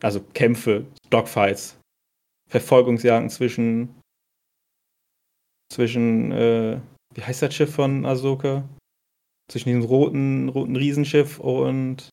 [0.02, 1.78] Also Kämpfe, Dogfights,
[2.50, 3.96] Verfolgungsjagden zwischen
[5.70, 6.80] zwischen äh,
[7.16, 8.68] wie heißt das Schiff von Ahsoka?
[9.52, 12.10] Zwischen diesem roten roten Riesenschiff und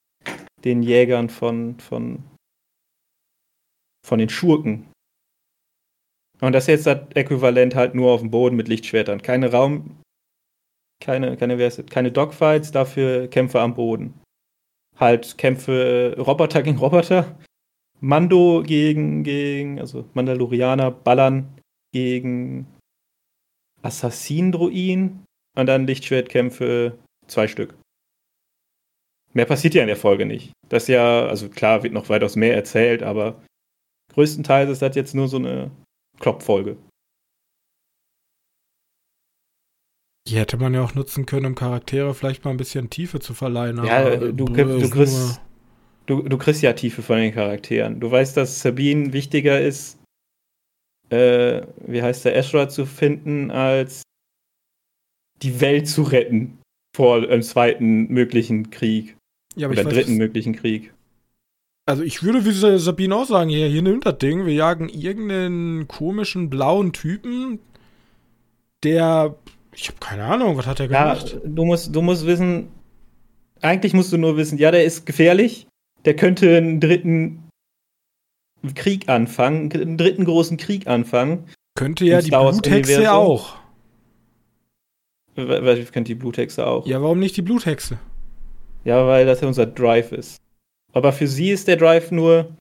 [0.64, 2.24] den Jägern von von
[4.06, 4.90] von den Schurken.
[6.40, 9.22] Und das ist jetzt das Äquivalent halt nur auf dem Boden mit Lichtschwertern.
[9.22, 10.00] Keine Raum,
[11.00, 14.22] keine, keine, keine Dogfights, dafür Kämpfe am Boden
[14.98, 17.38] halt Kämpfe Roboter gegen Roboter,
[18.00, 21.58] Mando gegen, gegen also Mandalorianer ballern
[21.92, 22.66] gegen
[23.82, 25.24] Assassin-Druiden
[25.56, 27.74] und dann Lichtschwertkämpfe zwei Stück.
[29.32, 30.52] Mehr passiert ja in der Folge nicht.
[30.68, 33.42] Das ja, also klar, wird noch weitaus mehr erzählt, aber
[34.12, 35.70] größtenteils ist das jetzt nur so eine
[36.20, 36.76] Kloppfolge.
[40.28, 43.34] Die hätte man ja auch nutzen können, um Charaktere vielleicht mal ein bisschen Tiefe zu
[43.34, 43.84] verleihen.
[43.84, 45.40] Ja, du, du, kriegst,
[46.06, 47.98] du, du kriegst ja Tiefe von den Charakteren.
[47.98, 49.98] Du weißt, dass Sabine wichtiger ist,
[51.12, 54.02] äh, wie heißt der, Ezra zu finden, als
[55.42, 56.58] die Welt zu retten
[56.96, 59.16] vor einem zweiten möglichen Krieg.
[59.54, 60.92] Ja, aber Oder weiß, dritten möglichen Krieg.
[61.86, 65.88] Also ich würde wie Sabine auch sagen, hier, hier nimmt das Ding, wir jagen irgendeinen
[65.88, 67.58] komischen blauen Typen,
[68.82, 69.36] der
[69.74, 71.32] ich habe keine Ahnung, was hat er gemacht?
[71.32, 72.68] Ja, du musst, du musst wissen,
[73.60, 75.66] eigentlich musst du nur wissen, ja, der ist gefährlich,
[76.04, 77.48] der könnte einen dritten
[78.74, 81.48] Krieg anfangen, einen dritten großen Krieg anfangen.
[81.74, 83.56] Könnte ja die Bluthexe auch.
[85.34, 86.86] Was könnte die Bluthexe auch?
[86.86, 87.98] Ja, warum nicht die Bluthexe?
[88.84, 90.36] Ja, weil das ja unser Drive ist.
[90.92, 92.54] Aber für sie ist der Drive nur,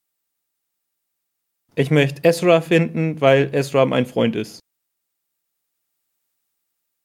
[1.75, 4.59] ich möchte Ezra finden, weil Ezra mein Freund ist.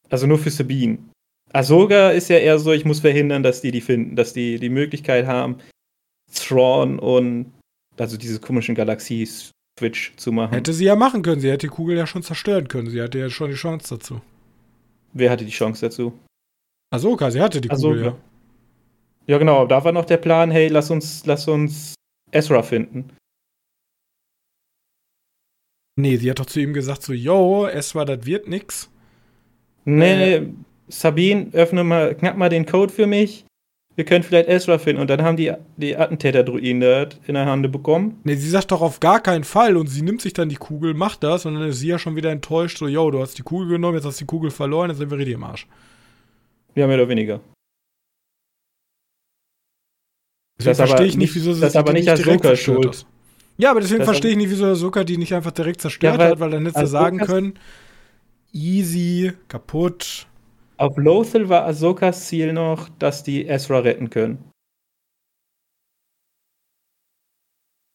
[0.09, 0.99] Also nur für Sabine.
[1.53, 4.69] Ahsoka ist ja eher so, ich muss verhindern, dass die die finden, dass die die
[4.69, 5.59] Möglichkeit haben,
[6.33, 7.53] Thrawn und
[7.99, 10.55] also diese komischen Galaxie-Switch zu machen.
[10.55, 11.41] Hätte sie ja machen können.
[11.41, 12.91] Sie hätte die Kugel ja schon zerstören können.
[12.91, 14.21] Sie hatte ja schon die Chance dazu.
[15.13, 16.13] Wer hatte die Chance dazu?
[16.91, 17.95] Ahsoka, sie hatte die Ahsoka.
[17.95, 18.17] Kugel, ja.
[19.27, 19.67] Ja, genau.
[19.67, 21.95] Da war noch der Plan, hey, lass uns, lass uns
[22.31, 23.11] Ezra finden.
[25.99, 28.91] Nee, sie hat doch zu ihm gesagt so, yo, Ezra, das wird nix.
[29.87, 30.49] Nee, äh,
[30.89, 33.46] Sabine, öffne mal, knack mal den Code für mich.
[33.97, 35.01] Wir können vielleicht Ezra finden.
[35.01, 38.21] Und dann haben die, die Attentäter-Druiden dort in der Hand bekommen.
[38.25, 39.77] Nee, sie sagt doch auf gar keinen Fall.
[39.77, 41.47] Und sie nimmt sich dann die Kugel, macht das.
[41.47, 42.79] Und dann ist sie ja schon wieder enttäuscht.
[42.79, 45.11] So, yo, du hast die Kugel genommen, jetzt hast du die Kugel verloren, jetzt sind
[45.11, 45.67] wir richtig im Arsch.
[46.75, 47.41] Ja, mehr oder weniger.
[50.59, 53.07] Deswegen verstehe ich nicht, wieso sie das aber nicht als Joker schuld.
[53.59, 56.31] Ja, aber deswegen verstehe ich nicht, wieso Ahsoka die nicht einfach direkt zerstört ja, weil,
[56.33, 57.55] hat, weil dann hätte sie sagen können,
[58.53, 60.27] easy, kaputt.
[60.79, 64.51] Auf Lothal war Ahsokas Ziel noch, dass die Ezra retten können.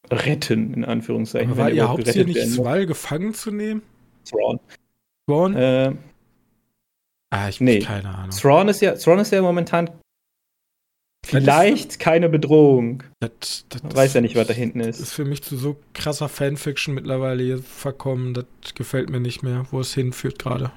[0.10, 1.52] Retten, in Anführungszeichen.
[1.52, 3.82] Aber war ihr Hauptziel nicht, Swal gefangen zu nehmen?
[4.26, 4.60] Thrawn.
[5.28, 5.56] Thrawn?
[5.56, 5.96] Äh,
[7.30, 7.80] ah, ich nee.
[7.80, 8.32] keine Ahnung.
[8.32, 9.90] Thrawn ist ja, Thrawn ist ja momentan
[11.24, 13.04] Vielleicht keine Bedrohung.
[13.20, 15.00] Das, das, Man weiß ja nicht, was da hinten ist.
[15.00, 18.34] Das ist für mich zu so krasser Fanfiction mittlerweile hier verkommen.
[18.34, 18.46] Das
[18.76, 20.72] gefällt mir nicht mehr, wo es hinführt gerade.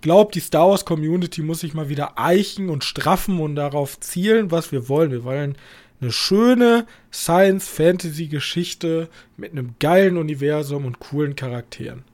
[0.00, 4.00] Ich glaube, die Star Wars Community muss sich mal wieder eichen und straffen und darauf
[4.00, 5.10] zielen, was wir wollen.
[5.10, 5.58] Wir wollen
[6.00, 12.04] eine schöne Science-Fantasy-Geschichte mit einem geilen Universum und coolen Charakteren.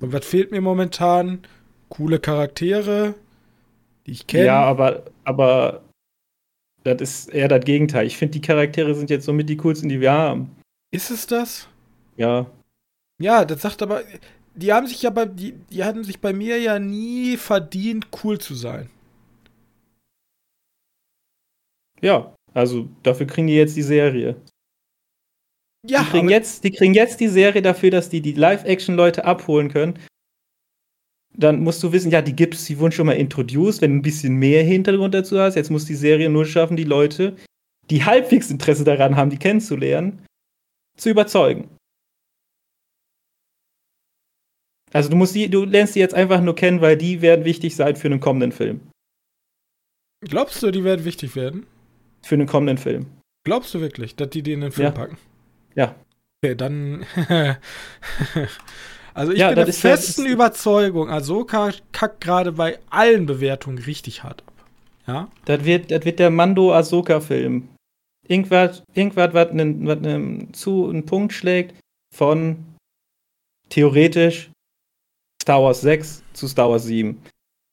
[0.00, 1.38] Und was fehlt mir momentan?
[1.88, 3.14] Coole Charaktere,
[4.06, 4.44] die ich kenne.
[4.44, 5.80] Ja, aber, aber
[6.84, 8.06] das ist eher das Gegenteil.
[8.06, 10.54] Ich finde, die Charaktere sind jetzt somit die coolsten, die wir haben.
[10.90, 11.68] Ist es das?
[12.18, 12.50] Ja.
[13.18, 14.02] Ja, das sagt aber,
[14.54, 18.38] die haben sich ja bei, die, die hatten sich bei mir ja nie verdient, cool
[18.38, 18.90] zu sein.
[22.00, 24.36] Ja, Also dafür kriegen die jetzt die Serie.
[25.88, 29.68] Ja, die, kriegen jetzt, die kriegen jetzt die Serie dafür, dass die die Live-Action-Leute abholen
[29.68, 29.98] können.
[31.34, 34.02] Dann musst du wissen, ja, die gibt's, die wurden schon mal introduced, wenn du ein
[34.02, 35.54] bisschen mehr Hintergrund dazu hast.
[35.54, 37.36] Jetzt muss die Serie nur schaffen, die Leute,
[37.90, 40.24] die halbwegs Interesse daran haben, die kennenzulernen,
[40.96, 41.68] zu überzeugen.
[44.92, 47.74] Also du musst die, du lernst die jetzt einfach nur kennen, weil die werden wichtig
[47.76, 48.80] sein für einen kommenden Film.
[50.24, 51.66] glaubst du, die werden wichtig werden?
[52.22, 53.06] Für einen kommenden Film.
[53.44, 54.90] Glaubst du wirklich, dass die den in den Film Ja.
[54.92, 55.18] packen?
[55.74, 55.94] Ja.
[56.44, 57.04] Okay, dann.
[59.14, 63.78] also ich Ja, bin der ist ja- festen Überzeugung, Ahsoka kackt gerade bei allen Bewertungen
[63.78, 64.52] richtig hart ab.
[65.06, 65.28] Ja?
[65.46, 67.68] Das wird, das wird der Mando-Ahsoka-Film.
[68.28, 71.74] Irgendwas, irgendwas, was einen, was einen, zu einen Punkt schlägt
[72.14, 72.64] von
[73.68, 74.50] theoretisch
[75.42, 77.20] Star Wars 6 zu Star Wars 7.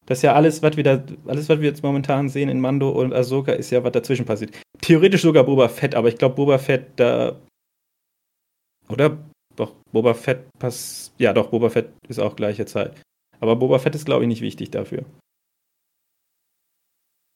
[0.08, 2.90] Das ist ja alles, was wir da, alles, was wir jetzt momentan sehen in Mando
[2.90, 4.60] und Ahsoka, ist ja, was dazwischen passiert.
[4.82, 7.36] Theoretisch sogar Boba Fett, aber ich glaube, Boba Fett da.
[8.90, 9.20] Oder?
[9.56, 11.14] Doch, Boba Fett passt.
[11.20, 13.00] Ja, doch, Boba Fett ist auch gleiche Zeit.
[13.40, 15.06] Aber Boba Fett ist, glaube ich, nicht wichtig dafür.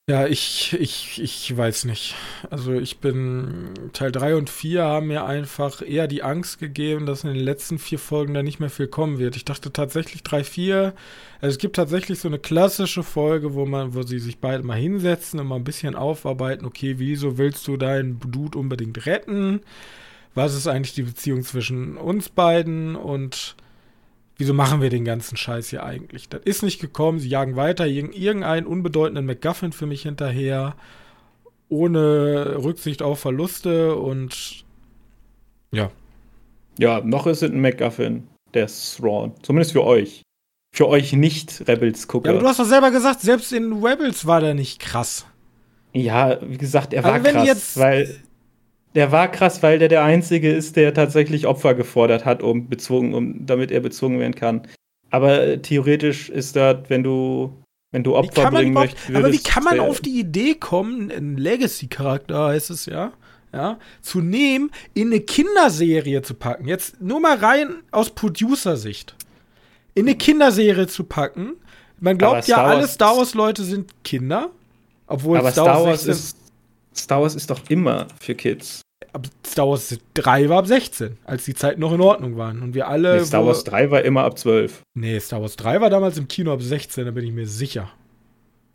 [0.10, 2.16] Ja, ich, ich, ich weiß nicht.
[2.50, 7.24] Also ich bin Teil 3 und 4 haben mir einfach eher die Angst gegeben, dass
[7.24, 9.38] in den letzten vier Folgen da nicht mehr viel kommen wird.
[9.38, 10.94] Ich dachte tatsächlich 3, 4.
[11.40, 14.78] Also es gibt tatsächlich so eine klassische Folge, wo man, wo sie sich beide mal
[14.78, 19.62] hinsetzen und mal ein bisschen aufarbeiten, okay, wieso willst du deinen Dude unbedingt retten?
[20.36, 23.56] Was ist eigentlich die Beziehung zwischen uns beiden und
[24.38, 26.30] wieso machen wir den ganzen Scheiß hier eigentlich?
[26.30, 30.76] Das ist nicht gekommen, sie jagen weiter irg- irgendeinen unbedeutenden MacGuffin für mich hinterher,
[31.70, 34.64] ohne Rücksicht auf Verluste und
[35.72, 35.90] ja.
[36.78, 39.34] Ja, noch ist es ein MacGuffin, der Thrawn.
[39.44, 40.22] Zumindest für euch.
[40.76, 42.28] Für euch nicht Rebels-Gucker.
[42.30, 45.26] Ja, aber du hast doch selber gesagt, selbst in Rebels war der nicht krass.
[45.94, 48.20] Ja, wie gesagt, er war Also wenn krass, jetzt- weil
[48.96, 53.14] der war krass, weil der der einzige ist, der tatsächlich Opfer gefordert hat, um bezwungen,
[53.14, 54.68] um damit er bezwungen werden kann.
[55.10, 57.54] Aber theoretisch ist das, wenn du
[57.92, 62.48] wenn du Opfer bringen möchtest, aber wie kann man auf die Idee kommen, einen Legacy-Charakter
[62.48, 63.14] heißt es ja,
[63.54, 66.68] ja, zu nehmen, in eine Kinderserie zu packen?
[66.68, 69.16] Jetzt nur mal rein aus Producer-Sicht.
[69.94, 71.54] In eine Kinderserie zu packen.
[72.00, 74.50] Man glaubt ja, Star alle Wars- Star Wars-Leute sind Kinder.
[75.06, 76.38] Obwohl aber Star Wars 16 ist
[76.96, 78.82] Star Wars ist doch immer für Kids.
[79.14, 82.62] ab Star Wars 3 war ab 16, als die Zeiten noch in Ordnung waren.
[82.62, 83.18] Und wir alle.
[83.18, 84.82] Nee, Star Wars 3 war immer ab 12.
[84.96, 87.92] Nee, Star Wars 3 war damals im Kino ab 16, da bin ich mir sicher.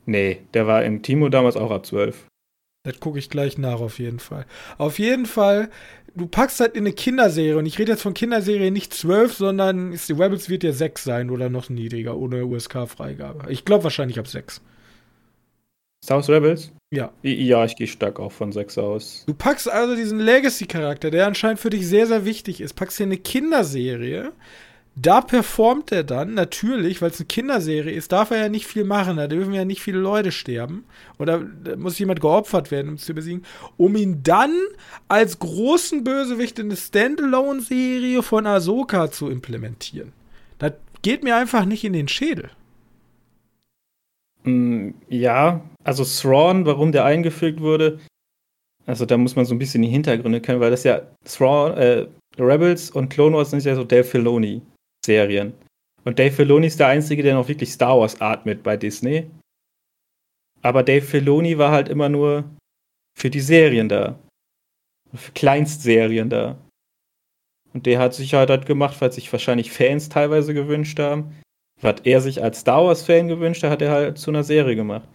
[0.07, 2.27] Nee, der war im Timo damals auch ab 12.
[2.85, 4.47] Das gucke ich gleich nach, auf jeden Fall.
[4.79, 5.69] Auf jeden Fall,
[6.15, 9.93] du packst halt in eine Kinderserie, und ich rede jetzt von Kinderserie nicht 12, sondern
[9.93, 13.51] ist, die Rebels wird ja 6 sein oder noch niedriger, ohne USK-Freigabe.
[13.53, 14.63] Ich glaube wahrscheinlich ab 6.
[16.03, 16.73] Star Wars Rebels?
[16.91, 17.13] Ja.
[17.23, 19.25] Ja, ich gehe stark auch von 6 aus.
[19.27, 23.07] Du packst also diesen Legacy-Charakter, der anscheinend für dich sehr, sehr wichtig ist, packst hier
[23.07, 24.33] eine Kinderserie.
[25.01, 28.85] Da performt er dann natürlich, weil es eine Kinderserie ist, darf er ja nicht viel
[28.85, 29.19] machen.
[29.19, 30.87] Da dürfen ja nicht viele Leute sterben.
[31.19, 33.45] Oder da muss jemand geopfert werden, um es zu besiegen.
[33.77, 34.53] Um ihn dann
[35.07, 40.13] als großen Bösewicht in eine Standalone-Serie von Ahsoka zu implementieren.
[40.59, 42.51] Das geht mir einfach nicht in den Schädel.
[44.49, 48.01] Mm, ja, also Thrawn, warum der eingefügt wurde,
[48.87, 52.07] also da muss man so ein bisschen die Hintergründe kennen, weil das ja Thrawn, äh,
[52.39, 55.53] Rebels und Clone Wars sind ja so Dave Filoni-Serien.
[56.05, 59.29] Und Dave Filoni ist der Einzige, der noch wirklich Star Wars atmet bei Disney.
[60.63, 62.45] Aber Dave Filoni war halt immer nur
[63.19, 64.19] für die Serien da.
[65.15, 66.57] Für Kleinstserien da.
[67.75, 71.35] Und der hat sich halt das gemacht, weil sich wahrscheinlich Fans teilweise gewünscht haben.
[71.81, 75.09] Was er sich als Star Wars-Fan gewünscht hat, hat er halt zu einer Serie gemacht.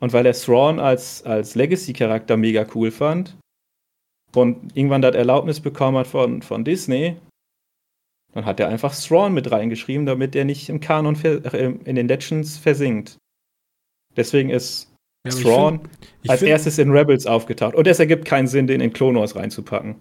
[0.00, 3.36] Und weil er Thrawn als, als Legacy-Charakter mega cool fand
[4.34, 7.16] und irgendwann das Erlaubnis bekommen hat von, von Disney,
[8.32, 12.08] dann hat er einfach Thrawn mit reingeschrieben, damit er nicht im Kanon, äh, in den
[12.08, 13.16] Legends versinkt.
[14.16, 14.92] Deswegen ist
[15.24, 15.90] Ja, ich Thrawn find-
[16.24, 17.76] ich als find- erstes in Rebels aufgetaucht.
[17.76, 19.94] Und es ergibt keinen Sinn, den in Clone Wars reinzupacken.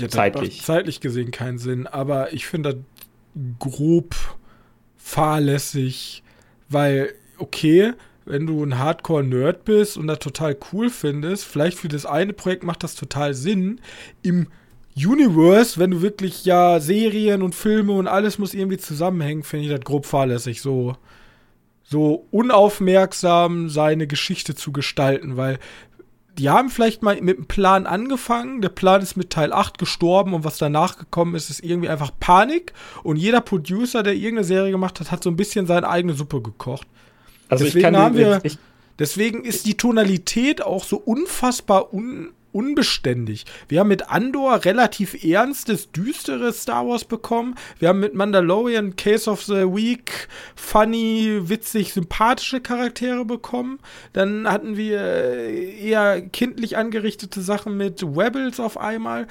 [0.00, 0.62] Ja, zeitlich.
[0.62, 2.82] zeitlich gesehen keinen Sinn, aber ich finde das
[3.58, 4.14] grob
[5.08, 6.22] fahrlässig,
[6.68, 7.94] weil, okay,
[8.26, 12.62] wenn du ein Hardcore-Nerd bist und das total cool findest, vielleicht für das eine Projekt
[12.62, 13.80] macht das total Sinn.
[14.22, 14.48] Im
[14.94, 19.72] Universe, wenn du wirklich ja Serien und Filme und alles muss irgendwie zusammenhängen, finde ich
[19.72, 20.96] das grob fahrlässig, so,
[21.84, 25.58] so unaufmerksam seine Geschichte zu gestalten, weil
[26.38, 30.34] die haben vielleicht mal mit einem Plan angefangen, der Plan ist mit Teil 8 gestorben
[30.34, 34.70] und was danach gekommen ist, ist irgendwie einfach Panik und jeder Producer, der irgendeine Serie
[34.70, 36.86] gemacht hat, hat so ein bisschen seine eigene Suppe gekocht.
[37.48, 38.58] Also Deswegen ich kann haben wir- ich,
[38.98, 43.46] Deswegen ist die Tonalität auch so unfassbar un unbeständig.
[43.68, 47.54] Wir haben mit Andor relativ ernstes, düsteres Star Wars bekommen.
[47.78, 50.26] Wir haben mit Mandalorian Case of the Week
[50.56, 53.78] funny, witzig, sympathische Charaktere bekommen.
[54.12, 59.28] Dann hatten wir äh, eher kindlich angerichtete Sachen mit Rebels auf einmal.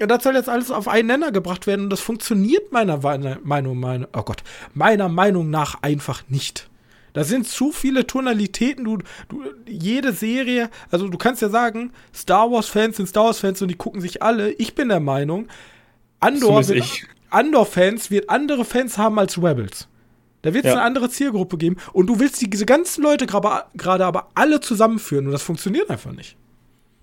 [0.00, 2.98] Das soll jetzt alles auf einen Nenner gebracht werden und das funktioniert meiner
[3.44, 4.42] Meinung, meine, oh Gott,
[4.72, 6.68] meiner Meinung nach einfach nicht.
[7.14, 8.84] Da sind zu viele Tonalitäten.
[8.84, 13.68] Du, du, jede Serie, also du kannst ja sagen, Star Wars-Fans sind Star Wars-Fans und
[13.68, 14.52] die gucken sich alle.
[14.52, 15.46] Ich bin der Meinung,
[16.20, 16.84] Andor wird,
[17.30, 19.88] Andor-Fans wird andere Fans haben als Rebels.
[20.42, 20.76] Da wird es ja.
[20.76, 21.76] eine andere Zielgruppe geben.
[21.92, 26.36] Und du willst diese ganzen Leute gerade aber alle zusammenführen und das funktioniert einfach nicht.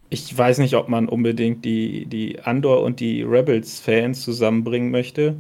[0.10, 5.38] Ich weiß nicht, ob man unbedingt die, die Andor und die Rebels-Fans zusammenbringen möchte.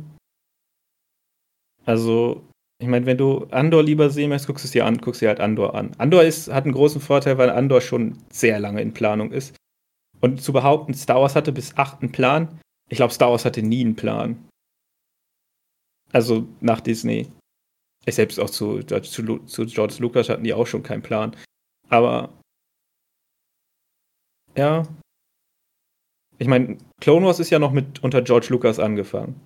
[1.83, 2.41] Also,
[2.81, 5.27] ich meine, wenn du Andor lieber sehen möchtest, guckst du es dir an, guckst dir
[5.27, 5.91] halt Andor an.
[5.99, 9.55] Andor ist, hat einen großen Vorteil, weil Andor schon sehr lange in Planung ist.
[10.19, 12.59] Und zu behaupten, Star Wars hatte bis 8 einen Plan,
[12.89, 14.49] ich glaube, Star Wars hatte nie einen Plan.
[16.11, 17.31] Also nach Disney.
[18.05, 21.35] Ich selbst auch zu, zu, zu George Lucas hatten die auch schon keinen Plan.
[21.87, 22.29] Aber
[24.57, 24.87] ja.
[26.39, 29.39] Ich meine, Clone Wars ist ja noch mit unter George Lucas angefangen.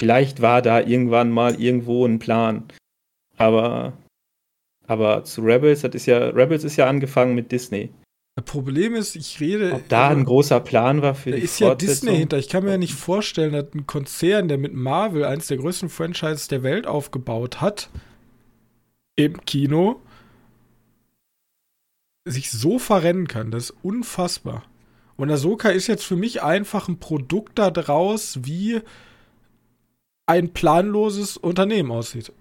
[0.00, 2.64] Vielleicht war da irgendwann mal irgendwo ein Plan.
[3.36, 3.92] Aber,
[4.86, 7.90] aber zu Rebels, das ist ja, Rebels ist ja angefangen mit Disney.
[8.34, 9.74] Das Problem ist, ich rede.
[9.74, 12.38] Ob da ein großer Plan war für da die ist ja Disney hinter.
[12.38, 15.90] Ich kann mir ja nicht vorstellen, dass ein Konzern, der mit Marvel eines der größten
[15.90, 17.90] Franchises der Welt aufgebaut hat,
[19.16, 20.00] im Kino,
[22.24, 23.50] sich so verrennen kann.
[23.50, 24.64] Das ist unfassbar.
[25.16, 28.80] Und Ahsoka ist jetzt für mich einfach ein Produkt daraus, wie
[30.30, 32.32] ein planloses Unternehmen aussieht.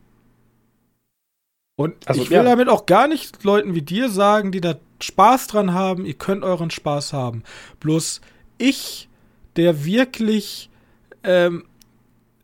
[1.76, 2.44] Und also, ich will ja.
[2.44, 6.44] damit auch gar nicht Leuten wie dir sagen, die da Spaß dran haben, ihr könnt
[6.44, 7.44] euren Spaß haben.
[7.80, 8.22] Bloß
[8.58, 9.10] ich,
[9.56, 10.70] der wirklich
[11.24, 11.66] ähm,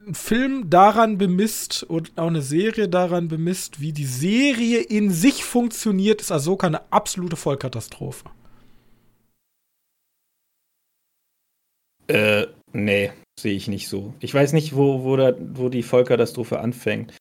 [0.03, 5.43] einen Film daran bemisst und auch eine Serie daran bemisst, wie die Serie in sich
[5.43, 8.29] funktioniert, ist Ahsoka eine absolute Vollkatastrophe.
[12.07, 14.13] Äh, nee, sehe ich nicht so.
[14.19, 17.17] Ich weiß nicht, wo, wo, da, wo die Vollkatastrophe anfängt.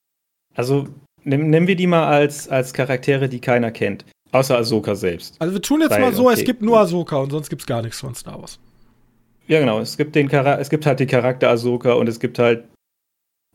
[0.54, 0.88] Also,
[1.24, 4.04] nehmen, nehmen wir die mal als, als Charaktere, die keiner kennt.
[4.32, 5.40] Außer Ahsoka selbst.
[5.40, 6.40] Also wir tun jetzt Weil, mal so, okay.
[6.40, 8.58] es gibt nur Ahsoka und sonst gibt es gar nichts von Star Wars.
[9.46, 9.78] Ja, genau.
[9.78, 12.68] Es gibt, den es gibt halt den Charakter Ahsoka und es gibt halt.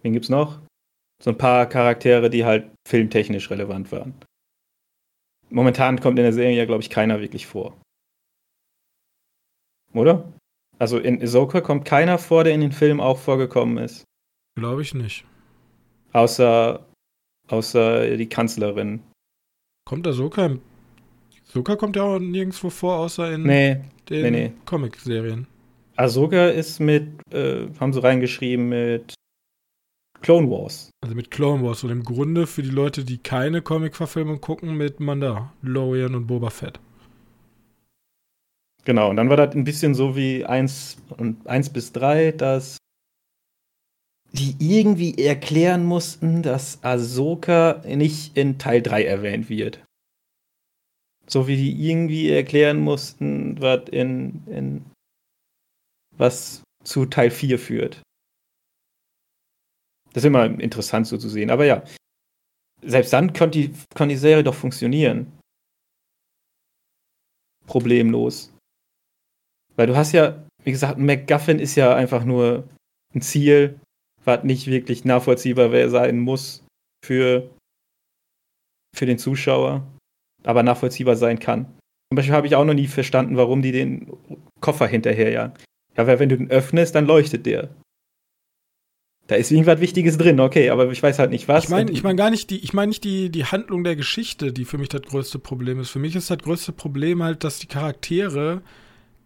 [0.02, 0.60] Wen gibt's noch?
[1.22, 4.14] So ein paar Charaktere, die halt filmtechnisch relevant waren.
[5.50, 7.76] Momentan kommt in der Serie ja, glaube ich, keiner wirklich vor.
[9.94, 10.32] Oder?
[10.80, 14.06] Also in Ahsoka kommt keiner vor, der in den Filmen auch vorgekommen ist.
[14.56, 15.26] Glaube ich nicht.
[16.14, 16.86] Außer,
[17.50, 19.02] außer die Kanzlerin.
[19.86, 20.62] Kommt Ahsoka im.
[21.50, 24.54] Ahsoka kommt ja auch nirgendwo vor, außer in nee, den nee, nee.
[24.66, 25.48] Comic-Serien.
[25.98, 29.16] Ahsoka ist mit, äh, haben sie reingeschrieben, mit
[30.22, 30.92] Clone Wars.
[31.02, 35.02] Also mit Clone Wars und im Grunde für die Leute, die keine Comic-Verfilmung gucken, mit
[35.02, 36.80] Mandalorian und Boba Fett.
[38.90, 42.78] Genau, und dann war das ein bisschen so wie 1, und 1 bis 3, dass
[44.32, 49.86] die irgendwie erklären mussten, dass Ahsoka nicht in Teil 3 erwähnt wird.
[51.28, 54.86] So wie die irgendwie erklären mussten, was in, in
[56.18, 58.02] was zu Teil 4 führt.
[60.14, 61.52] Das ist immer interessant so zu sehen.
[61.52, 61.84] Aber ja,
[62.82, 65.32] selbst dann konnte die, die Serie doch funktionieren.
[67.68, 68.52] Problemlos.
[69.80, 72.68] Weil du hast ja, wie gesagt, MacGuffin ist ja einfach nur
[73.16, 73.80] ein Ziel,
[74.26, 76.66] was nicht wirklich nachvollziehbar sein muss
[77.02, 77.50] für,
[78.94, 79.88] für den Zuschauer,
[80.44, 81.64] aber nachvollziehbar sein kann.
[82.12, 84.12] Zum Beispiel habe ich auch noch nie verstanden, warum die den
[84.60, 85.54] Koffer hinterherjagen.
[85.96, 87.70] Ja, weil wenn du den öffnest, dann leuchtet der.
[89.28, 91.64] Da ist irgendwas Wichtiges drin, okay, aber ich weiß halt nicht was.
[91.64, 94.52] Ich meine ich mein gar nicht die, ich meine nicht die, die Handlung der Geschichte,
[94.52, 95.90] die für mich das größte Problem ist.
[95.90, 98.62] Für mich ist das größte Problem halt, dass die Charaktere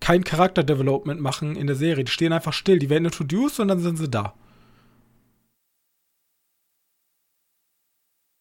[0.03, 2.03] kein Charakterdevelopment machen in der Serie.
[2.03, 2.77] Die stehen einfach still.
[2.77, 4.33] Die werden introduced und dann sind sie da.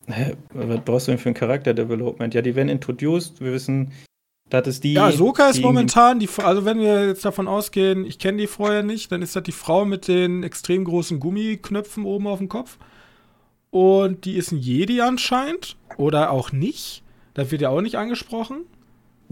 [0.09, 0.35] Hä?
[0.53, 2.35] Was brauchst du denn für ein Charakterdevelopment?
[2.35, 3.41] Ja, die werden introduced.
[3.41, 3.93] Wir wissen,
[4.51, 4.95] das ist die.
[4.95, 6.29] Ja, Ahsoka ist momentan die.
[6.39, 9.53] Also, wenn wir jetzt davon ausgehen, ich kenne die vorher nicht, dann ist das die
[9.53, 12.77] Frau mit den extrem großen Gummiknöpfen oben auf dem Kopf.
[13.71, 15.77] Und die ist ein Jedi anscheinend.
[15.97, 17.05] Oder auch nicht.
[17.35, 18.65] Das wird ja auch nicht angesprochen.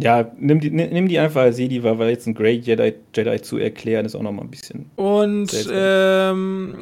[0.02, 3.58] Ja, nimm die, nimm die einfach als Jedi, weil jetzt ein Great Jedi, Jedi zu
[3.58, 4.90] erklären, ist auch noch mal ein bisschen.
[4.96, 6.74] Und ähm,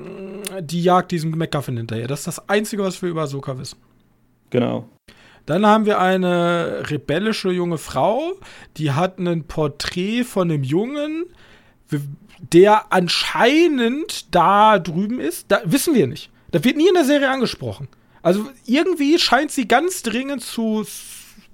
[0.61, 2.07] die jagt diesen McGuffin hinterher.
[2.07, 3.79] Das ist das Einzige, was wir über Ahsoka wissen.
[4.51, 4.89] Genau.
[5.47, 8.35] Dann haben wir eine rebellische junge Frau,
[8.77, 11.25] die hat ein Porträt von einem Jungen,
[12.53, 15.47] der anscheinend da drüben ist.
[15.49, 16.31] Da wissen wir nicht.
[16.51, 17.89] Das wird nie in der Serie angesprochen.
[18.23, 20.85] Also irgendwie scheint sie ganz dringend zu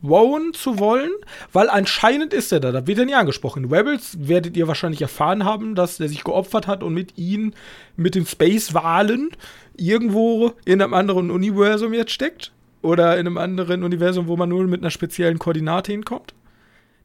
[0.04, 1.10] Rowan zu wollen,
[1.52, 2.72] weil anscheinend ist er da.
[2.72, 3.64] Da wird er nie angesprochen.
[3.64, 7.54] In Rebels werdet ihr wahrscheinlich erfahren haben, dass er sich geopfert hat und mit ihnen,
[7.96, 9.30] mit den Space-Wahlen,
[9.76, 12.52] irgendwo in einem anderen Universum jetzt steckt.
[12.82, 16.34] Oder in einem anderen Universum, wo man nur mit einer speziellen Koordinate hinkommt.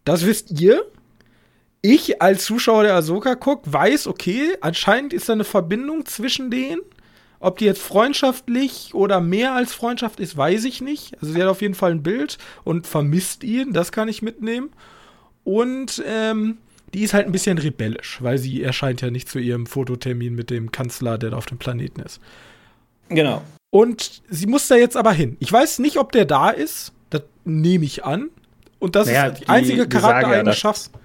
[0.03, 0.83] Das wisst ihr.
[1.81, 6.81] Ich als Zuschauer der Ahsoka guck, weiß, okay, anscheinend ist da eine Verbindung zwischen denen.
[7.39, 11.13] Ob die jetzt freundschaftlich oder mehr als Freundschaft ist, weiß ich nicht.
[11.21, 14.71] Also sie hat auf jeden Fall ein Bild und vermisst ihn, das kann ich mitnehmen.
[15.45, 16.57] Und ähm,
[16.93, 20.49] die ist halt ein bisschen rebellisch, weil sie erscheint ja nicht zu ihrem Fototermin mit
[20.49, 22.19] dem Kanzler, der da auf dem Planeten ist.
[23.07, 23.41] Genau.
[23.71, 25.37] Und sie muss da jetzt aber hin.
[25.39, 26.91] Ich weiß nicht, ob der da ist.
[27.09, 28.29] Das nehme ich an.
[28.79, 30.91] Und das naja, ist die, die einzige Charaktereigenschaft.
[30.93, 30.99] Ja,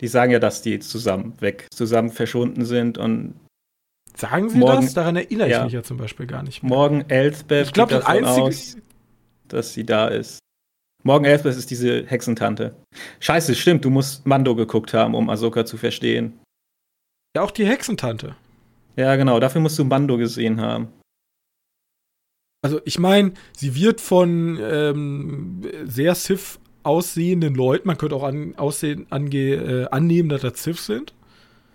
[0.00, 3.34] die sagen ja, dass die zusammen weg, zusammen verschwunden sind und
[4.16, 4.94] Sagen sie morgen, das?
[4.94, 5.64] Daran erinnere ich ja.
[5.64, 6.70] mich ja zum Beispiel gar nicht mehr.
[6.70, 8.76] Morgen Elsbeth ich glaube, das einzige aus,
[9.48, 10.40] dass sie da ist.
[11.02, 12.76] Morgen Elsbeth ist diese Hexentante.
[13.20, 16.38] Scheiße, stimmt, du musst Mando geguckt haben, um Ahsoka zu verstehen.
[17.34, 18.36] Ja, auch die Hexentante.
[18.96, 20.88] Ja, genau, dafür musst du Mando gesehen haben.
[22.62, 28.54] Also, ich meine, sie wird von ähm, sehr Sith aussehenden Leuten, man könnte auch an,
[28.56, 31.14] aussehen, ange, äh, annehmen, dass das Sith sind.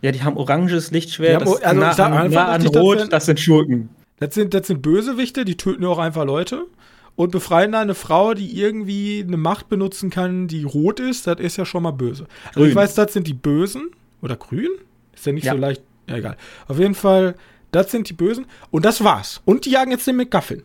[0.01, 3.13] Ja, die haben oranges Lichtschwert, das also, nah, sag, an, nah an Rot, das sind,
[3.13, 3.89] das sind Schurken.
[4.19, 6.67] Das sind, das sind Bösewichte, die töten ja auch einfach Leute
[7.15, 11.39] und befreien da eine Frau, die irgendwie eine Macht benutzen kann, die rot ist, das
[11.39, 12.27] ist ja schon mal böse.
[12.49, 13.91] Also ich weiß, das sind die Bösen.
[14.21, 14.69] Oder grün?
[15.13, 15.53] Ist ja nicht ja.
[15.53, 15.81] so leicht.
[16.07, 16.37] Ja, egal.
[16.67, 17.35] Auf jeden Fall,
[17.71, 18.45] das sind die Bösen.
[18.69, 19.41] Und das war's.
[19.45, 20.63] Und die jagen jetzt den McGuffin.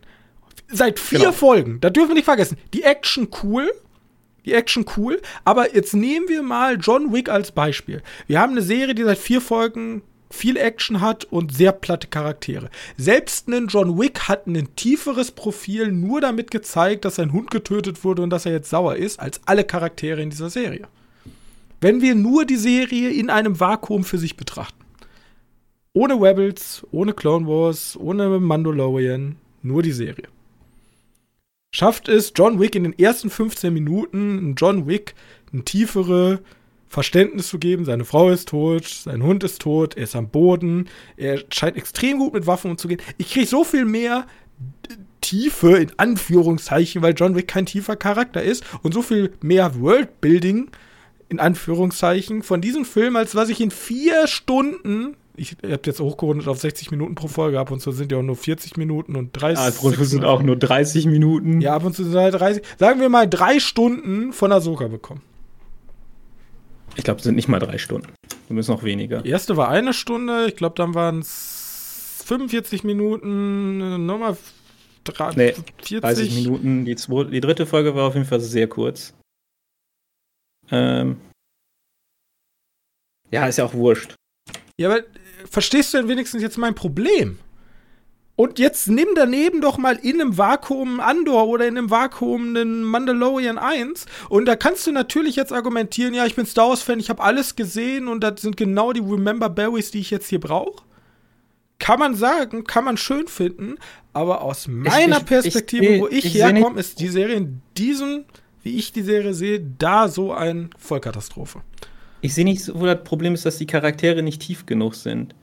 [0.67, 1.31] Seit vier genau.
[1.31, 3.69] Folgen, da dürfen wir nicht vergessen, die Action cool,
[4.45, 5.21] die Action cool.
[5.45, 8.01] Aber jetzt nehmen wir mal John Wick als Beispiel.
[8.27, 12.69] Wir haben eine Serie, die seit vier Folgen viel Action hat und sehr platte Charaktere.
[12.97, 18.03] Selbst ein John Wick hat ein tieferes Profil nur damit gezeigt, dass sein Hund getötet
[18.03, 20.87] wurde und dass er jetzt sauer ist, als alle Charaktere in dieser Serie.
[21.81, 24.77] Wenn wir nur die Serie in einem Vakuum für sich betrachten.
[25.93, 30.27] Ohne Rebels, ohne Clone Wars, ohne Mandalorian, nur die Serie
[31.71, 35.15] schafft es John Wick in den ersten 15 Minuten, John Wick
[35.53, 36.41] ein tiefere
[36.87, 37.85] Verständnis zu geben.
[37.85, 42.19] Seine Frau ist tot, sein Hund ist tot, er ist am Boden, er scheint extrem
[42.19, 43.01] gut mit Waffen umzugehen.
[43.17, 44.27] Ich kriege so viel mehr
[45.21, 50.69] Tiefe in Anführungszeichen, weil John Wick kein tiefer Charakter ist und so viel mehr Worldbuilding
[51.29, 56.47] in Anführungszeichen von diesem Film, als was ich in vier Stunden ich habe jetzt hochgerundet
[56.47, 57.59] auf 60 Minuten pro Folge.
[57.59, 59.57] Ab und zu sind ja auch nur 40 Minuten und 30.
[59.57, 61.61] Ah, ab und zu sind auch nur 30 Minuten.
[61.61, 62.63] Ja, ab und zu sind halt 30.
[62.77, 65.21] Sagen wir mal drei Stunden von Ahsoka bekommen.
[66.95, 68.11] Ich glaube, es sind nicht mal drei Stunden.
[68.47, 69.21] Wir müssen noch weniger.
[69.21, 70.47] Die erste war eine Stunde.
[70.47, 74.05] Ich glaube, dann waren es 45 Minuten.
[74.05, 74.37] Nochmal
[75.35, 76.01] nee, 40.
[76.01, 76.85] 30 Minuten.
[76.85, 79.13] Die, zwei, die dritte Folge war auf jeden Fall sehr kurz.
[80.69, 81.17] Ähm.
[83.31, 84.15] Ja, ist ja auch wurscht.
[84.77, 85.03] Ja, aber
[85.51, 87.37] verstehst du denn wenigstens jetzt mein Problem?
[88.35, 92.83] Und jetzt nimm daneben doch mal in einem Vakuum Andor oder in einem Vakuum einen
[92.83, 94.07] Mandalorian 1.
[94.29, 97.55] Und da kannst du natürlich jetzt argumentieren, ja, ich bin Star Wars-Fan, ich habe alles
[97.55, 100.83] gesehen und das sind genau die Remember Berries, die ich jetzt hier brauche.
[101.77, 103.75] Kann man sagen, kann man schön finden,
[104.13, 108.25] aber aus meiner ich, ich, Perspektive, ich, wo ich, herkomme, ist die Serie in diesem,
[108.63, 111.61] wie ich die Serie sehe, da so eine Vollkatastrophe.
[112.21, 115.35] Ich sehe nicht, wo das Problem ist, dass die Charaktere nicht tief genug sind.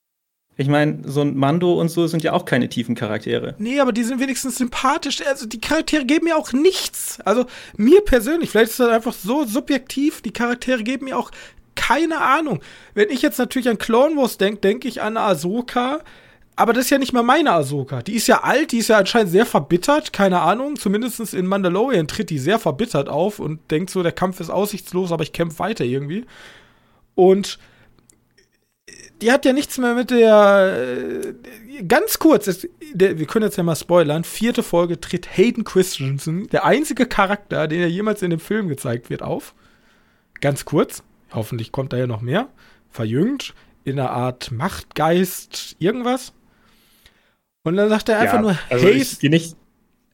[0.60, 3.54] Ich meine, so ein Mando und so sind ja auch keine tiefen Charaktere.
[3.58, 5.24] Nee, aber die sind wenigstens sympathisch.
[5.24, 7.20] Also die Charaktere geben mir auch nichts.
[7.24, 11.30] Also mir persönlich, vielleicht ist das einfach so subjektiv, die Charaktere geben mir auch
[11.76, 12.60] keine Ahnung.
[12.94, 16.00] Wenn ich jetzt natürlich an Clone Wars denke, denke ich an Ahsoka.
[16.56, 18.02] Aber das ist ja nicht mal meine Ahsoka.
[18.02, 20.74] Die ist ja alt, die ist ja anscheinend sehr verbittert, keine Ahnung.
[20.74, 25.12] Zumindest in Mandalorian tritt die sehr verbittert auf und denkt so, der Kampf ist aussichtslos,
[25.12, 26.26] aber ich kämpfe weiter irgendwie.
[27.14, 27.60] Und
[29.20, 31.32] die hat ja nichts mehr mit der.
[31.78, 34.24] Äh, ganz kurz, es, der, wir können jetzt ja mal spoilern.
[34.24, 39.10] Vierte Folge tritt Hayden Christensen, der einzige Charakter, den er jemals in dem Film gezeigt
[39.10, 39.54] wird, auf.
[40.40, 41.02] Ganz kurz.
[41.32, 42.48] Hoffentlich kommt da ja noch mehr.
[42.90, 43.54] Verjüngt.
[43.84, 46.32] In einer Art Machtgeist, irgendwas.
[47.62, 49.56] Und dann sagt er einfach ja, nur, also hey, ich gehe nicht,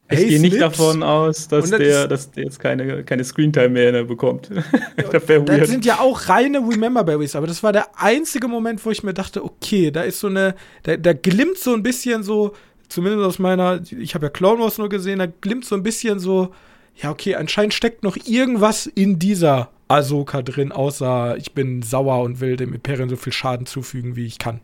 [0.07, 4.03] ich hey, gehe nicht davon aus, dass der, dass der jetzt keine, keine Screentime mehr
[4.03, 4.51] bekommt.
[4.97, 8.91] das, das sind ja auch reine Remember Berries, aber das war der einzige Moment, wo
[8.91, 10.53] ich mir dachte, okay, da ist so eine,
[10.83, 12.53] da, da glimmt so ein bisschen so,
[12.87, 16.19] zumindest aus meiner, ich habe ja Clone Wars nur gesehen, da glimmt so ein bisschen
[16.19, 16.53] so,
[17.01, 22.39] ja, okay, anscheinend steckt noch irgendwas in dieser Ahsoka drin, außer ich bin sauer und
[22.41, 24.61] will dem Imperium so viel Schaden zufügen, wie ich kann.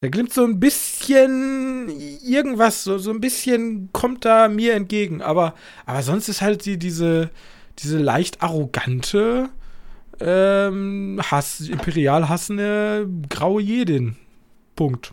[0.00, 1.88] Da glimmt so ein bisschen
[2.22, 5.22] irgendwas, so, so ein bisschen kommt da mir entgegen.
[5.22, 5.54] Aber,
[5.86, 7.30] aber sonst ist halt die, diese,
[7.80, 9.48] diese leicht arrogante,
[10.20, 14.16] ähm, Hass, imperial hassende graue Jedin.
[14.76, 15.12] Punkt.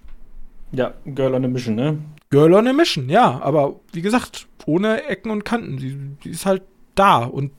[0.72, 1.98] Ja, Girl on a Mission, ne?
[2.30, 3.40] Girl on a Mission, ja.
[3.42, 5.78] Aber wie gesagt, ohne Ecken und Kanten.
[5.78, 6.62] Die, die ist halt
[6.94, 7.52] da und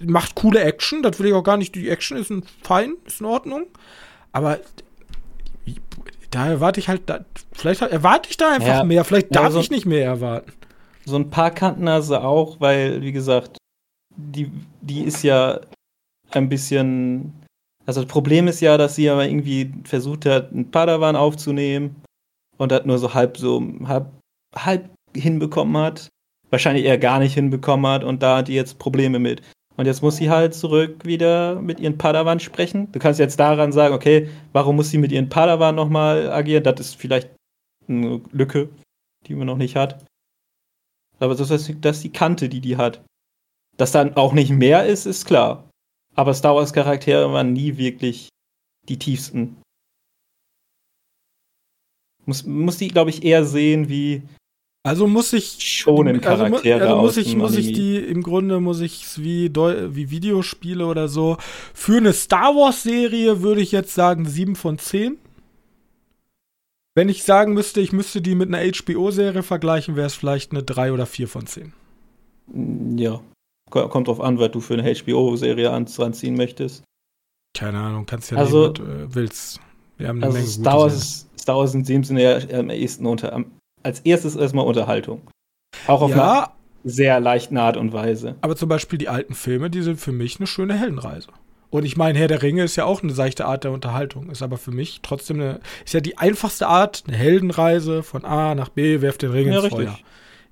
[0.00, 1.02] macht coole Action.
[1.02, 1.74] Das will ich auch gar nicht.
[1.74, 3.66] Die Action ist ein fein, ist in Ordnung.
[4.30, 4.60] Aber
[6.30, 9.50] da erwarte ich halt, da, vielleicht erwarte ich da einfach ja, mehr, vielleicht darf ja,
[9.52, 10.52] so, ich nicht mehr erwarten.
[11.04, 13.56] So ein paar Kanten hast du auch, weil, wie gesagt,
[14.16, 14.50] die,
[14.82, 15.60] die ist ja
[16.30, 17.32] ein bisschen.
[17.86, 21.96] Also das Problem ist ja, dass sie aber irgendwie versucht hat, einen Padawan aufzunehmen
[22.58, 24.10] und das nur so halb so halb,
[24.54, 26.08] halb hinbekommen hat.
[26.50, 29.40] Wahrscheinlich eher gar nicht hinbekommen hat und da hat die jetzt Probleme mit.
[29.78, 32.90] Und jetzt muss sie halt zurück wieder mit ihren Padawan sprechen.
[32.90, 36.64] Du kannst jetzt daran sagen, okay, warum muss sie mit ihren Padawan nochmal agieren?
[36.64, 37.30] Das ist vielleicht
[37.86, 38.70] eine Lücke,
[39.28, 40.04] die man noch nicht hat.
[41.20, 43.04] Aber das ist, das die Kante, die die hat.
[43.76, 45.70] Dass dann auch nicht mehr ist, ist klar.
[46.16, 48.30] Aber Star Wars Charaktere waren nie wirklich
[48.88, 49.58] die tiefsten.
[52.26, 54.22] Muss, muss die, glaube ich, eher sehen wie
[54.88, 58.60] also muss ich schon in Charaktere also, also muss ich muss ich die im Grunde
[58.60, 61.36] muss ich wie wie Videospiele oder so
[61.74, 65.18] für eine Star Wars Serie würde ich jetzt sagen 7 von 10.
[66.94, 70.50] Wenn ich sagen müsste, ich müsste die mit einer HBO Serie vergleichen, wäre es vielleicht
[70.50, 71.72] eine 3 oder 4 von 10.
[72.96, 73.20] Ja.
[73.70, 76.82] Kommt drauf an, was du für eine HBO Serie anziehen möchtest.
[77.54, 79.60] Keine Ahnung, kannst ja also, nehmen, was du willst.
[79.96, 83.06] Wir haben eine also Menge Star Wars, Star Wars in dem Sinne ja am ehesten
[83.06, 83.57] unter, am
[83.88, 85.22] als erstes erstmal Unterhaltung.
[85.86, 86.50] Auch auf ja, eine
[86.84, 88.36] sehr leichten Art und Weise.
[88.42, 91.28] Aber zum Beispiel die alten Filme, die sind für mich eine schöne Heldenreise.
[91.70, 94.30] Und ich meine, Herr der Ringe ist ja auch eine seichte Art der Unterhaltung.
[94.30, 98.54] Ist aber für mich trotzdem eine, ist ja die einfachste Art, eine Heldenreise von A
[98.54, 99.88] nach B, werft den Ring ja, ins richtig.
[99.88, 99.98] Feuer.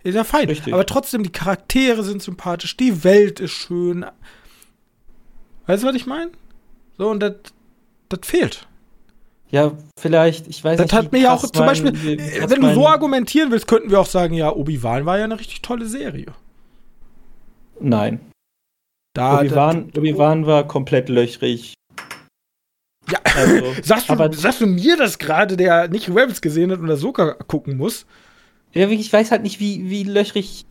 [0.03, 0.49] Ist ja fein.
[0.49, 0.73] Richtig.
[0.73, 4.07] Aber trotzdem, die Charaktere sind sympathisch, die Welt ist schön.
[5.67, 6.31] Weißt du, was ich meine?
[6.97, 7.35] So, und das
[8.23, 8.67] fehlt.
[9.51, 10.93] Ja, vielleicht, ich weiß das nicht.
[10.93, 14.01] Das hat mir ja auch zum Beispiel, mein, wenn du so argumentieren willst, könnten wir
[14.01, 16.27] auch sagen, ja, Obi-Wan war ja eine richtig tolle Serie.
[17.81, 18.21] Nein.
[19.15, 21.75] Da, Obi-Wan Obi war komplett löchrig.
[23.11, 26.81] Ja, also, sagst, du, aber, sagst du mir das gerade, der nicht Rebels gesehen hat
[26.81, 28.05] und Ahsoka gucken muss?
[28.73, 30.67] Ja, ich weiß halt nicht, wie, wie löchrig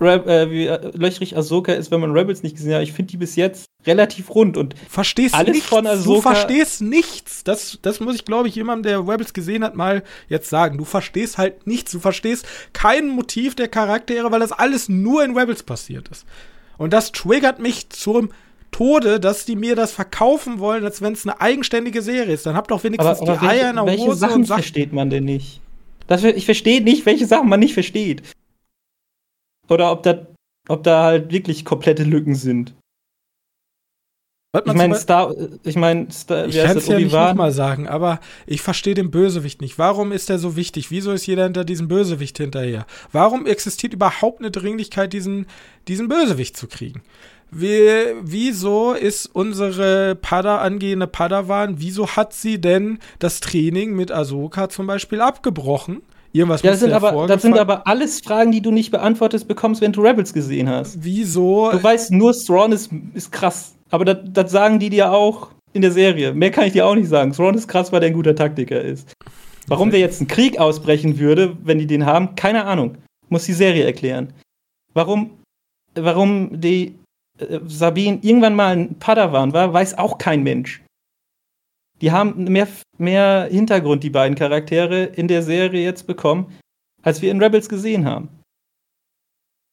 [0.00, 2.82] Re äh, wie äh, löchrig Ahsoka ist, wenn man Rebels nicht gesehen hat.
[2.82, 5.68] Ich finde die bis jetzt relativ rund und verstehst alles nichts.
[5.68, 6.14] von Ahsoka.
[6.16, 7.44] Du verstehst nichts.
[7.44, 10.78] Das, das muss ich, glaube ich, jemandem, der Rebels gesehen hat, mal jetzt sagen.
[10.78, 11.92] Du verstehst halt nichts.
[11.92, 16.26] Du verstehst kein Motiv der Charaktere, weil das alles nur in Rebels passiert ist.
[16.76, 18.30] Und das triggert mich zum
[18.72, 22.44] Tode, dass die mir das verkaufen wollen, als wenn es eine eigenständige Serie ist.
[22.46, 24.46] Dann habt doch wenigstens aber, aber die welche, Eier in der welche Hose Sachen und
[24.46, 25.60] versteht man denn nicht?
[26.08, 28.22] Das, ich verstehe nicht, welche Sachen man nicht versteht.
[29.68, 30.26] Oder ob da,
[30.68, 32.74] ob da halt wirklich komplette Lücken sind.
[34.64, 35.34] ich meine, Star,
[35.64, 39.60] ich meine, Star, ich kann es ja nicht nochmal sagen, aber ich verstehe den Bösewicht
[39.60, 39.78] nicht.
[39.78, 40.90] Warum ist der so wichtig?
[40.90, 42.86] Wieso ist jeder hinter diesem Bösewicht hinterher?
[43.10, 45.46] Warum existiert überhaupt eine Dringlichkeit, diesen,
[45.88, 47.02] diesen Bösewicht zu kriegen?
[47.50, 47.88] Wie,
[48.20, 54.86] wieso ist unsere Pada angehende Padawan, wieso hat sie denn das Training mit Ahsoka zum
[54.86, 56.02] Beispiel abgebrochen?
[56.34, 59.80] Irgendwas ja, das sind, aber, das sind aber alles Fragen, die du nicht beantwortet bekommst,
[59.80, 60.98] wenn du Rebels gesehen hast.
[61.00, 61.70] Wieso?
[61.70, 63.76] Du weißt nur, Thrawn ist, ist krass.
[63.90, 66.34] Aber das, das sagen die dir auch in der Serie.
[66.34, 67.32] Mehr kann ich dir auch nicht sagen.
[67.32, 69.12] Thrawn ist krass, weil der ein guter Taktiker ist.
[69.68, 72.98] Warum wir jetzt einen Krieg ausbrechen würde, wenn die den haben, keine Ahnung.
[73.28, 74.32] Muss die Serie erklären.
[74.92, 75.38] Warum,
[75.94, 76.96] warum die
[77.38, 80.83] äh, Sabine irgendwann mal ein Padawan war, weiß auch kein Mensch.
[82.00, 82.68] Die haben mehr,
[82.98, 86.52] mehr Hintergrund, die beiden Charaktere, in der Serie jetzt bekommen,
[87.02, 88.28] als wir in Rebels gesehen haben.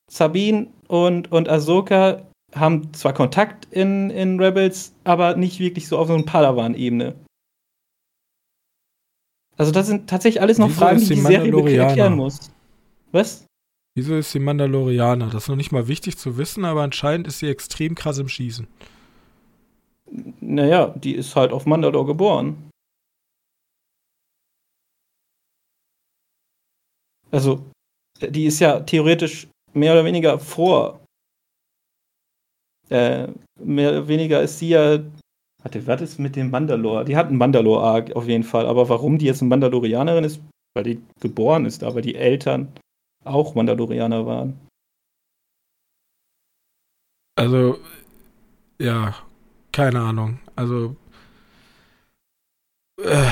[0.09, 6.07] Sabine und, und Ahsoka haben zwar Kontakt in, in Rebels, aber nicht wirklich so auf
[6.07, 7.15] so einer Padawan-Ebene.
[9.57, 12.51] Also das sind tatsächlich alles noch Wieso Fragen, die die Serie erklären muss.
[13.11, 13.45] Was?
[13.95, 15.27] Wieso ist sie Mandalorianer?
[15.27, 18.29] Das ist noch nicht mal wichtig zu wissen, aber anscheinend ist sie extrem krass im
[18.29, 18.67] Schießen.
[20.11, 22.69] Naja, die ist halt auf Mandalore geboren.
[27.31, 27.65] Also,
[28.19, 30.99] die ist ja theoretisch mehr oder weniger vor.
[32.89, 34.99] Äh, mehr oder weniger ist sie ja.
[35.63, 37.05] Warte, was ist mit dem Mandalore?
[37.05, 40.41] Die hat einen Mandalore-Arc auf jeden Fall, aber warum die jetzt eine Mandalorianerin ist,
[40.75, 42.73] weil die geboren ist, aber die Eltern
[43.23, 44.59] auch Mandalorianer waren.
[47.37, 47.77] Also,
[48.79, 49.15] ja,
[49.71, 50.39] keine Ahnung.
[50.55, 50.95] Also,
[52.99, 53.27] äh,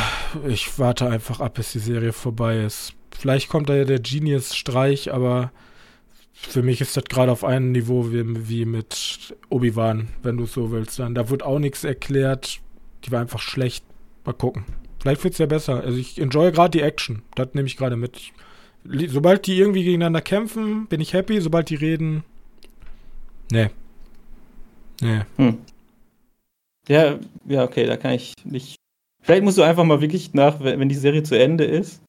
[0.48, 2.94] ich warte einfach ab, bis die Serie vorbei ist.
[3.11, 5.52] Vielleicht kommt da ja der Genius-Streich, aber
[6.34, 10.53] für mich ist das gerade auf einem Niveau wie, wie mit Obi-Wan, wenn du es
[10.53, 10.98] so willst.
[10.99, 12.60] Dann, da wird auch nichts erklärt.
[13.03, 13.84] Die war einfach schlecht.
[14.26, 14.64] Mal gucken.
[15.02, 15.82] Vielleicht wird es ja besser.
[15.82, 17.24] Also ich enjoy gerade die Action.
[17.36, 18.18] Das nehme ich gerade mit.
[18.18, 18.34] Ich,
[19.11, 21.41] sobald die irgendwie gegeneinander kämpfen, bin ich happy.
[21.41, 22.24] Sobald die reden,
[23.52, 23.70] nee.
[25.02, 25.22] Nee.
[25.38, 25.57] Hm.
[26.90, 28.76] Ja, ja, okay, da kann ich nicht.
[29.22, 32.02] Vielleicht musst du einfach mal wirklich nach, wenn die Serie zu Ende ist,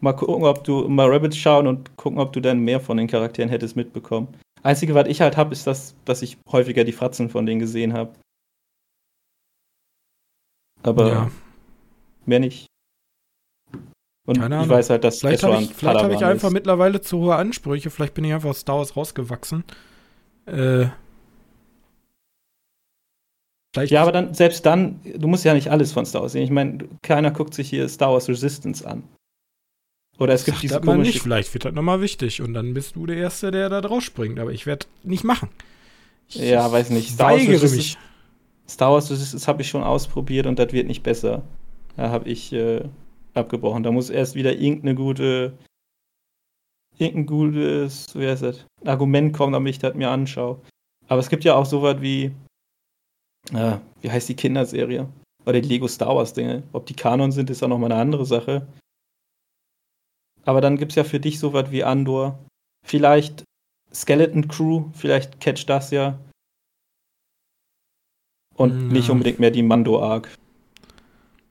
[0.00, 3.06] mal gucken, ob du mal Rabbits schauen und gucken, ob du dann mehr von den
[3.06, 4.28] Charakteren hättest mitbekommen.
[4.62, 7.92] Einzige, was ich halt habe, ist das, dass ich häufiger die Fratzen von denen gesehen
[7.92, 8.12] habe.
[10.82, 11.30] Aber ja.
[12.26, 12.66] mehr nicht.
[14.26, 16.54] Und Keine ich weiß halt, dass vielleicht habe ich, vielleicht hab ich einfach ist.
[16.54, 17.90] mittlerweile zu hohe Ansprüche.
[17.90, 19.64] Vielleicht bin ich einfach aus Star Wars rausgewachsen.
[20.46, 20.86] Äh,
[23.74, 26.44] Vielleicht ja, aber dann, selbst dann, du musst ja nicht alles von Star Wars sehen.
[26.44, 29.02] Ich meine, keiner guckt sich hier Star Wars Resistance an.
[30.16, 32.94] Oder es gibt Sag diese das nicht, vielleicht wird das nochmal wichtig und dann bist
[32.94, 34.38] du der Erste, der da drauf springt.
[34.38, 35.48] Aber ich werde nicht machen.
[36.28, 37.10] Ich ja, weiß nicht.
[37.10, 37.98] Star weigere Wars mich.
[38.68, 41.42] Star Wars Resistance habe ich schon ausprobiert und das wird nicht besser.
[41.96, 42.84] Da habe ich äh,
[43.34, 43.82] abgebrochen.
[43.82, 45.58] Da muss erst wieder irgendeine gute,
[46.96, 50.60] irgendein gutes, wie heißt das, Argument kommen, damit ich das mir anschaue.
[51.08, 52.30] Aber es gibt ja auch sowas wie
[53.52, 55.08] äh, wie heißt die Kinderserie?
[55.46, 56.62] Oder die Lego Star Wars Dinge.
[56.72, 58.66] Ob die Kanon sind, ist auch nochmal eine andere Sache.
[60.44, 62.38] Aber dann gibt es ja für dich sowas wie Andor.
[62.86, 63.44] Vielleicht
[63.92, 66.18] Skeleton Crew, vielleicht catch das ja.
[68.56, 68.92] Und ja.
[68.92, 70.28] nicht unbedingt mehr die Mando-Arc.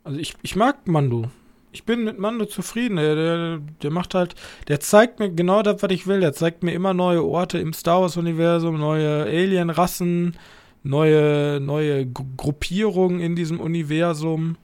[0.03, 1.29] Also ich, ich mag Mando.
[1.71, 2.97] Ich bin mit Mando zufrieden.
[2.97, 4.35] Der, der, der macht halt,
[4.67, 6.19] der zeigt mir genau das, was ich will.
[6.19, 10.37] Der zeigt mir immer neue Orte im Star Wars-Universum, neue Alien-Rassen,
[10.83, 14.57] neue, neue Gruppierungen in diesem Universum.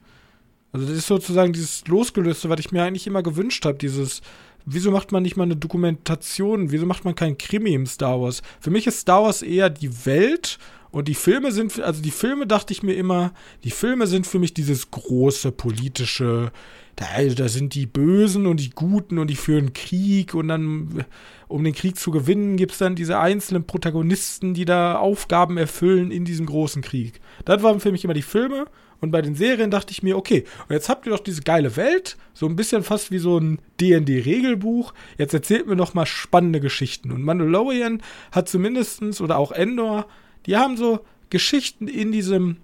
[0.72, 4.22] Also das ist sozusagen dieses Losgelöste, was ich mir eigentlich immer gewünscht habe, dieses
[4.66, 6.70] Wieso macht man nicht mal eine Dokumentation?
[6.70, 8.42] Wieso macht man keinen Krimi im Star Wars?
[8.60, 10.58] Für mich ist Star Wars eher die Welt
[10.90, 13.32] und die Filme sind, also die Filme dachte ich mir immer,
[13.64, 16.52] die Filme sind für mich dieses große politische,
[16.96, 17.06] da,
[17.36, 21.04] da sind die Bösen und die Guten und die führen Krieg und dann,
[21.48, 26.10] um den Krieg zu gewinnen, gibt es dann diese einzelnen Protagonisten, die da Aufgaben erfüllen
[26.10, 27.20] in diesem großen Krieg.
[27.44, 28.66] Das waren für mich immer die Filme
[29.00, 31.76] und bei den Serien dachte ich mir, okay, und jetzt habt ihr doch diese geile
[31.76, 34.92] Welt, so ein bisschen fast wie so ein D&D-Regelbuch.
[35.16, 37.10] Jetzt erzählt mir noch mal spannende Geschichten.
[37.10, 38.02] Und Mandalorian
[38.32, 40.06] hat zumindestens oder auch Endor,
[40.46, 41.00] die haben so
[41.30, 42.56] Geschichten in diesem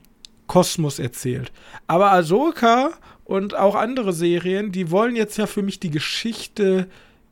[0.46, 1.52] Kosmos erzählt.
[1.86, 2.90] Aber Ahsoka
[3.24, 6.88] und auch andere Serien, die wollen jetzt ja für mich die Geschichte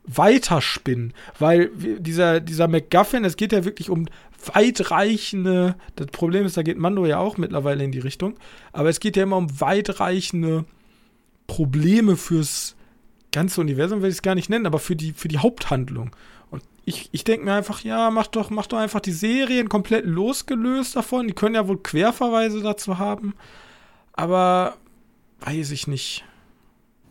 [0.07, 4.05] weiterspinnen, weil dieser, dieser MacGuffin, es geht ja wirklich um
[4.53, 8.35] weitreichende, das Problem ist, da geht Mando ja auch mittlerweile in die Richtung,
[8.71, 10.65] aber es geht ja immer um weitreichende
[11.47, 12.75] Probleme fürs
[13.31, 16.15] ganze Universum, will ich es gar nicht nennen, aber für die, für die Haupthandlung.
[16.85, 20.95] Ich, ich denke mir einfach, ja, mach doch, mach doch einfach die Serien komplett losgelöst
[20.95, 21.27] davon.
[21.27, 23.33] Die können ja wohl Querverweise dazu haben.
[24.13, 24.77] Aber
[25.39, 26.23] weiß ich nicht.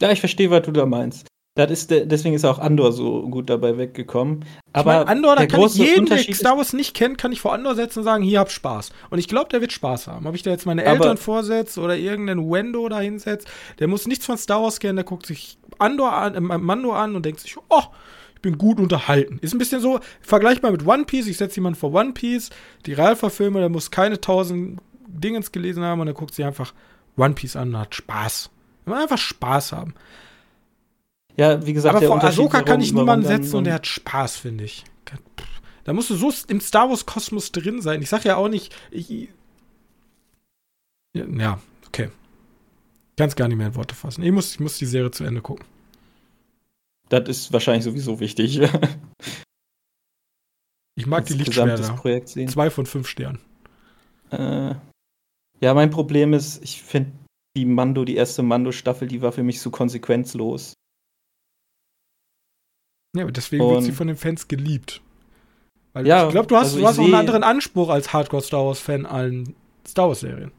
[0.01, 1.27] Ja, ich verstehe, was du da meinst.
[1.57, 4.45] Das ist deswegen ist auch Andor so gut dabei weggekommen.
[4.73, 7.41] Aber ich mein, Andor, da kann ich jeden, der Star Wars nicht kennt, kann ich
[7.41, 8.91] vor Andor setzen und sagen, hier hab Spaß.
[9.11, 10.27] Und ich glaube, der wird Spaß haben.
[10.27, 13.47] Ob ich da jetzt meine Eltern vorsetze oder irgendeinen Wendo da hinsetze,
[13.79, 17.15] der muss nichts von Star Wars kennen, der guckt sich Andor an, äh, Mando an
[17.15, 17.83] und denkt sich, oh,
[18.45, 19.39] bin gut unterhalten.
[19.41, 21.27] Ist ein bisschen so vergleichbar mit One Piece.
[21.27, 22.51] Ich setze jemanden vor One Piece,
[22.87, 26.73] die Realverfilme, der muss keine tausend Dingens gelesen haben und der guckt sich einfach
[27.17, 28.51] One Piece an und hat Spaß.
[28.85, 29.95] Man einfach Spaß haben.
[31.37, 34.65] Ja, wie gesagt, aber vor Ahsoka kann ich niemanden setzen und der hat Spaß, finde
[34.65, 34.85] ich.
[35.83, 38.01] Da musst du so im Star Wars Kosmos drin sein.
[38.01, 39.29] Ich sag ja auch nicht, ich,
[41.15, 42.11] ja, okay.
[43.17, 44.23] Kann es gar nicht mehr in Worte fassen.
[44.23, 45.65] Ich muss, ich muss die Serie zu Ende gucken.
[47.09, 48.61] Das ist wahrscheinlich sowieso wichtig.
[50.97, 52.27] ich mag die Lichtschwerter.
[52.27, 53.41] Zwei von fünf Sternen.
[54.31, 54.75] Äh,
[55.61, 57.13] ja, mein Problem ist, ich finde
[57.57, 60.75] die Mando, die erste Mando-Staffel, die war für mich so konsequenzlos.
[63.15, 65.01] Ja, aber deswegen und wird sie von den Fans geliebt.
[65.93, 68.43] Weil ja, ich glaube, du hast, also du hast auch einen anderen Anspruch als Hardcore
[68.43, 69.55] Star Wars-Fan allen
[69.87, 70.51] Star Wars-Serien.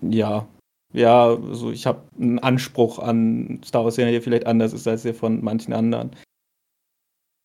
[0.00, 0.48] Ja.
[0.92, 5.14] Ja, also ich habe einen Anspruch an Star Wars-Serien, der vielleicht anders ist als der
[5.14, 6.12] von manchen anderen.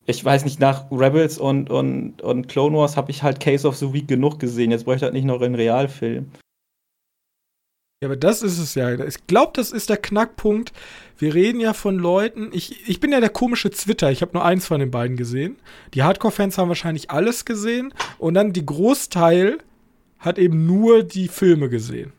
[0.05, 3.77] Ich weiß nicht, nach Rebels und, und, und Clone Wars habe ich halt Case of
[3.77, 4.71] the Week genug gesehen.
[4.71, 6.31] Jetzt bräuchte ich halt nicht noch einen Realfilm.
[8.01, 8.93] Ja, aber das ist es ja.
[9.05, 10.73] Ich glaube, das ist der Knackpunkt.
[11.17, 12.49] Wir reden ja von Leuten.
[12.51, 14.11] Ich, ich bin ja der komische Twitter.
[14.11, 15.55] Ich habe nur eins von den beiden gesehen.
[15.93, 17.93] Die Hardcore-Fans haben wahrscheinlich alles gesehen.
[18.17, 19.59] Und dann die Großteil
[20.19, 22.11] hat eben nur die Filme gesehen.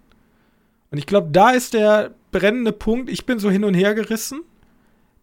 [0.94, 3.10] Und ich glaube, da ist der brennende Punkt.
[3.10, 4.42] Ich bin so hin und her gerissen.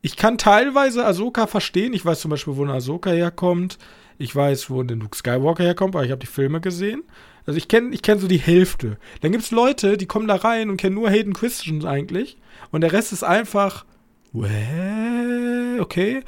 [0.01, 1.93] Ich kann teilweise Ahsoka verstehen.
[1.93, 3.77] Ich weiß zum Beispiel, wo eine Ahsoka herkommt.
[4.17, 7.03] Ich weiß, wo der Luke Skywalker herkommt, weil ich habe die Filme gesehen.
[7.45, 8.97] Also ich kenne ich kenn so die Hälfte.
[9.21, 12.35] Dann gibt es Leute, die kommen da rein und kennen nur Hayden Christian eigentlich.
[12.71, 13.85] Und der Rest ist einfach,
[14.33, 16.21] okay.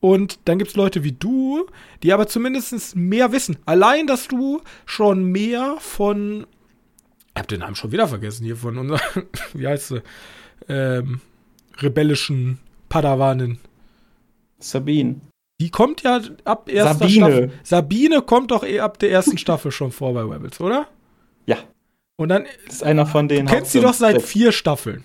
[0.00, 1.64] Und dann gibt es Leute wie du,
[2.02, 3.56] die aber zumindest mehr wissen.
[3.64, 6.44] Allein, dass du schon mehr von,
[7.34, 9.00] ich hab den Namen schon wieder vergessen hier, von unserer,
[9.54, 10.02] wie heißt sie,
[10.68, 11.20] ähm,
[11.78, 12.58] rebellischen
[12.88, 13.58] Padawanin.
[14.58, 15.20] Sabine.
[15.60, 17.26] Die kommt ja ab erster Sabine.
[17.26, 17.52] Staffel.
[17.62, 20.86] Sabine kommt doch eh ab der ersten Staffel schon vor bei Rebels, oder?
[21.46, 21.58] Ja.
[22.16, 25.04] Und dann Das ist einer von den du kennst sie doch seit vier Staffeln.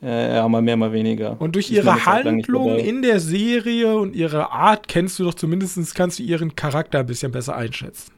[0.00, 1.40] Ja, ja, mal mehr, mal weniger.
[1.40, 5.94] Und durch Ich ihre Handlung in der Serie und ihre Art kennst du doch zumindest,
[5.94, 8.12] kannst du ihren Charakter ein bisschen besser einschätzen.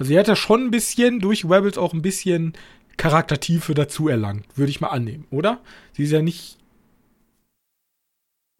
[0.00, 2.54] Also sie hat ja schon ein bisschen durch Rebels auch ein bisschen
[2.96, 5.60] Charaktertiefe dazu erlangt, würde ich mal annehmen, oder?
[5.92, 6.56] Sie ist ja nicht.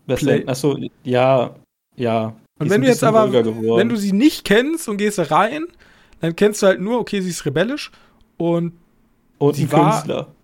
[0.07, 1.55] Play- Achso, ja,
[1.97, 2.37] ja.
[2.59, 5.65] Und wenn du jetzt aber, wenn du sie nicht kennst und gehst da rein,
[6.21, 7.91] dann kennst du halt nur, okay, sie ist rebellisch
[8.37, 8.73] und
[9.39, 10.35] Und sie war- Künstler.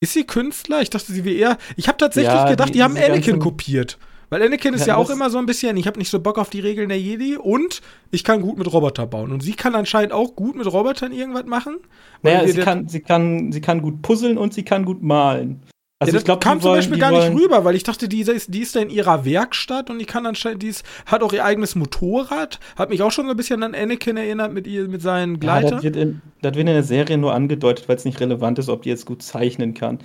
[0.00, 0.80] Ist sie Künstler?
[0.80, 1.58] Ich dachte, sie wäre eher.
[1.76, 3.98] Ich habe tatsächlich Ja, gedacht, die, die- haben Anakin kopiert.
[4.30, 6.38] Weil Anakin ist Ja, ja auch immer so ein bisschen, ich habe nicht so Bock
[6.38, 7.80] auf die Regeln der Jedi und
[8.10, 9.32] ich kann gut mit Roboter bauen.
[9.32, 11.78] Und sie kann anscheinend auch gut mit Robotern irgendwas machen.
[12.22, 15.62] Naja, sie kann, sie, kann, sie kann gut puzzeln und sie kann gut malen.
[16.00, 18.08] Also ja, das ich glaube, kam zum wollen, Beispiel gar nicht rüber, weil ich dachte,
[18.08, 21.24] die ist, die ist da in ihrer Werkstatt und die kann anscheinend, die ist, hat
[21.24, 22.60] auch ihr eigenes Motorrad.
[22.76, 25.38] Hat mich auch schon so ein bisschen an Anakin erinnert mit ihr, mit seinen Ja,
[25.40, 25.70] Gleiter.
[25.76, 28.68] das, wird in, das wird in der Serie nur angedeutet, weil es nicht relevant ist,
[28.68, 29.98] ob die jetzt gut zeichnen kann.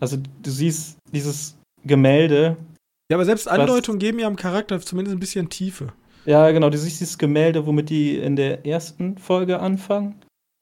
[0.00, 2.58] Also du siehst dieses Gemälde,
[3.10, 5.92] ja, aber selbst Andeutungen geben ihrem Charakter zumindest ein bisschen Tiefe.
[6.24, 10.16] ja genau, du siehst dieses Gemälde, womit die in der ersten Folge anfangen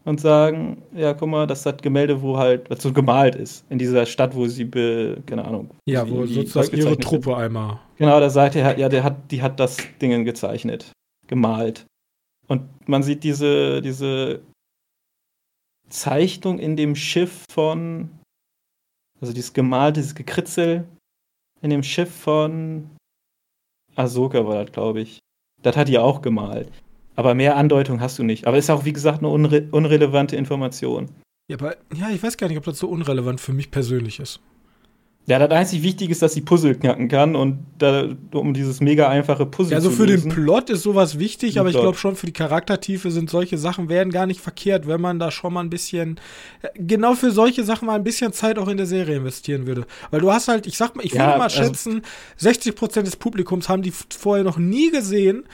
[0.04, 3.64] und sagen, ja guck mal, das ist das Gemälde, wo halt, was so gemalt ist,
[3.70, 5.70] in dieser Stadt, wo sie, be, keine Ahnung.
[5.88, 7.02] Ja, wo sozusagen ihre ausgezeichnet sind.
[7.02, 7.80] Truppe einmal.
[7.98, 10.92] Genau, da sagt er, ja, der hat, die hat das Ding gezeichnet,
[11.26, 11.86] gemalt.
[12.46, 14.40] Und man sieht diese, diese
[15.88, 18.10] Zeichnung in dem Schiff von,
[19.20, 20.86] also dieses gemalte, dieses Gekritzel
[21.62, 22.90] in dem Schiff von
[23.94, 25.18] Ahsoka war das, glaube ich.
[25.62, 26.70] Das hat die auch gemalt.
[27.16, 28.46] Aber mehr Andeutung hast du nicht.
[28.46, 31.08] Aber ist auch, wie gesagt, eine unre unrelevante Information.
[31.48, 34.40] Ja, aber ja, ich weiß gar nicht, ob das so unrelevant für mich persönlich ist.
[35.28, 39.08] Ja, das einzig Wichtige ist, dass sie Puzzle knacken kann und da, um dieses mega
[39.08, 40.30] einfache Puzzle Ja, also zu für lösen.
[40.30, 43.58] den Plot ist sowas wichtig, Den aber ich glaube schon für die Charaktertiefe sind solche
[43.58, 46.20] Sachen werden gar nicht verkehrt, wenn man da schon mal ein bisschen
[46.62, 49.84] äh, genau für solche Sachen mal ein bisschen Zeit auch in der Serie investieren würde.
[50.12, 52.02] Weil du hast halt, ich sag mal, ich Ja, würde mal also- schätzen,
[52.40, 55.44] 60% des Publikums haben die vorher noch nie gesehen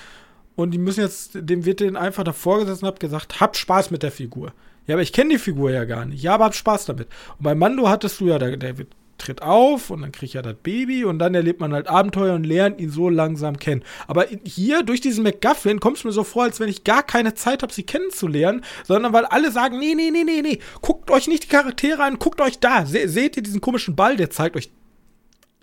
[0.55, 3.91] und die müssen jetzt, dem wird denen einfach davor gesessen und hab gesagt, habt Spaß
[3.91, 4.53] mit der Figur.
[4.87, 6.23] Ja, aber ich kenne die Figur ja gar nicht.
[6.23, 7.09] Ja, aber habt Spaß damit.
[7.39, 8.89] Und bei Mando hattest du ja, wird
[9.23, 12.45] tritt auf und dann kriegt er das Baby und dann erlebt man halt Abenteuer und
[12.45, 13.83] lernt ihn so langsam kennen.
[14.07, 17.35] Aber hier durch diesen McGuffin kommt es mir so vor, als wenn ich gar keine
[17.35, 21.29] Zeit habe, sie kennenzulernen, sondern weil alle sagen, nee, nee, nee, nee, nee, guckt euch
[21.29, 22.87] nicht die Charaktere an, guckt euch da.
[22.87, 24.71] Se seht ihr diesen komischen Ball, der zeigt euch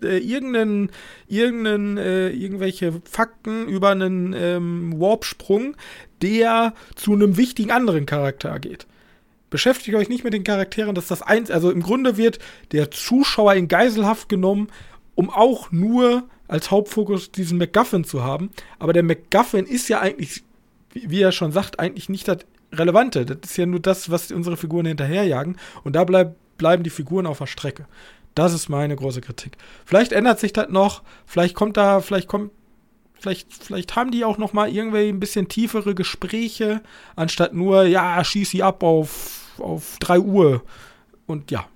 [0.02, 0.90] äh, irgendeinen,
[1.28, 5.76] irgendeinen, äh, irgendwelche Fakten über einen ähm, Warp-Sprung,
[6.22, 8.86] der zu einem wichtigen anderen Charakter geht.
[9.50, 12.38] Beschäftigt euch nicht mit den Charakteren, dass das eins, also im Grunde wird
[12.72, 14.68] der Zuschauer in Geiselhaft genommen,
[15.16, 18.50] um auch nur als Hauptfokus diesen MacGuffin zu haben.
[18.78, 20.42] Aber der MacGuffin ist ja eigentlich,
[20.92, 22.38] wie, er schon sagt, eigentlich nicht das
[22.72, 23.26] Relevante.
[23.26, 25.56] Das ist ja nur das, was unsere Figuren hinterherjagen.
[25.84, 27.86] Und da bleib, bleiben die Figuren auf der Strecke.
[28.34, 29.56] Das ist meine große Kritik.
[29.84, 32.52] Vielleicht ändert sich das noch, vielleicht kommt da, vielleicht kommt,
[33.20, 36.80] vielleicht, vielleicht haben die auch noch mal irgendwie ein bisschen tiefere Gespräche,
[37.16, 40.62] anstatt nur, ja, schieß sie ab auf, auf 3 Uhr.
[41.26, 41.66] Und ja.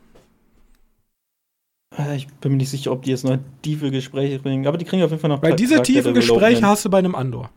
[1.96, 4.84] Äh, Ich bin mir nicht sicher, ob die jetzt noch tiefe Gespräche bringen, aber die
[4.84, 6.64] kriegen auf jeden Fall noch Weil diese tiefen Gespräche Charakter-Development.
[6.72, 7.50] hast du bei einem Andor.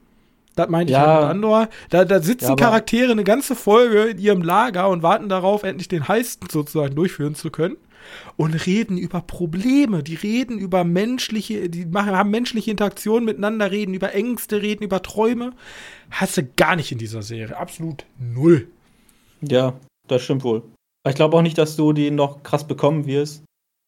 [0.55, 1.21] Das meinte ich Ja.
[1.21, 1.69] mit Andor.
[1.89, 5.87] Da, da sitzen Ja, Charaktere eine ganze Folge in ihrem Lager und warten darauf, endlich
[5.87, 7.77] den Heist sozusagen durchführen zu können.
[8.35, 13.93] Und reden über Probleme, die reden über menschliche, die machen, haben menschliche Interaktionen miteinander, reden
[13.93, 15.53] über Ängste, reden über Träume.
[16.11, 17.57] Hast du gar nicht in dieser Serie.
[17.57, 18.67] Absolut null.
[19.41, 19.73] Ja,
[20.07, 20.63] das stimmt wohl.
[21.07, 23.43] Ich glaube auch nicht, dass du die noch krass bekommen wirst.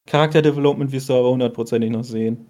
[0.07, 2.49] Charakterdevelopment wirst du aber hundertprozentig noch sehen.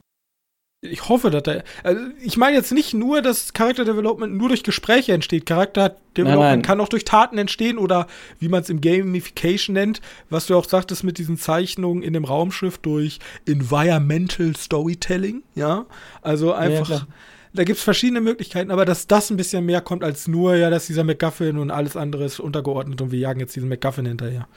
[0.81, 1.63] Ich hoffe, dass er.
[1.83, 5.45] Also ich meine jetzt nicht nur, dass Character Development nur durch Gespräche entsteht.
[5.45, 6.61] Charakter Development Nein, nein.
[6.61, 8.07] kann auch durch Taten entstehen oder
[8.39, 9.99] wie man es im Gamification nennt,
[10.29, 15.85] was du auch sagtest mit diesen Zeichnungen in dem Raumschiff durch Environmental Storytelling, ja.
[16.21, 16.87] Also einfach.
[16.87, 17.07] klar.
[17.53, 20.69] da gibt es verschiedene Möglichkeiten, aber dass das ein bisschen mehr kommt als nur, ja,
[20.69, 24.47] dass dieser MacGuffin und alles andere ist untergeordnet und wir jagen jetzt diesen MacGuffin hinterher.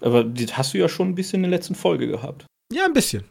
[0.00, 2.44] Aber das hast du ja schon ein bisschen in der letzten Folge gehabt.
[2.70, 3.24] Ja, ein bisschen.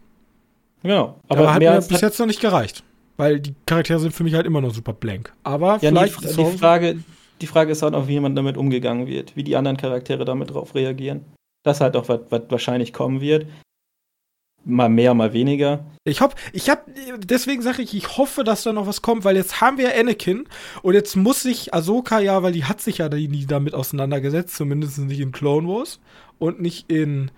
[0.83, 1.19] Genau.
[1.27, 2.83] Aber, Aber, hat mir bis jetzt noch nicht gereicht.
[3.17, 5.33] Weil die Charaktere sind für mich halt immer noch super blank.
[5.43, 6.21] Aber Ja, vielleicht.
[6.23, 7.03] die, die, Frage,
[7.41, 10.51] die Frage ist halt auch, wie jemand damit umgegangen wird, wie die anderen Charaktere damit
[10.51, 11.25] drauf reagieren.
[11.63, 13.45] Das ist halt auch was, was wahrscheinlich kommen wird.
[14.65, 15.85] Mal mehr, mal weniger.
[16.05, 16.85] Ich hoffe, ich hab,
[17.17, 20.45] deswegen sage ich, ich hoffe, dass da noch was kommt, weil jetzt haben wir Anakin
[20.81, 24.55] und jetzt muss sich Ahsoka ja, weil die hat sich ja nie nie damit auseinandergesetzt,
[24.55, 25.99] zumindest nicht in Clone Wars
[26.39, 27.29] und nicht in.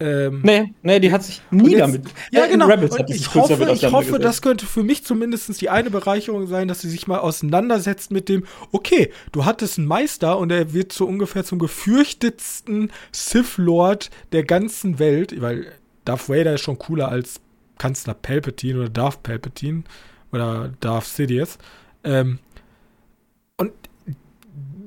[0.00, 2.02] Ähm, Nee, nee, die hat sich nie jetzt- damit.
[2.32, 2.68] Ja, in genau.
[3.08, 6.90] Ich hoffe, ich hoffe, das könnte für mich zumindest die eine Bereicherung sein, dass sie
[6.90, 11.44] sich mal auseinandersetzt mit dem, okay, du hattest einen Meister und er wird so ungefähr
[11.44, 15.66] zum gefürchtetsten Sith Lord der ganzen Welt, weil
[16.04, 17.40] Darth Vader ist schon cooler als
[17.78, 19.84] Kanzler Palpatine oder Darth Palpatine
[20.32, 21.58] oder Darth Sidious.
[22.02, 22.38] Ähm,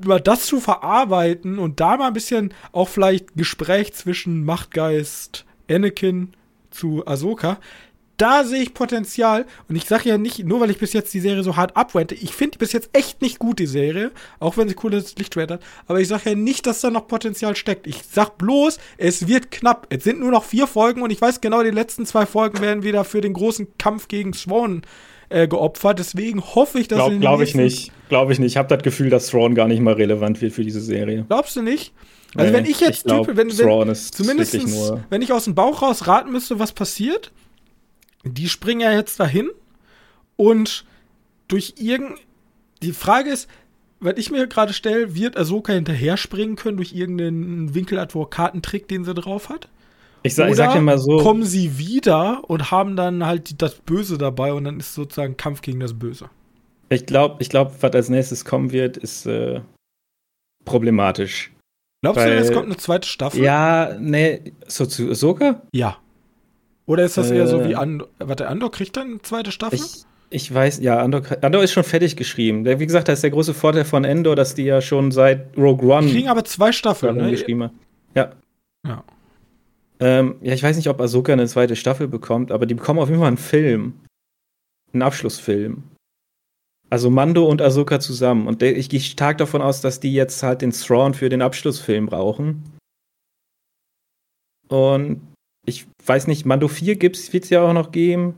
[0.03, 6.33] über das zu verarbeiten und da mal ein bisschen auch vielleicht Gespräch zwischen Machtgeist Anakin
[6.71, 7.57] zu Ahsoka,
[8.17, 9.45] da sehe ich Potenzial.
[9.69, 12.15] Und ich sage ja nicht, nur weil ich bis jetzt die Serie so hart abwente,
[12.15, 15.51] ich finde die bis jetzt echt nicht gut, die Serie, auch wenn sie cooles Lichtschwert
[15.51, 15.61] hat.
[15.85, 17.85] Aber ich sage ja nicht, dass da noch Potenzial steckt.
[17.85, 19.85] Ich sag bloß, es wird knapp.
[19.89, 22.81] Es sind nur noch vier Folgen und ich weiß genau, die letzten zwei Folgen werden
[22.83, 24.81] wieder für den großen Kampf gegen Swan
[25.29, 25.99] äh, geopfert.
[25.99, 27.91] Deswegen hoffe ich, dass in Glaube den glaub ich nächsten- nicht.
[28.09, 28.53] Glaube ich nicht.
[28.53, 31.25] Ich habe das Gefühl, dass Thrawn gar nicht mal relevant wird für diese Serie.
[31.27, 31.93] Glaubst du nicht?
[32.35, 34.53] Also Nee, wenn ich jetzt glaub, type, wenn, wenn zumindest
[35.09, 37.31] wenn ich aus dem Bauch raus raten müsste, was passiert,
[38.23, 39.49] die springen ja jetzt dahin
[40.35, 40.85] und
[41.47, 42.19] durch irgend
[42.81, 43.49] die Frage ist,
[43.99, 49.13] was ich mir gerade stelle, wird Ahsoka hinterher springen können durch irgendeinen Winkeladvokatentrick, den sie
[49.13, 49.69] drauf hat?
[50.23, 51.17] Ich sag, Oder ich sag dir mal so.
[51.17, 55.61] kommen sie wieder und haben dann halt das Böse dabei und dann ist sozusagen Kampf
[55.61, 56.29] gegen das Böse.
[56.89, 59.61] Ich glaube, ich glaub, was als nächstes kommen wird, ist äh,
[60.65, 61.51] problematisch.
[62.01, 63.43] Glaubst du, Weil- es kommt eine zweite Staffel?
[63.43, 65.61] Ja, nee, so zu Ahsoka?
[65.73, 65.97] Ja.
[66.85, 68.07] Oder ist das eher so Äh, wie Andor?
[68.19, 69.79] Warte, Andor kriegt dann eine zweite Staffel?
[69.79, 72.63] Ich, ich weiß, ja, Andor, Andor ist schon fertig geschrieben.
[72.63, 75.57] Der, wie gesagt, das ist der große Vorteil von Endor, dass die ja schon seit
[75.57, 77.31] Rogue One Die kriegen aber zwei Staffeln, ne?
[77.31, 77.79] geschrieben haben.
[78.15, 78.31] Ja.
[78.85, 79.03] Ja.
[79.99, 83.09] Ähm, ja, ich weiß nicht, ob Ahsoka eine zweite Staffel bekommt, aber die bekommen auf
[83.09, 83.93] jeden Fall einen Film.
[84.93, 85.83] Einen Abschlussfilm.
[86.89, 88.47] Also Mando und Ahsoka zusammen.
[88.47, 92.05] Und ich gehe stark davon aus, dass die jetzt halt den Thrawn für den Abschlussfilm
[92.05, 92.63] brauchen.
[94.69, 95.21] Und
[95.65, 98.37] ich weiß nicht, Mando 4 gibt's, wird's ja auch noch geben.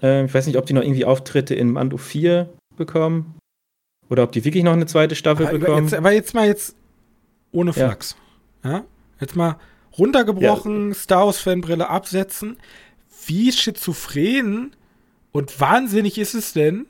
[0.00, 3.36] Ähm, ich weiß nicht, ob die noch irgendwie Auftritte in Mando 4 bekommen.
[4.08, 5.84] Oder ob die wirklich noch eine zweite Staffel Aber bekommen.
[5.84, 6.74] jetzt, aber jetzt mal jetzt
[7.52, 7.88] ohne Ja.
[7.88, 8.16] Flachs.
[8.64, 8.84] Ja.
[9.20, 9.56] Jetzt mal
[9.98, 12.56] runtergebrochen, Star Wars Fanbrille absetzen.
[13.26, 14.74] Wie schizophren
[15.32, 16.86] und wahnsinnig ist es denn,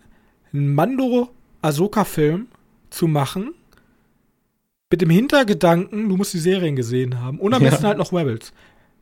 [0.52, 1.30] einen Mando
[1.62, 2.48] Ahsoka Film
[2.90, 3.54] zu machen
[4.90, 7.70] mit dem Hintergedanken, du musst die Serien gesehen haben und am Ja.
[7.70, 8.52] besten halt noch Rebels.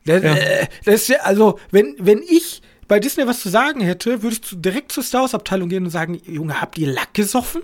[0.05, 0.35] Das, Ja.
[0.35, 4.33] äh, das ist ja, also, wenn, wenn ich bei Disney was zu sagen hätte, würde
[4.35, 7.61] ich zu, direkt zur Star Wars Abteilung gehen und sagen, Junge, habt ihr Lack gesoffen?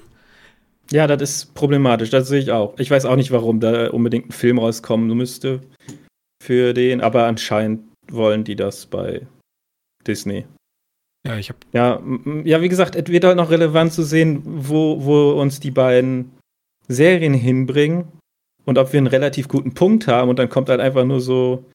[0.92, 2.78] Ja, das ist problematisch, das sehe ich auch.
[2.78, 5.62] Ich weiß auch nicht, warum da unbedingt ein Film rauskommen müsste
[6.44, 7.82] für den, aber anscheinend
[8.12, 9.26] wollen die das bei
[10.06, 10.46] Disney.
[11.26, 12.02] Ja, ich habe Ja,
[12.44, 16.32] ja, wie gesagt, es wird halt noch relevant zu sehen, wo, wo uns die beiden
[16.88, 18.08] Serien hinbringen
[18.66, 21.66] und ob wir einen relativ guten Punkt haben und dann kommt halt einfach nur so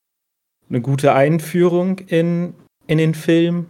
[0.69, 2.55] eine gute Einführung in,
[2.87, 3.67] in den Film.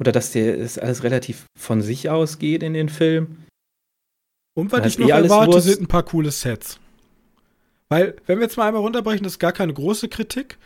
[0.00, 3.44] Oder dass der es alles relativ von sich ausgeht in den Film.
[4.54, 5.66] Und was ich noch eh alles erwarte, Wurst.
[5.66, 6.80] sind ein paar coole Sets.
[7.88, 10.58] Weil, wenn wir jetzt mal einmal runterbrechen, das ist gar keine große Kritik.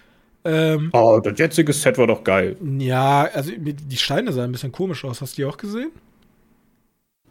[0.44, 2.56] Ähm, Oh, das jetzige Set war doch geil.
[2.78, 5.20] ja, also die Steine sahen ein bisschen komisch aus.
[5.22, 5.90] Hast du die auch gesehen?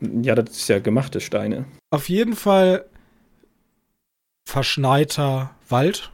[0.01, 1.65] Ja, das ist ja gemachte Steine.
[1.91, 2.85] Auf jeden Fall
[4.45, 6.11] verschneiter Wald.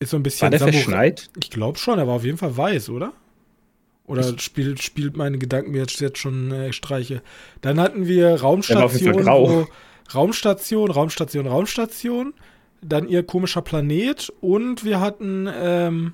[0.00, 1.30] Ist so ein bisschen War der Samurai- verschneit?
[1.42, 3.12] Ich glaube schon, er war auf jeden Fall weiß, oder?
[4.06, 7.22] Oder spielt, spielt meine Gedanken mir jetzt, jetzt schon äh, Streiche.
[7.60, 9.28] Dann hatten wir Raumstation,
[10.12, 12.34] Raumstation, Raumstation, Raumstation.
[12.82, 16.12] Dann ihr komischer Planet und wir hatten, ähm,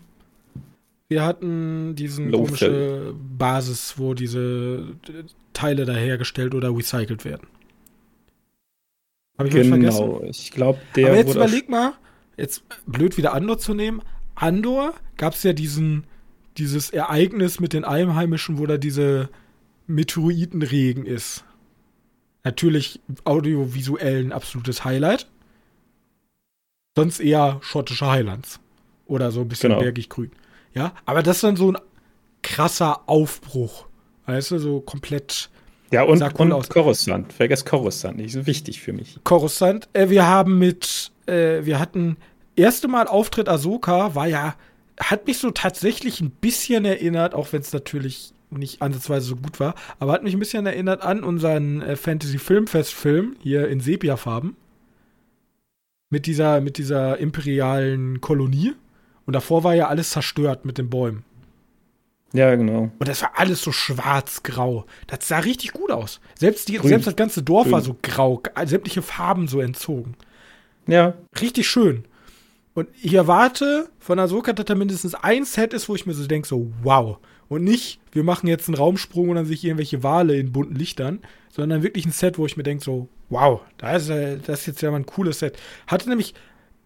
[1.09, 2.47] wir hatten diesen Lothal.
[2.47, 7.47] komische Basis, wo diese äh, Teile da hergestellt oder recycelt werden.
[9.39, 10.07] Habe ich was vergessen?
[10.07, 10.23] Genau.
[10.25, 11.93] Ich glaube, der Aber jetzt überleg mal,
[12.37, 14.03] jetzt blöd wieder Andor zu nehmen,
[14.35, 16.05] Andor gab es ja diesen,
[16.59, 19.29] dieses Ereignis mit den Einheimischen, wo da diese
[19.87, 21.45] Meteoritenregen ist.
[22.45, 25.29] Natürlich audiovisuell ein absolutes Highlight.
[26.97, 28.59] Sonst eher schottische Highlands.
[29.07, 29.81] Oder so ein bisschen Genau.
[29.83, 30.33] bergig grün.
[30.75, 31.79] Ja, aber das ist dann so ein
[32.43, 33.87] krasser Aufbruch.
[34.27, 35.49] Weißt du, so komplett
[35.93, 36.69] Ja, und, und aus.
[36.69, 37.33] Coruscant.
[37.33, 39.19] Vergesst Coruscant nicht, so wichtig für mich.
[39.23, 39.89] Coruscant.
[39.93, 42.17] Äh, wir haben mit, äh, wir hatten
[42.57, 44.57] erste Mal Auftritt Ahsoka, war ja,
[44.99, 49.61] hat mich so tatsächlich ein bisschen erinnert, auch wenn es natürlich nicht ansatzweise so gut
[49.61, 54.57] war, aber hat mich ein bisschen erinnert an unseren äh, Fantasy-Filmfest-Film hier in Sepia-Farben.
[56.11, 58.75] Mit dieser, mit dieser imperialen Kolonie.
[59.27, 61.25] Und davor war ja alles zerstört mit den Bäumen.
[62.33, 62.91] Ja, genau.
[62.99, 64.85] Und das war alles so schwarz-grau.
[65.07, 66.21] Das sah richtig gut aus.
[66.39, 66.89] Selbst, die, Grün.
[66.89, 67.73] selbst das ganze Dorf Grün.
[67.73, 68.43] war so grau.
[68.65, 70.15] Sämtliche Farben so entzogen.
[70.87, 72.05] Ja, Richtig schön.
[72.77, 76.27] Und ich erwarte von Ahsoka, dass da mindestens ein Set ist, wo ich mir so
[76.27, 77.17] denke, so wow.
[77.49, 80.75] Und nicht, wir machen jetzt einen Raumsprung und dann sehe ich irgendwelche Wale in bunten
[80.75, 81.21] Lichtern,
[81.51, 84.67] sondern wirklich ein Set, wo ich mir denke, so wow, da ist, äh, das ist
[84.67, 85.59] jetzt ja mal ein cooles Set.
[85.87, 86.35] Hatte nämlich,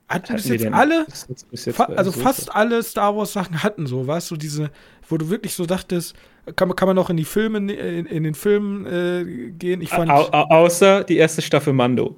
[0.08, 1.06] hatten bis jetzt alle,
[1.50, 4.70] bis jetzt- fa also fast alle Star Wars Sachen hatten sowas, so diese,
[5.08, 6.14] wo du wirklich so dachtest,
[6.56, 9.80] kann, man- kann man auch in die Filme, in, in den Filmen äh, gehen.
[9.82, 12.16] Ich fand, Au, au, außer die erste Staffel Mando.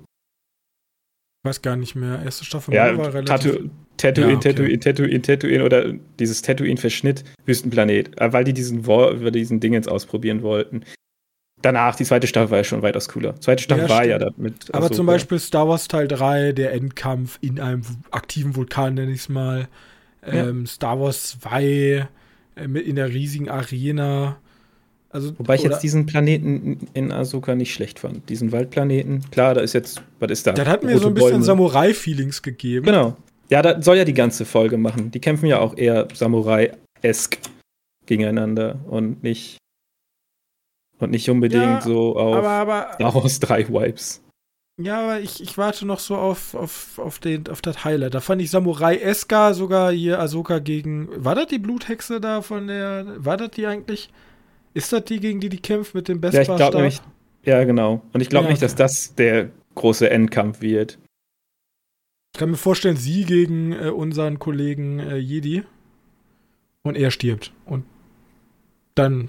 [1.45, 3.53] ich weiß gar nicht mehr, erste Staffel Ja, war relativ.
[3.53, 3.69] Tatoo,
[3.99, 4.49] Tatooine, Ja, okay.
[4.53, 9.75] Tatooine, Tatooine, Tatooine oder dieses Tatooine-Verschnitt, Wüstenplanet, äh, weil die diesen, Wo- über diesen Ding
[9.75, 10.83] jetzt ausprobieren wollten.
[11.63, 13.41] Danach, die zweite Staffel war ja schon weitaus cooler.
[13.41, 14.67] Zweite Staffel Ja, war ja da mit.
[14.71, 14.95] Aber Ahsoka.
[14.97, 19.29] zum Beispiel Star Wars Teil 3, der Endkampf in einem aktiven Vulkan, nenne ich es
[19.29, 19.69] mal.
[20.25, 22.09] Ähm, Star Wars 2
[22.57, 24.37] äh, mit in der riesigen Arena.
[25.11, 28.29] Also, Wobei ich jetzt diesen Planeten in Ahsoka nicht schlecht fand.
[28.29, 29.31] Diesen Waldplaneten.
[29.31, 30.53] Klar, da ist jetzt, was ist da?
[30.53, 31.43] das hat mir Rote so ein bisschen.
[31.43, 32.87] Samurai-Feelings gegeben.
[32.87, 33.17] Genau.
[33.51, 35.11] Ja, da soll ja die ganze Folge machen.
[35.11, 37.39] Die kämpfen ja auch eher Samurai-esk
[38.07, 39.59] gegeneinander und nicht
[41.03, 44.23] und nicht unbedingt Ja, so auf Aber, aber, Star Wars 3 Vibes.
[44.81, 48.15] ja, aber ich, ich warte noch so auf, auf, auf, den, auf das Highlight.
[48.15, 51.09] Da fand ich Samurai Eska sogar hier Ahsoka gegen.
[51.25, 53.07] War das die Bluthexe da von der.
[53.19, 54.11] War das die eigentlich?
[54.75, 57.03] Ist das die, gegen die die kämpft mit dem Ja, ich glaube nämlich,
[57.45, 58.01] ja, genau.
[58.13, 60.99] Und ich glaube Ja, nicht, dass das der große Endkampf wird.
[62.35, 65.65] Ich kann mir vorstellen, sie gegen äh, unseren Kollegen äh, Jedi.
[66.85, 67.53] Und er stirbt.
[67.67, 67.85] Und
[68.95, 69.29] dann,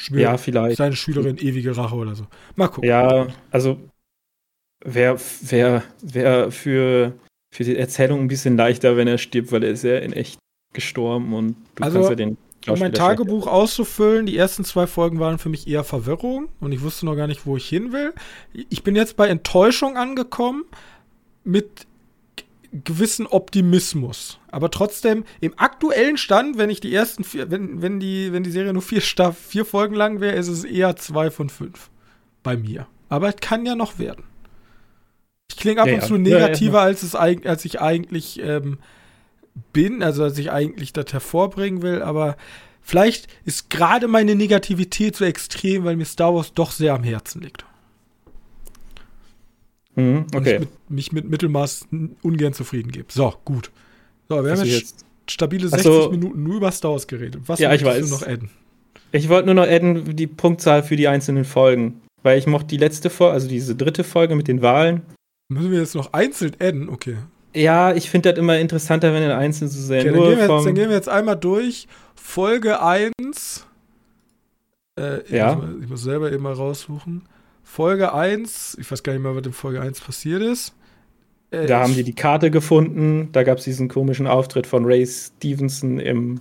[0.00, 0.04] ja.
[0.06, 0.76] Schwör, Ja, vielleicht.
[0.78, 2.26] seine Schülerin ewige Rache oder so.
[2.56, 2.88] Mal gucken.
[2.88, 3.78] Ja, also
[4.84, 7.12] wäre wär, wär für,
[7.54, 10.38] für die Erzählung ein bisschen leichter, wenn er stirbt, weil er ist ja in echt
[10.72, 12.36] gestorben und du Also, kannst ja den
[12.68, 16.82] Um mein Tagebuch auszufüllen, die ersten zwei Folgen waren für mich eher Verwirrung und ich
[16.82, 18.12] wusste noch gar nicht, wo ich hin will.
[18.52, 20.64] Ich bin jetzt bei Enttäuschung angekommen
[21.44, 21.86] mit
[22.72, 24.38] gewissen Optimismus.
[24.50, 28.50] Aber trotzdem, im aktuellen Stand, wenn ich die ersten vier, wenn, wenn die, wenn die
[28.50, 31.90] Serie nur vier Staff, vier Folgen lang wäre, ist es eher zwei von fünf.
[32.42, 32.86] Bei mir.
[33.08, 34.24] Aber es kann ja noch werden.
[35.50, 36.06] Ich klinge ab Ja, und ja.
[36.06, 38.78] zu Ja, ja, negativer, als, es, als ich eigentlich ähm,
[39.72, 42.36] bin, also als ich eigentlich das hervorbringen will, aber
[42.80, 47.42] vielleicht ist gerade meine Negativität so extrem, weil mir Star Wars doch sehr am Herzen
[47.42, 47.64] liegt.
[50.00, 50.54] Mhm, Und okay.
[50.54, 51.86] ich mit, mich mit Mittelmaß
[52.22, 53.06] ungern zufrieden gebe.
[53.10, 53.70] So, gut.
[54.28, 56.10] So, wir Also haben jetzt, jetzt, stabile Ach 60 so.
[56.10, 57.42] Minuten nur über Star Wars geredet.
[57.46, 58.08] Was Ja, ich weiß.
[58.08, 58.50] du noch adden?
[59.12, 62.00] ich wollte nur noch adden, die Punktzahl für die einzelnen Folgen.
[62.22, 65.02] Weil ich mochte die letzte Folge, also diese dritte Folge mit den Wahlen.
[65.48, 66.88] Müssen wir jetzt noch einzeln adden?
[66.88, 67.16] Okay.
[67.54, 70.00] Ja, ich finde das immer interessanter, wenn in einzeln zu sehen.
[70.00, 71.88] okay dann, gehen wir jetzt, dann gehen wir jetzt einmal durch.
[72.14, 73.66] Folge 1.
[74.98, 75.54] Äh, ich, Ja.
[75.56, 77.22] muss, ich muss selber eben mal raussuchen.
[77.70, 80.74] Folge 1, ich weiß gar nicht mehr, was in Folge 1 passiert ist.
[81.52, 83.28] Äh, Da haben die die Karte gefunden.
[83.30, 86.40] Da gab es diesen komischen Auftritt von Ray Stevenson im,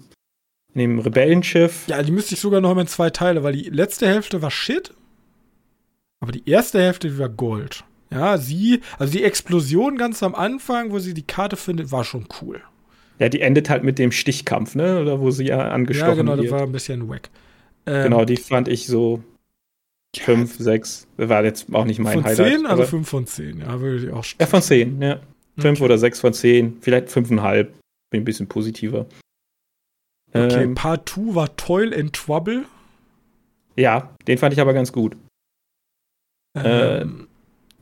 [0.73, 1.87] in dem Rebellenschiff.
[1.87, 4.49] Ja, die müsste ich sogar noch mal in zwei Teile, weil die letzte Hälfte war
[4.49, 4.91] Shit,
[6.19, 7.83] aber die erste Hälfte war Gold.
[8.11, 12.25] Ja, sie, also die Explosion ganz am Anfang, wo sie die Karte findet, war schon
[12.41, 12.59] cool.
[13.19, 14.99] Ja, die endet halt mit dem Stichkampf, ne?
[14.99, 16.53] Oder wo sie ja angestochen ja, genau, das wird.
[16.53, 17.29] war ein bisschen wack.
[17.85, 19.23] Ähm, genau, die fand ich so
[20.15, 21.07] ja, fünf, sechs.
[21.17, 22.47] Das war jetzt auch nicht mein von Highlight.
[22.53, 25.19] 10, also aber- 5 von 10, ja, würde ich auch ja, von zehn, ja.
[25.57, 25.85] Fünf Okay.
[25.85, 27.73] oder sechs von zehn, vielleicht fünfeinhalb.
[28.11, 29.05] Bin ein bisschen positiver.
[30.33, 32.65] Okay, Ähm, Part 2 war Toil and Trouble.
[33.75, 35.15] ja, den fand ich aber ganz gut.
[36.57, 37.27] Äh, Ähm,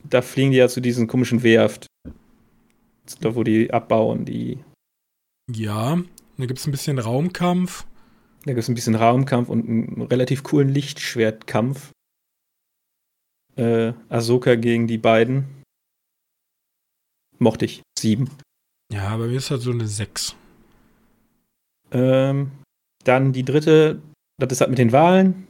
[0.09, 1.87] Da fliegen die ja zu diesen komischen Werft.
[3.21, 4.59] Da, wo die abbauen, die.
[5.51, 5.97] ja,
[6.37, 7.85] da gibt es ein bisschen Raumkampf.
[8.45, 11.91] Da gibt es ein bisschen Raumkampf und einen relativ coolen Lichtschwertkampf.
[13.57, 15.63] Äh, Ahsoka gegen die beiden.
[17.39, 17.81] Mochte ich.
[17.97, 18.29] Sieben.
[18.91, 20.35] Ja, bei mir ist halt so eine 6.
[21.91, 22.51] Ähm,
[23.03, 24.01] dann die dritte,
[24.39, 25.47] das ist halt mit den Wahlen.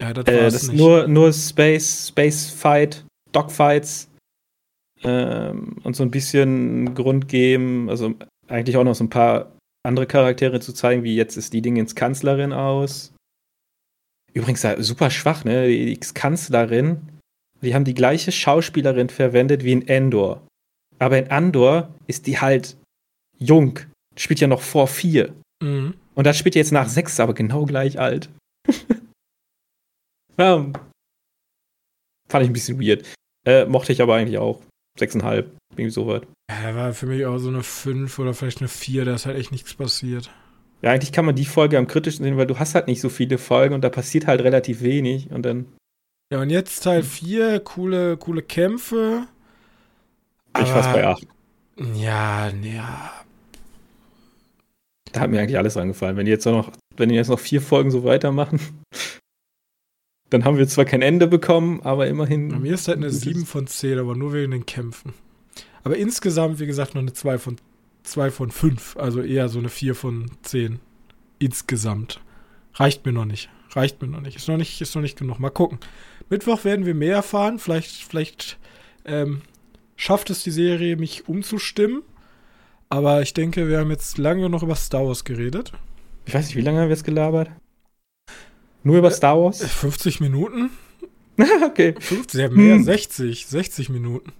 [0.00, 4.10] Ja, das Äh, das ist nur, nur Space, Space Fight, Dogfights
[5.02, 8.14] ähm, und so ein bisschen Grund geben, also
[8.48, 11.94] eigentlich auch noch so ein paar andere Charaktere zu zeigen, wie jetzt ist die Dingens
[11.94, 13.14] Kanzlerin aus.
[14.36, 15.66] Übrigens super schwach, ne?
[15.66, 17.00] Die Ex-Kanzlerin,
[17.62, 20.46] die haben die gleiche Schauspielerin verwendet wie in Endor.
[20.98, 22.76] Aber in Andor ist die halt
[23.38, 23.80] jung,
[24.14, 25.32] spielt ja noch vor vier.
[25.62, 25.94] Mhm.
[26.14, 28.28] Und das spielt jetzt nach sechs, aber genau gleich alt.
[30.36, 30.70] ja,
[32.28, 33.10] fand ich ein bisschen weird.
[33.46, 34.60] Äh, mochte ich aber eigentlich auch.
[34.98, 36.26] Sechseinhalb, irgendwie so weit.
[36.50, 39.38] Ja, war für mich auch so eine 5 oder vielleicht eine 4, da ist halt
[39.38, 40.30] echt nichts passiert.
[40.86, 43.08] Ja, eigentlich kann man die Folge am kritischsten sehen, weil du hast halt nicht so
[43.08, 45.66] viele Folgen und da passiert halt relativ wenig und dann.
[46.32, 49.26] Ja, und jetzt Teil 4, coole, coole Kämpfe.
[50.56, 51.26] ich fast bei acht.
[51.96, 53.10] Ja, ja.
[55.10, 56.16] Da hat mir eigentlich alles angefallen.
[56.16, 58.60] Wenn die jetzt noch, wenn die jetzt noch vier Folgen so weitermachen,
[60.30, 62.50] dann haben wir zwar kein Ende bekommen, aber immerhin.
[62.50, 63.22] Bei mir ist halt eine Gutes.
[63.22, 65.14] 7 von 10, aber nur wegen den Kämpfen.
[65.82, 67.56] Aber insgesamt, wie gesagt, noch eine 2 von,
[68.06, 68.96] 2 von 5.
[68.96, 70.80] Also eher so eine 4 von 10.
[71.38, 72.20] Insgesamt.
[72.74, 73.48] Reicht mir noch nicht.
[73.70, 74.36] Reicht mir noch nicht.
[74.36, 75.38] Ist noch nicht, ist noch nicht genug.
[75.38, 75.78] Mal gucken.
[76.30, 77.58] Mittwoch werden wir mehr erfahren.
[77.58, 78.58] Vielleicht, vielleicht
[79.04, 79.42] ähm,
[79.96, 82.02] schafft es die Serie, mich umzustimmen.
[82.88, 85.72] Aber ich denke, wir haben jetzt lange noch über Star Wars geredet.
[86.24, 87.50] Ich weiß nicht, wie lange haben wir jetzt gelabert?
[88.82, 89.62] Nur über Star Wars?
[89.62, 90.70] 50 Minuten?
[91.64, 91.94] okay.
[91.98, 92.84] 50, ja, mehr, Hm.
[92.84, 94.32] 60, 60 Minuten.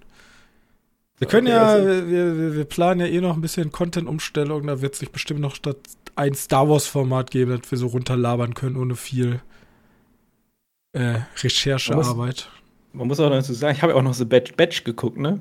[1.18, 4.66] Wir können ja, Okay, wir, wir, planen ja eh noch ein bisschen Content-Umstellung.
[4.66, 5.78] Da wird sich bestimmt noch statt
[6.14, 9.40] ein Star Wars-Format geben, das wir so runterlabern können, ohne viel
[10.92, 12.50] äh, Recherchearbeit.
[12.92, 15.40] Man muss auch dazu sagen, ich habe ja auch noch The Batch, Batch geguckt, ne?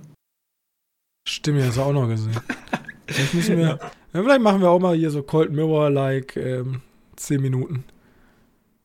[1.27, 2.35] Stimmt, ja, hast du auch noch gesehen.
[3.07, 3.79] Vielleicht müssen wir,
[4.13, 6.81] ja, vielleicht machen wir auch mal hier so Cold Mirror-like ähm,
[7.17, 7.83] 10 Minuten.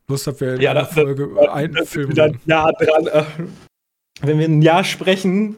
[0.08, 3.06] Lust habt wir in Ja, einer das- Folge einen Das Film ein Jahr dran.
[3.06, 3.24] äh.
[4.20, 5.56] Wenn wir ein Jahr sprechen,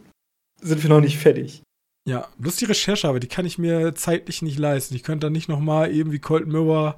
[0.62, 1.62] sind wir noch nicht fertig.
[2.08, 4.94] Ja, bloß die Recherche, aber die kann ich mir zeitlich nicht leisten.
[4.94, 6.96] Ich könnte dann nicht nochmal eben wie Cold Mirror,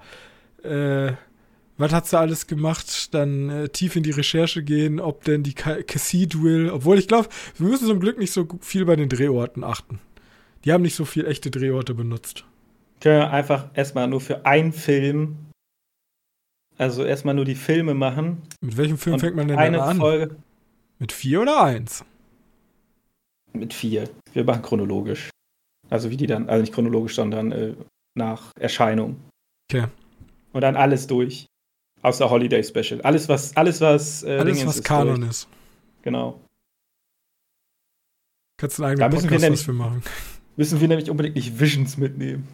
[0.62, 1.12] äh,
[1.76, 5.54] was hat sie alles gemacht, dann äh, tief in die Recherche gehen, ob denn die
[5.54, 7.28] Ca- Cathedral, obwohl ich glaube,
[7.58, 9.98] wir müssen zum Glück nicht so viel bei den Drehorten achten.
[10.64, 12.44] Die haben nicht so viel echte Drehorte benutzt.
[13.00, 15.36] Können wir einfach erstmal nur für einen Film,
[16.78, 18.42] also erstmal nur die Filme machen.
[18.62, 19.96] Mit welchem Film und fängt man denn eine dann an?
[19.98, 20.36] Folge
[20.98, 22.04] Mit vier oder eins?
[23.54, 24.08] Mit vier.
[24.32, 25.30] Wir machen chronologisch.
[25.90, 27.74] Also wie die dann, also nicht chronologisch, sondern äh,
[28.14, 29.20] nach Erscheinung.
[29.70, 29.86] Okay.
[30.52, 31.46] Und dann alles durch.
[32.02, 33.00] Außer Holiday Special.
[33.02, 35.30] Alles, was, alles, was, äh, Alles, Dingens was ist Kanon durch.
[35.30, 35.48] ist.
[36.02, 36.40] Genau.
[38.60, 40.02] Kannst du einen Da eigenen müssen wir Podcast, nämlich- was wir machen.
[40.56, 42.46] Müssen wir nämlich unbedingt nicht Visions mitnehmen.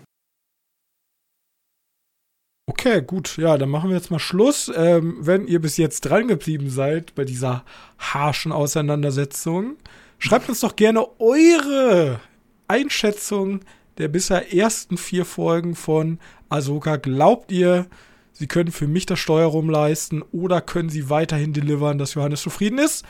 [2.67, 3.37] Okay, gut.
[3.37, 4.71] Ja, dann machen wir jetzt mal Schluss.
[4.75, 7.65] Ähm, wenn ihr bis jetzt dran geblieben seid bei dieser
[7.99, 9.77] harschen Auseinandersetzung,
[10.21, 12.21] schreibt uns doch gerne eure
[12.69, 13.61] Einschätzung
[13.99, 16.97] der bisher ersten vier Folgen von Ahsoka.
[16.97, 17.87] Glaubt ihr,
[18.33, 22.79] sie können für mich das Steuerung leisten oder können sie weiterhin delivern, dass Johannes zufrieden
[22.79, 23.05] ist?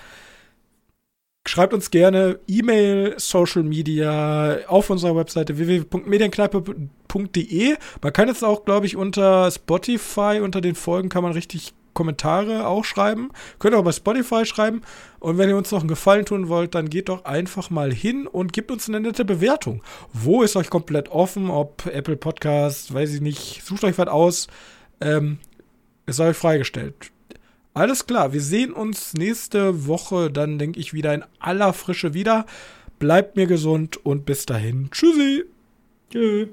[1.46, 7.76] Schreibt uns gerne E-Mail, Social Media auf unserer Webseite www.medienkneipe.de.
[8.02, 12.66] Man kann jetzt auch, glaube ich, unter Spotify, unter den Folgen kann man richtig Kommentare
[12.66, 13.28] auch schreiben.
[13.59, 14.81] Könnt ihr auch bei Spotify schreiben.
[15.18, 18.27] Und wenn ihr uns noch einen Gefallen tun wollt, dann geht doch einfach mal hin
[18.27, 19.82] und gebt uns eine nette Bewertung.
[20.14, 21.51] Wo ist euch komplett offen?
[21.51, 23.62] Ob Apple Podcast, weiß ich nicht.
[23.66, 24.47] Sucht euch was aus.
[25.02, 25.40] Ähm,
[26.06, 27.12] es sei euch freigestellt.
[27.74, 32.47] Alles klar, wir sehen uns nächste Woche, dann denke ich wieder in aller Frische wieder.
[32.98, 34.89] Bleibt mir gesund und bis dahin.
[34.90, 35.44] Tschüssi.
[36.10, 36.48] Tschüss.